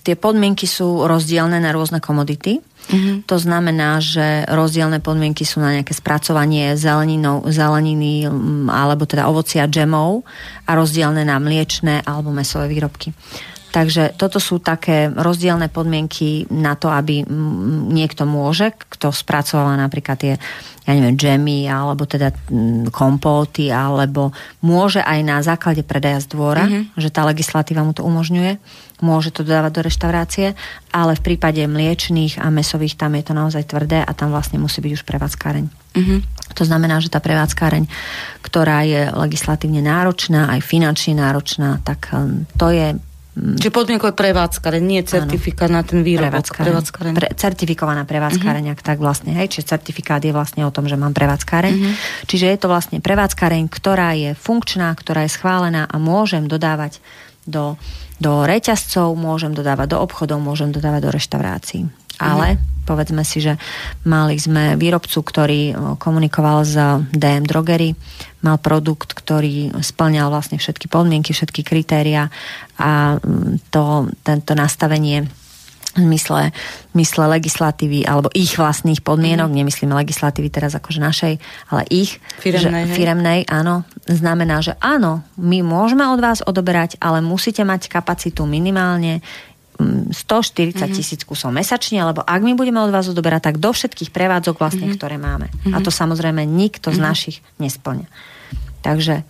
[0.07, 2.63] tie podmienky sú rozdielne na rôzne komodity.
[2.87, 3.27] Mm-hmm.
[3.27, 8.31] To znamená, že rozdielne podmienky sú na nejaké spracovanie zeleninou, zeleniny
[8.71, 10.23] alebo teda ovocia džemov
[10.71, 13.11] a rozdielne na mliečne alebo mesové výrobky.
[13.77, 17.29] Takže toto sú také rozdielne podmienky na to, aby
[17.93, 20.35] niekto môže, kto spracováva napríklad tie,
[20.89, 22.33] ja neviem, džemy, alebo teda
[22.89, 24.33] kompóty, alebo
[24.65, 26.97] môže aj na základe predaja z dvora, mm-hmm.
[26.97, 28.57] že tá legislatíva mu to umožňuje,
[29.05, 30.47] môže to dodávať do reštaurácie,
[30.89, 34.81] ale v prípade mliečných a mesových tam je to naozaj tvrdé a tam vlastne musí
[34.81, 35.65] byť už prevádzkareň.
[35.69, 36.21] Mm-hmm.
[36.57, 37.85] To znamená, že tá prevádzkareň,
[38.41, 42.97] ktorá je legislatívne náročná, aj finančne náročná, tak hm, to je
[43.37, 43.61] Mm.
[43.61, 46.57] Čiže podmienkové prevádzkare, nie certifikát na ten výrobok.
[46.57, 47.13] Prevádzkareň.
[47.13, 48.81] Pre, certifikovaná prevádzkareň, uh-huh.
[48.81, 51.75] tak vlastne, hej, čiže certifikát je vlastne o tom, že mám prevádzkareň.
[51.77, 52.25] Uh-huh.
[52.25, 57.05] Čiže je to vlastne prevádzkareň, ktorá je funkčná, ktorá je schválená a môžem dodávať
[57.45, 57.77] do,
[58.17, 61.93] do reťazcov, môžem dodávať do obchodov, môžem dodávať do reštaurácií.
[62.17, 62.85] Ale uh-huh.
[62.89, 63.61] povedzme si, že
[64.09, 65.61] mali sme výrobcu, ktorý
[66.01, 66.75] komunikoval s
[67.13, 67.93] DM Drogery,
[68.41, 72.31] mal produkt, ktorý splňal vlastne všetky podmienky, všetky kritéria
[72.79, 75.27] a mm, to, tento nastavenie
[75.97, 76.53] v mysle,
[76.93, 79.57] mysle legislatívy alebo ich vlastných podmienok, mm.
[79.57, 81.35] nemyslíme legislatívy teraz akože našej,
[81.73, 87.25] ale ich firemnej, že, firemnej, áno, znamená, že áno, my môžeme od vás odoberať, ale
[87.25, 89.25] musíte mať kapacitu minimálne
[89.77, 91.29] 140 mm, tisíc mm-hmm.
[91.29, 94.99] kusov mesačne, alebo ak my budeme od vás odoberať, tak do všetkých prevádzok vlastne, mm-hmm.
[94.99, 95.53] ktoré máme.
[95.53, 95.75] Mm-hmm.
[95.77, 97.01] A to samozrejme nikto mm-hmm.
[97.03, 98.09] z našich nesplňa.
[98.81, 99.27] Takže,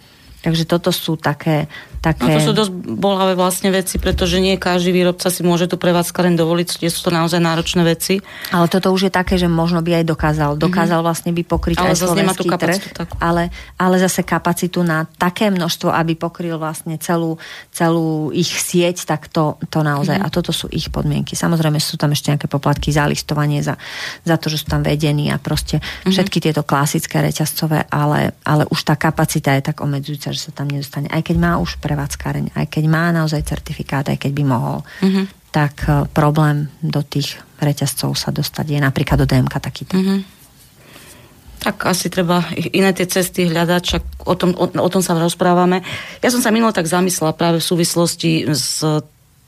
[0.47, 1.66] takže toto sú také,
[1.98, 2.23] také...
[2.23, 6.39] No to sú dosť bolavé vlastne veci, pretože nie každý výrobca si môže tú prevádzkaren
[6.39, 8.23] dovoliť, tie sú to naozaj náročné veci.
[8.55, 10.55] Ale toto už je také, že možno by aj dokázal.
[10.55, 10.62] Mhm.
[10.62, 11.09] Dokázal mm-hmm.
[11.10, 12.78] vlastne by pokryť ale aj slovenský trh,
[13.18, 17.43] ale, ale zase kapacitu na také množstvo, aby pokryl vlastne celú,
[17.74, 20.14] celú ich sieť, tak to, to naozaj.
[20.14, 20.31] Mm-hmm.
[20.31, 21.35] A toto sú ich podmienky.
[21.35, 23.74] Samozrejme sú tam ešte nejaké poplatky za listovanie, za,
[24.23, 26.14] za to, že sú tam vedení a proste mm-hmm.
[26.14, 30.68] všetky tieto klasické reťazcové, ale, ale už tá kapacita je tak obmedzujúca, že sa tam
[30.68, 31.08] nedostane.
[31.08, 34.84] Aj keď má už pre prevádzkareň, aj keď má naozaj certifikát, aj keď by mohol,
[35.00, 35.24] mm-hmm.
[35.48, 39.96] tak e, problém do tých reťazcov sa dostať je napríklad do DMK takýto.
[39.96, 40.20] Mm-hmm.
[41.64, 45.80] Tak asi treba iné tie cesty hľadať, čak o tom, o, o tom sa rozprávame.
[46.20, 48.84] Ja som sa minulo tak zamyslela práve v súvislosti s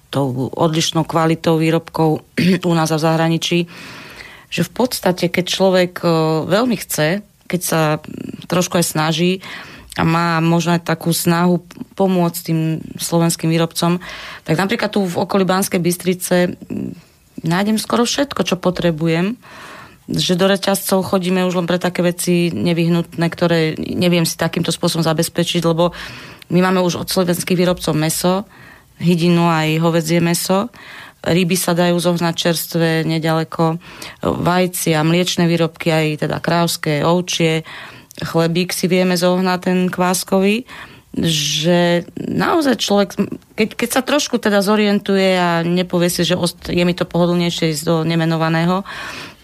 [0.08, 2.24] tou odlišnou kvalitou výrobkov
[2.68, 3.58] u nás a v zahraničí,
[4.48, 6.08] že v podstate, keď človek e,
[6.48, 7.80] veľmi chce, keď sa
[8.48, 9.44] trošku aj snaží,
[9.98, 11.58] a má možno aj takú snahu
[11.98, 12.60] pomôcť tým
[12.96, 13.98] slovenským výrobcom,
[14.46, 16.54] tak napríklad tu v okolí Banskej Bystrice
[17.42, 19.34] nájdem skoro všetko, čo potrebujem
[20.08, 25.04] že do reťazcov chodíme už len pre také veci nevyhnutné, ktoré neviem si takýmto spôsobom
[25.04, 25.92] zabezpečiť, lebo
[26.48, 28.48] my máme už od slovenských výrobcov meso,
[28.96, 30.72] hydinu aj hovedzie meso,
[31.20, 33.76] ryby sa dajú zohnať čerstvé nedaleko,
[34.24, 37.68] vajci a mliečne výrobky, aj teda krávské, ovčie,
[38.22, 40.66] chlebík si vieme zohnať ten kváskový.
[41.18, 43.08] že naozaj človek,
[43.56, 46.36] keď, keď sa trošku teda zorientuje a nepovie si, že
[46.68, 48.84] je mi to pohodlnejšie ísť do nemenovaného,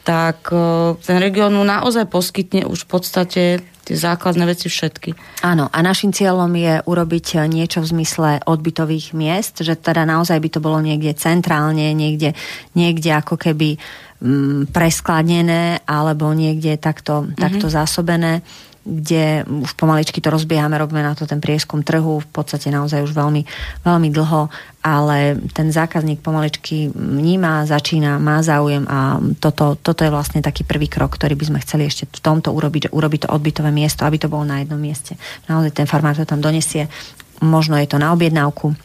[0.05, 0.53] tak
[1.01, 3.43] ten región naozaj poskytne už v podstate
[3.85, 5.41] tie základné veci všetky.
[5.45, 10.49] Áno, a našim cieľom je urobiť niečo v zmysle odbytových miest, že teda naozaj by
[10.49, 12.33] to bolo niekde centrálne, niekde,
[12.73, 13.77] niekde ako keby
[14.21, 17.39] mm, preskladené alebo niekde takto, mm-hmm.
[17.39, 18.45] takto zásobené
[18.85, 23.17] kde už pomaličky to rozbiehame, robíme na to ten prieskum trhu, v podstate naozaj už
[23.17, 23.43] veľmi,
[23.81, 24.53] veľmi dlho,
[24.85, 30.93] ale ten zákazník pomaličky vníma, začína, má záujem a toto, toto je vlastne taký prvý
[30.93, 34.29] krok, ktorý by sme chceli ešte v tomto urobiť, urobiť to odbytové miesto, aby to
[34.29, 35.17] bolo na jednom mieste.
[35.49, 36.93] Naozaj ten farmár to tam donesie,
[37.41, 38.77] možno je to na objednávku,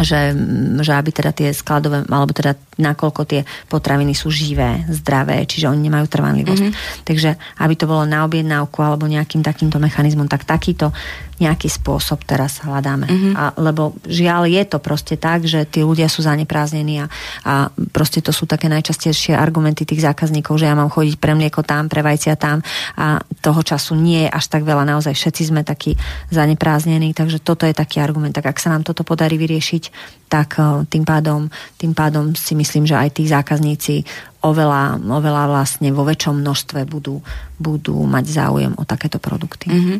[0.00, 0.32] že,
[0.80, 5.92] že aby teda tie skladové, alebo teda nakoľko tie potraviny sú živé, zdravé, čiže oni
[5.92, 6.64] nemajú trvanlivosť.
[6.64, 7.04] Mm-hmm.
[7.04, 10.96] Takže aby to bolo na objednávku alebo nejakým takýmto mechanizmom, tak takýto
[11.40, 13.08] nejaký spôsob teraz hľadáme.
[13.08, 13.34] Mm-hmm.
[13.34, 17.06] A, lebo žiaľ je to proste tak, že tí ľudia sú zaneprázdnení a,
[17.46, 17.54] a
[17.90, 21.88] proste to sú také najčastejšie argumenty tých zákazníkov, že ja mám chodiť pre mlieko tam,
[21.88, 22.60] pre vajcia tam
[22.98, 24.84] a toho času nie je až tak veľa.
[24.84, 25.96] Naozaj všetci sme takí
[26.28, 28.34] zaneprázdnení, takže toto je taký argument.
[28.34, 29.84] Tak ak sa nám toto podarí vyriešiť,
[30.32, 33.94] tak e, tým pádom, tým pádom si myslím, že aj tí zákazníci
[34.42, 37.22] oveľa, oveľa vlastne vo väčšom množstve budú,
[37.62, 39.70] budú mať záujem o takéto produkty.
[39.70, 39.98] Mm-hmm.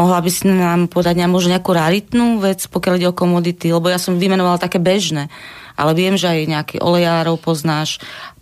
[0.00, 4.00] Mohla by si nám podať možno nejakú raritnú vec, pokiaľ ide o komodity, lebo ja
[4.00, 5.28] som vymenovala také bežné,
[5.76, 8.00] ale viem, že aj nejaký olejárov poznáš,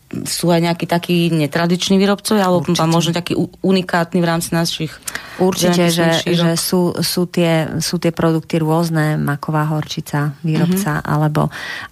[0.09, 2.89] sú aj nejakí takí netradiční výrobcovia, alebo Určite.
[2.89, 4.97] možno taký unikátny v rámci našich
[5.37, 11.13] Určite, že, že sú, sú, tie, sú tie produkty rôzne, maková horčica, výrobca, mm-hmm.
[11.13, 11.43] alebo,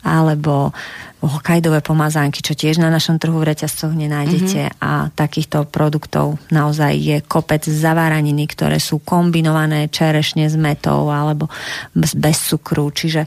[0.01, 0.73] alebo
[1.25, 4.83] hokajdové pomazánky, čo tiež na našom trhu v reťazcoch nenájdete mm-hmm.
[4.85, 11.49] a takýchto produktov naozaj je kopec zaváraniny, ktoré sú kombinované čerešne s metou alebo
[11.97, 13.25] bez cukru, čiže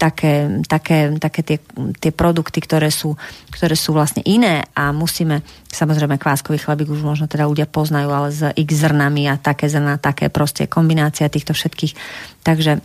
[0.00, 1.58] také, také, také tie,
[2.00, 3.20] tie produkty, ktoré sú,
[3.52, 8.32] ktoré sú vlastne iné a musíme, samozrejme kváskový chlebík už možno teda ľudia poznajú, ale
[8.32, 11.92] s x zrnami a také zrna, také proste kombinácia týchto všetkých.
[12.40, 12.80] Takže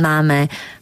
[0.00, 0.38] máme,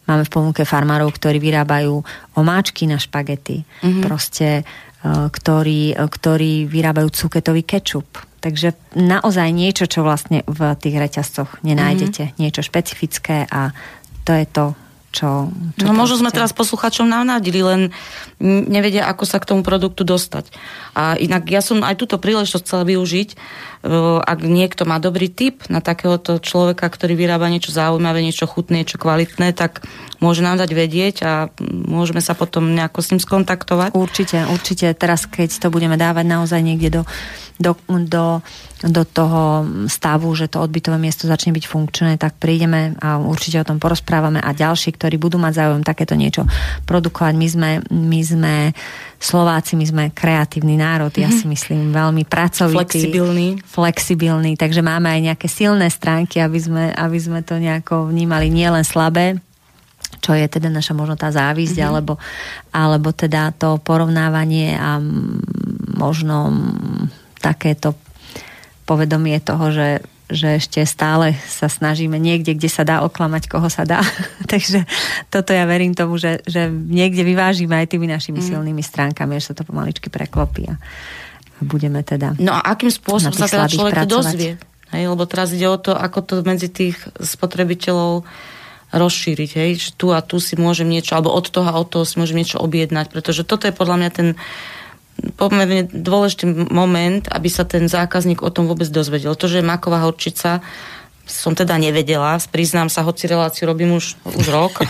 [0.07, 1.99] máme v ponuke farmárov, ktorí vyrábajú
[2.39, 3.63] omáčky na špagety.
[3.63, 4.03] Mm-hmm.
[4.07, 8.07] Proste uh, ktorí, ktorí vyrábajú cuketový kečup
[8.45, 12.29] Takže naozaj niečo, čo vlastne v tých reťazcoch nenájdete.
[12.29, 12.41] Mm-hmm.
[12.45, 13.73] Niečo špecifické a
[14.29, 14.67] to je to,
[15.17, 15.49] čo...
[15.81, 17.83] čo no možno sme teraz posluchačom navnádili, len
[18.45, 20.53] nevedia, ako sa k tomu produktu dostať.
[20.93, 23.29] A inak ja som aj túto príležitosť chcela využiť,
[24.25, 28.97] ak niekto má dobrý tip na takéhoto človeka, ktorý vyrába niečo zaujímavé, niečo chutné, niečo
[28.97, 29.85] kvalitné, tak
[30.25, 31.33] môže nám dať vedieť a
[31.69, 33.93] môžeme sa potom nejako s ním skontaktovať.
[33.93, 34.89] Určite, určite.
[34.97, 37.03] Teraz, keď to budeme dávať naozaj niekde do
[37.55, 38.43] do, do,
[38.83, 43.69] do toho stavu, že to odbytové miesto začne byť funkčné, tak prídeme a určite o
[43.69, 46.43] tom porozprávame a ďalší, ktorí budú mať záujem takéto niečo
[46.83, 47.35] produkovať.
[47.39, 48.55] My sme, my sme
[49.25, 51.37] Slováci, my sme kreatívny národ, ja mhm.
[51.41, 53.09] si myslím, veľmi pracovitý.
[53.09, 53.49] Flexibilný.
[53.65, 58.85] Flexibilný, takže máme aj nejaké silné stránky, aby sme, aby sme to nejako vnímali nielen
[58.85, 59.41] slabé,
[60.21, 61.89] čo je teda naša možno tá závisť, mm-hmm.
[61.89, 62.21] alebo,
[62.69, 65.01] alebo teda to porovnávanie a
[65.97, 66.53] možno
[67.41, 67.97] takéto
[68.85, 70.05] povedomie toho, že,
[70.35, 74.03] že ešte stále sa snažíme niekde, kde sa dá oklamať, koho sa dá.
[74.53, 74.85] Takže
[75.31, 78.47] toto ja verím tomu, že, že niekde vyvážime aj tými našimi mm.
[78.51, 80.77] silnými stránkami, že sa to pomaličky preklopí a
[81.63, 84.53] budeme teda No a akým spôsobom sa teda človek to dozvie?
[84.91, 88.27] Hej, lebo teraz ide o to, ako to medzi tých spotrebiteľov
[88.95, 92.07] rozšíriť, hej, že tu a tu si môžem niečo, alebo od toho a od toho
[92.07, 94.29] si môžem niečo objednať, pretože toto je podľa mňa ten
[95.39, 99.35] pomerne dôležitý moment, aby sa ten zákazník o tom vôbec dozvedel.
[99.39, 100.63] To, že je maková horčica,
[101.25, 104.75] som teda nevedela, priznám sa, hoci reláciu robím už, už rok.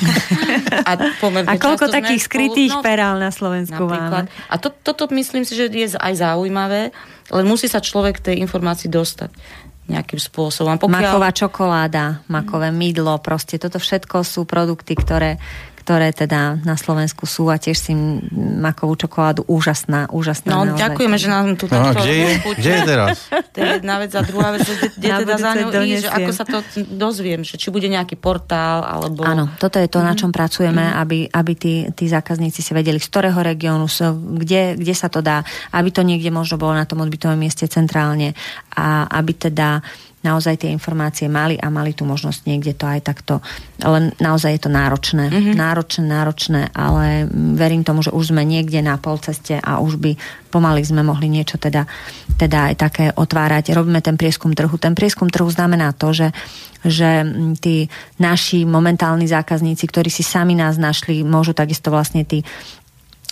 [0.84, 4.28] A, a koľko takých skrytých no, perál na Slovensku napríklad.
[4.28, 4.52] máme?
[4.52, 6.92] A to, toto myslím si, že je aj zaujímavé,
[7.32, 9.32] len musí sa človek tej informácii dostať
[9.88, 10.76] nejakým spôsobom.
[10.76, 11.00] Pokiaľ...
[11.00, 15.40] Maková čokoláda, makové mydlo, proste toto všetko sú produkty, ktoré,
[15.84, 17.92] ktoré teda na Slovensku sú a tiež si
[18.32, 20.48] makovú čokoládu úžasná, úžasná.
[20.48, 20.80] No, naozaj.
[20.80, 22.30] ďakujeme, že nám tu no, kde je?
[22.56, 23.16] kde je teraz?
[23.54, 24.66] To je jedna vec a druhá vec,
[24.98, 26.58] kde, teda za ňou ísť, že ako sa to
[26.90, 29.22] dozviem, že či bude nejaký portál, alebo...
[29.22, 30.06] Áno, toto je to, mm.
[30.10, 30.94] na čom pracujeme, mm.
[30.98, 34.10] aby, aby tí, tí zákazníci si vedeli, z ktorého regiónu sú,
[34.42, 38.34] kde, kde sa to dá, aby to niekde možno bolo na tom odbytovom mieste centrálne
[38.74, 39.78] a aby teda
[40.24, 43.44] naozaj tie informácie mali a mali tú možnosť niekde to aj takto,
[43.84, 45.54] len naozaj je to náročné, mm-hmm.
[45.54, 50.16] náročné, náročné, ale verím tomu, že už sme niekde na polceste a už by
[50.48, 51.84] pomaly sme mohli niečo teda,
[52.40, 53.76] teda aj také otvárať.
[53.76, 54.74] Robíme ten prieskum trhu.
[54.80, 56.28] Ten prieskum trhu znamená to, že
[56.84, 57.24] že
[57.64, 57.88] tí
[58.20, 62.44] naši momentálni zákazníci, ktorí si sami nás našli, môžu takisto vlastne tí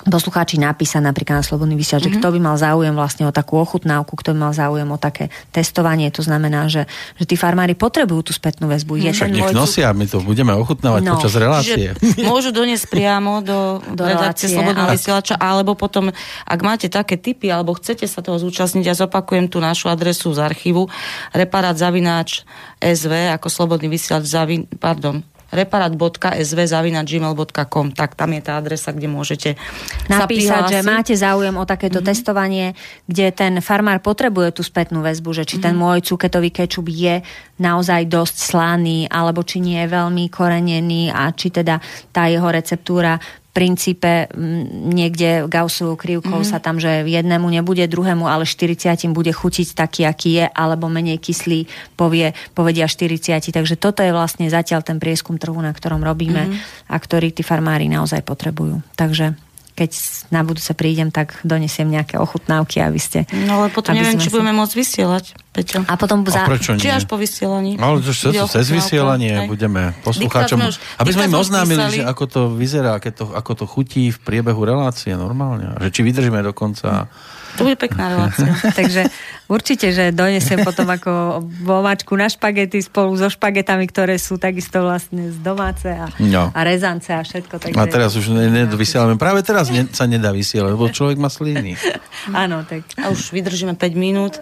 [0.07, 2.19] poslucháči napísať napríklad na Slobodný vysiaľ, mm-hmm.
[2.19, 5.31] že kto by mal záujem vlastne o takú ochutnávku, kto by mal záujem o také
[5.55, 8.99] testovanie, to znamená, že, že tí farmári potrebujú tú spätnú väzbu.
[8.99, 9.15] Mm.
[9.15, 11.95] Však nech nosia, my to budeme ochutnávať no, počas relácie.
[12.31, 14.97] Môžu doniesť priamo do, do redakcie Slobodného ale...
[14.99, 16.11] vysielača, alebo potom,
[16.47, 20.43] ak máte také typy, alebo chcete sa toho zúčastniť, ja zopakujem tú našu adresu z
[20.43, 20.91] archívu,
[21.31, 22.43] reparát zavináč
[22.83, 25.23] SV, ako Slobodný vysielač, zavin, pardon,
[25.53, 29.61] reparat.sv.gmail.com tak tam je tá adresa, kde môžete
[30.09, 32.11] napísať, že máte záujem o takéto mm-hmm.
[32.11, 32.73] testovanie,
[33.05, 35.69] kde ten farmár potrebuje tú spätnú väzbu, že či mm-hmm.
[35.69, 37.21] ten môj cuketový kečup je
[37.61, 41.77] naozaj dosť slaný, alebo či nie je veľmi korenený a či teda
[42.11, 43.21] tá jeho receptúra
[43.53, 44.33] princípe
[44.73, 46.53] niekde Gaussovou krivkou mm-hmm.
[46.57, 51.21] sa tam, že jednému nebude, druhému, ale 40 bude chutiť taký, aký je, alebo menej
[51.21, 53.53] kyslý povie, povedia 40.
[53.53, 56.89] Takže toto je vlastne zatiaľ ten prieskum trhu, na ktorom robíme mm-hmm.
[56.89, 58.81] a ktorý tí farmári naozaj potrebujú.
[58.97, 59.37] Takže
[59.73, 59.91] keď
[60.29, 63.25] na budúce prídem, tak donesiem nejaké ochutnávky, aby ste...
[63.33, 64.33] No ale potom neviem, či si...
[64.33, 65.85] budeme môcť vysielať, Peťo.
[65.89, 66.21] A potom...
[66.29, 66.45] Za...
[66.45, 66.85] A prečo nie?
[66.85, 67.81] Či až po vysielaní.
[67.81, 68.13] No, ale to
[68.49, 69.49] cez vysielanie aj.
[69.49, 70.61] budeme poslucháčom...
[70.61, 74.19] Už, aby sme im oznámili, že ako to vyzerá, ako to, ako to chutí v
[74.21, 75.73] priebehu relácie normálne.
[75.81, 77.09] Že či vydržíme do konca...
[77.09, 78.49] Hm to bude pekná relácia.
[78.79, 79.13] Takže
[79.49, 85.29] určite, že donesem potom ako vomačku na špagety spolu so špagetami, ktoré sú takisto vlastne
[85.29, 86.49] z domáce a, no.
[86.53, 87.55] a rezance a všetko.
[87.61, 87.77] Takže...
[87.77, 89.21] A teraz už nevysielame.
[89.21, 91.77] Práve teraz ne, sa nedá vysielať, lebo človek má sliny.
[92.43, 92.89] Áno, tak.
[92.97, 94.41] A už vydržíme 5 minút,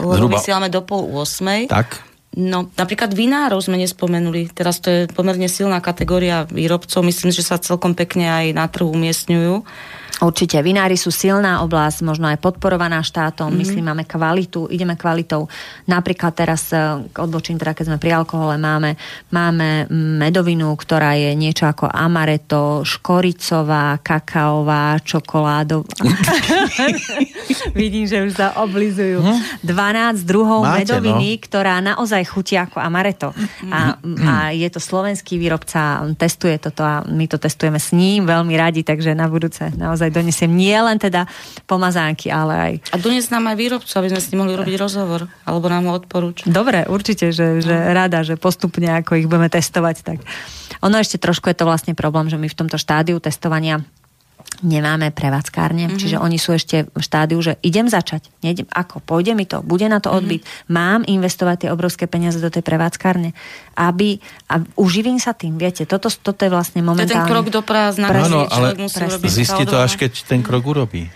[0.00, 0.40] lebo Zhruba...
[0.40, 1.68] vysielame do pol 8.
[1.68, 2.10] Tak.
[2.30, 4.54] No, napríklad vinárov sme nespomenuli.
[4.54, 7.02] Teraz to je pomerne silná kategória výrobcov.
[7.02, 9.66] Myslím, že sa celkom pekne aj na trhu umiestňujú.
[10.18, 13.60] Určite, vinári sú silná oblasť, možno aj podporovaná štátom, mm-hmm.
[13.62, 15.46] myslím, máme kvalitu, ideme kvalitou.
[15.86, 16.78] Napríklad teraz, e,
[17.14, 18.98] odbočím teda, keď sme pri alkohole, máme,
[19.30, 25.88] máme medovinu, ktorá je niečo ako amaretto, škoricová, kakaová, čokoládová.
[27.80, 29.20] Vidím, že už sa oblizujú.
[29.20, 29.66] Hm?
[29.66, 31.40] 12 druhov Máte, medoviny, no.
[31.44, 33.36] ktorá naozaj chutí ako amaretto.
[33.68, 34.24] A, mhm.
[34.24, 38.80] a je to slovenský výrobca, testuje toto a my to testujeme s ním veľmi radi,
[38.80, 41.28] takže na budúce naozaj naozaj donesiem nie len teda
[41.68, 42.72] pomazánky, ale aj...
[42.88, 45.92] A dones nám aj výrobcu, aby sme s ním mohli robiť rozhovor, alebo nám ho
[46.00, 46.48] odporúčiť.
[46.48, 47.92] Dobre, určite, že, že no.
[47.92, 50.24] rada, že postupne ako ich budeme testovať, tak
[50.80, 53.84] ono ešte trošku je to vlastne problém, že my v tomto štádiu testovania
[54.60, 56.00] nemáme prevádzkárne, mm-hmm.
[56.00, 59.86] čiže oni sú ešte v štádiu, že idem začať, nejdem, ako, pôjde mi to, bude
[59.88, 60.16] na to mhm.
[60.20, 60.70] odbyt, mm-hmm.
[60.70, 63.32] mám investovať tie obrovské peniaze do tej prevádzkárne,
[63.80, 64.20] aby,
[64.52, 67.08] a uživím sa tým, viete, toto, toto je vlastne momentálne...
[67.08, 68.76] To je ten krok do prázdna, Áno, ale
[69.30, 71.08] zistí to až keď ten krok urobí.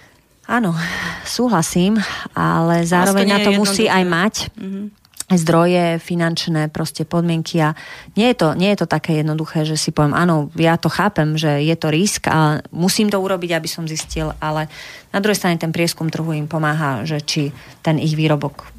[0.44, 0.76] Áno,
[1.24, 1.96] súhlasím,
[2.36, 4.34] ale zároveň na to musí aj mať.
[4.56, 7.72] Mm-hmm zdroje, finančné proste podmienky a
[8.12, 11.40] nie je, to, nie je to také jednoduché, že si poviem, áno, ja to chápem,
[11.40, 14.68] že je to risk a musím to urobiť, aby som zistil, ale
[15.16, 18.73] na druhej strane ten prieskum trhu im pomáha, že či ten ich výrobok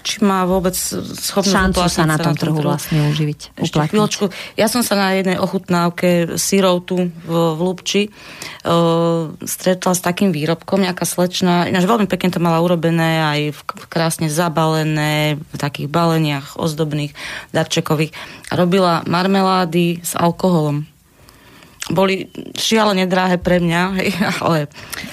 [0.00, 3.56] či má vôbec schopnosť šancu sa na tom, trhu, trhu vlastne uživiť.
[3.56, 4.32] Ešte chvíľočku.
[4.56, 10.32] Ja som sa na jednej ochutnávke syrov tu v, v Lubči uh, stretla s takým
[10.32, 15.88] výrobkom, nejaká slečna, ináč veľmi pekne to mala urobené, aj v, krásne zabalené, v takých
[15.88, 17.12] baleniach ozdobných,
[17.52, 18.12] darčekových.
[18.50, 20.88] A robila marmelády s alkoholom
[21.90, 24.10] boli šialene drahé pre mňa, hej,
[24.42, 24.70] ale...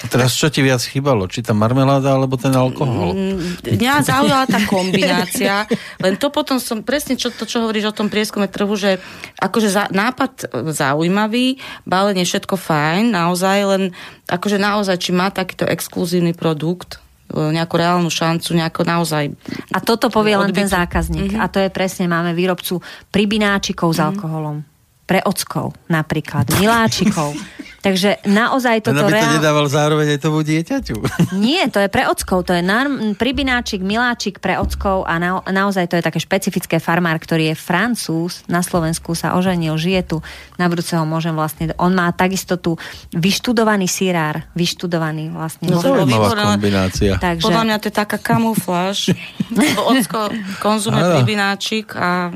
[0.08, 1.26] Teraz čo ti viac chýbalo?
[1.26, 3.12] Či tá marmeláda, alebo ten alkohol?
[3.12, 5.66] Mm, mňa zaujala tá kombinácia,
[6.04, 9.02] len to potom som, presne čo, to, čo hovoríš o tom prieskume trhu, že
[9.42, 13.82] akože za, nápad zaujímavý, balenie všetko fajn, naozaj, len
[14.30, 19.34] akože naozaj, či má takýto exkluzívny produkt, e, nejakú reálnu šancu, nejako naozaj...
[19.74, 21.34] A toto povie len ten zákazník.
[21.34, 21.42] Mm-hmm.
[21.42, 22.78] A to je presne, máme výrobcu
[23.10, 23.98] pribináčikov mm-hmm.
[23.98, 24.10] s mhm.
[24.14, 24.58] alkoholom
[25.08, 27.32] pre ockov napríklad, miláčikov.
[27.78, 29.06] Takže naozaj toto...
[29.06, 29.34] Aby to reál...
[29.38, 30.98] nedával zároveň aj tomu dieťaťu.
[31.46, 35.86] Nie, to je pre ockov, to je na, pribináčik, miláčik pre ockov a na, naozaj
[35.86, 40.16] to je také špecifické farmár, ktorý je francúz, na Slovensku sa oženil, žije tu,
[40.58, 41.70] na budúceho môžem vlastne...
[41.78, 42.74] On má takisto tu
[43.14, 45.70] vyštudovaný sirár, vyštudovaný vlastne.
[45.70, 47.14] No, zaujímavá kombinácia.
[47.14, 47.46] Takže...
[47.46, 49.14] Podľa mňa to je taká kamufláž.
[49.94, 52.34] ocko konzumuje pribináčik a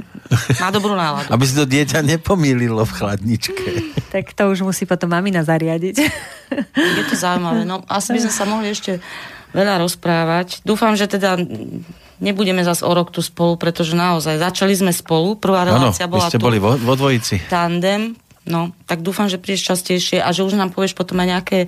[0.62, 1.28] má dobrú náladu.
[1.28, 3.68] Aby si to dieťa nepomýlilo v chladničke.
[4.14, 5.94] tak to už musí potom mamina zariadiť.
[6.98, 7.64] Je to zaujímavé.
[7.64, 9.00] No, asi by sme sa mohli ešte
[9.52, 10.64] veľa rozprávať.
[10.64, 11.36] Dúfam, že teda
[12.22, 16.28] nebudeme zase o rok tu spolu, pretože naozaj začali sme spolu, prvá relácia ano, bola
[16.30, 16.44] ste tu.
[16.46, 17.50] boli vo, vo dvojici.
[17.50, 18.14] Tandem,
[18.46, 21.58] no, tak dúfam, že prídeš častejšie a že už nám povieš potom aj nejaké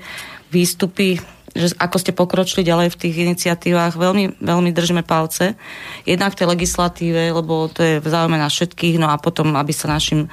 [0.55, 1.19] výstupy,
[1.55, 3.95] že ako ste pokročili ďalej v tých iniciatívach.
[3.95, 5.55] Veľmi, veľmi držíme palce.
[6.03, 9.87] Jednak tej legislatíve, lebo to je v záujme na všetkých, no a potom, aby sa
[9.87, 10.27] našim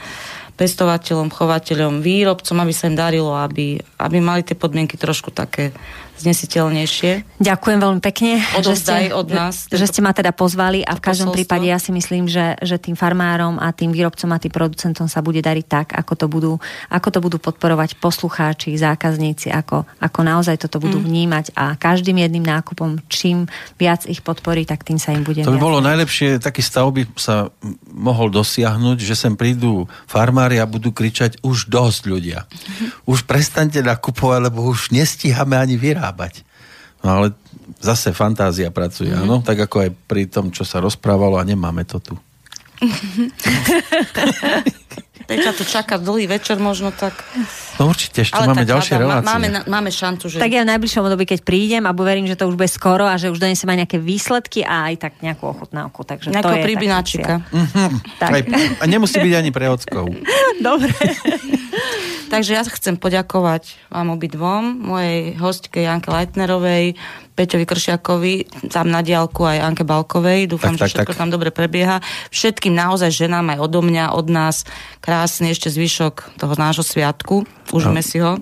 [0.57, 5.73] pestovateľom, chovateľom, výrobcom, aby sa im darilo, aby, aby mali tie podmienky trošku také
[6.21, 7.41] znesiteľnejšie.
[7.41, 9.65] Ďakujem veľmi pekne, že ste, od nás.
[9.65, 11.37] že ste ma teda pozvali a v každom posolstvo.
[11.41, 15.25] prípade ja si myslím, že, že tým farmárom a tým výrobcom a tým producentom sa
[15.25, 16.53] bude dariť tak, ako to budú,
[16.93, 21.05] ako to budú podporovať poslucháči, zákazníci, ako, ako naozaj toto budú mm.
[21.09, 23.49] vnímať a každým jedným nákupom, čím
[23.81, 25.65] viac ich podporí, tak tým sa im bude To by viac.
[25.65, 27.49] bolo najlepšie, taký stav by sa
[27.89, 32.45] mohol dosiahnuť, že sem prídu farmári a budú kričať už dosť ľudia.
[33.09, 36.43] Už prestaňte nakupovať, lebo už nestíhame ani vyrábať vyrábať.
[37.01, 37.33] No ale
[37.81, 39.25] zase fantázia pracuje, mm-hmm.
[39.25, 39.41] áno?
[39.41, 42.13] Tak ako aj pri tom, čo sa rozprávalo a nemáme to tu.
[45.27, 47.13] Peťa tu čaká dlhý večer možno tak.
[47.81, 49.27] No určite, ešte Ale máme tak, ďalšie relácie.
[49.27, 50.37] Máme, máme šancu, že...
[50.37, 53.17] Tak ja v najbližšom období, keď prídem a verím, že to už bude skoro a
[53.17, 56.05] že už donesem aj nejaké výsledky a aj tak nejakú ochutnávku.
[56.05, 57.41] Takže Nejakého príbináčika.
[57.49, 57.89] Mm-hmm.
[58.21, 58.31] Tak.
[58.79, 60.09] a nemusí byť ani pre ockov.
[60.67, 60.93] Dobre.
[62.31, 66.95] Takže ja chcem poďakovať vám obidvom, mojej hostke Janke Leitnerovej,
[67.41, 70.45] Peťovi Kršiakovi, tam na diálku aj Anke Balkovej.
[70.45, 71.19] Dúfam, tak, že všetko tak.
[71.25, 71.97] tam dobre prebieha.
[72.29, 74.61] Všetkým naozaj ženám aj odo mňa, od nás
[75.01, 77.49] krásny ešte zvyšok toho nášho sviatku.
[77.73, 78.05] Užíme no.
[78.05, 78.37] si ho.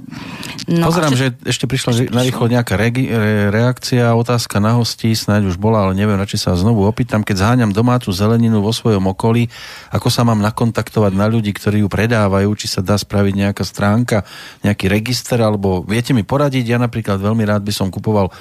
[0.67, 3.07] No, Pozerám, že ešte prišla na rýchlo nejaká regi-
[3.53, 7.21] reakcia, otázka na hostí, snáď už bola, ale neviem, radšej sa znovu opýtam.
[7.21, 9.47] Keď zháňam domácu zeleninu vo svojom okolí,
[9.93, 14.25] ako sa mám nakontaktovať na ľudí, ktorí ju predávajú, či sa dá spraviť nejaká stránka,
[14.65, 18.33] nejaký register, alebo viete mi poradiť, ja napríklad veľmi rád by som kupoval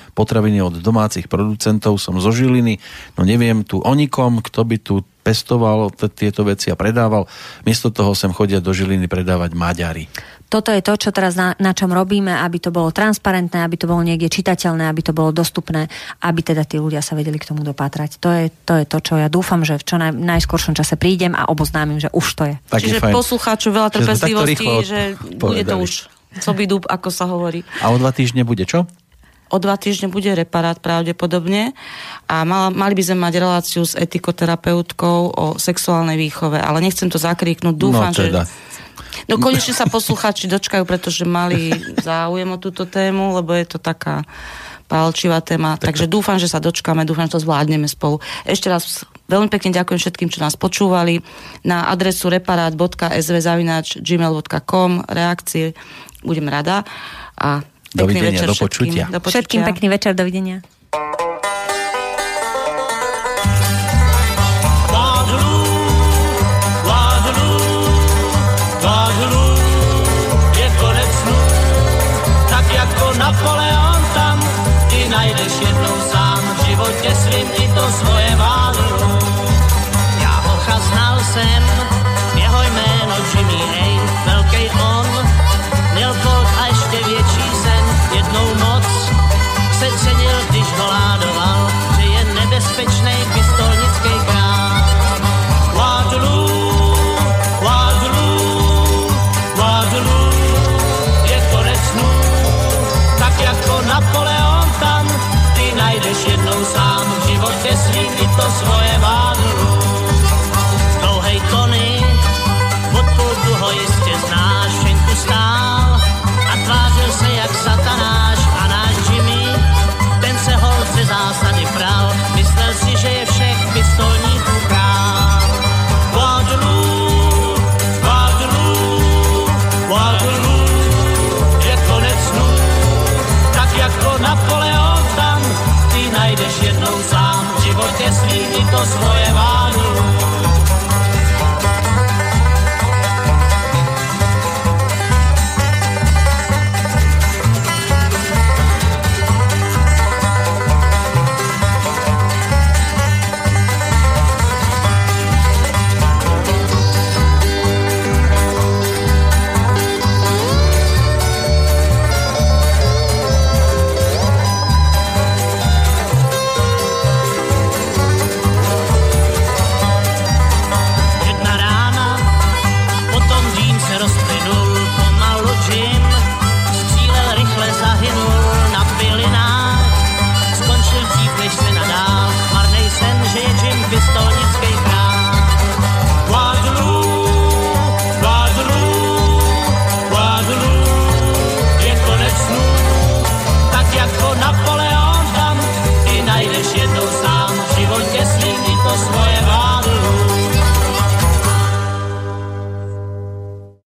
[0.49, 2.81] potraviny od domácich producentov, som zo Žiliny,
[3.21, 7.29] no neviem tu o nikom, kto by tu pestoval t- tieto veci a predával.
[7.69, 10.07] Miesto toho sem chodia do Žiliny predávať Maďari
[10.49, 13.85] toto je to, čo teraz na, na čom robíme, aby to bolo transparentné, aby to
[13.85, 15.93] bolo niekde čitateľné, aby to bolo dostupné,
[16.25, 18.17] aby teda tí ľudia sa vedeli k tomu dopátrať.
[18.17, 21.37] To je to, je to čo ja dúfam, že v čo naj, najskoršom čase prídem
[21.37, 22.57] a oboznámim, že už to je.
[22.65, 25.01] Tak Čiže je poslucháču veľa trpezlivosti, že
[25.37, 26.09] bude to už
[26.41, 27.65] co by dúb, ako sa hovorí.
[27.81, 28.85] A o dva týždne bude čo?
[29.49, 31.73] O dva týždne bude reparát pravdepodobne
[32.29, 37.17] a mal, mali by sme mať reláciu s etikoterapeutkou o sexuálnej výchove, ale nechcem to
[37.17, 37.75] zakríknuť.
[37.75, 38.45] Dúfam, no, teda.
[38.45, 38.69] že
[39.27, 44.23] No konečne sa posluchači dočkajú, pretože mali záujem o túto tému, lebo je to taká
[44.89, 45.77] palčivá téma.
[45.77, 48.21] Tak Takže dúfam, že sa dočkáme, dúfam, že to zvládneme spolu.
[48.49, 51.21] Ešte raz veľmi pekne ďakujem všetkým, čo nás počúvali.
[51.67, 55.77] Na adresu reparát.svzavináč.gmail.com reakcie
[56.25, 56.89] budem rada.
[57.37, 57.61] A
[57.99, 59.05] dovidenia, večer do počutia.
[59.11, 59.33] do počutia.
[59.43, 60.63] Všetkým pekný večer, dovidenia.
[73.19, 74.39] Napoleon tam,
[74.91, 79.19] ty najdeš jednou sám v životě svým i to svoje válu.
[80.23, 81.88] Já hocha znal jsem,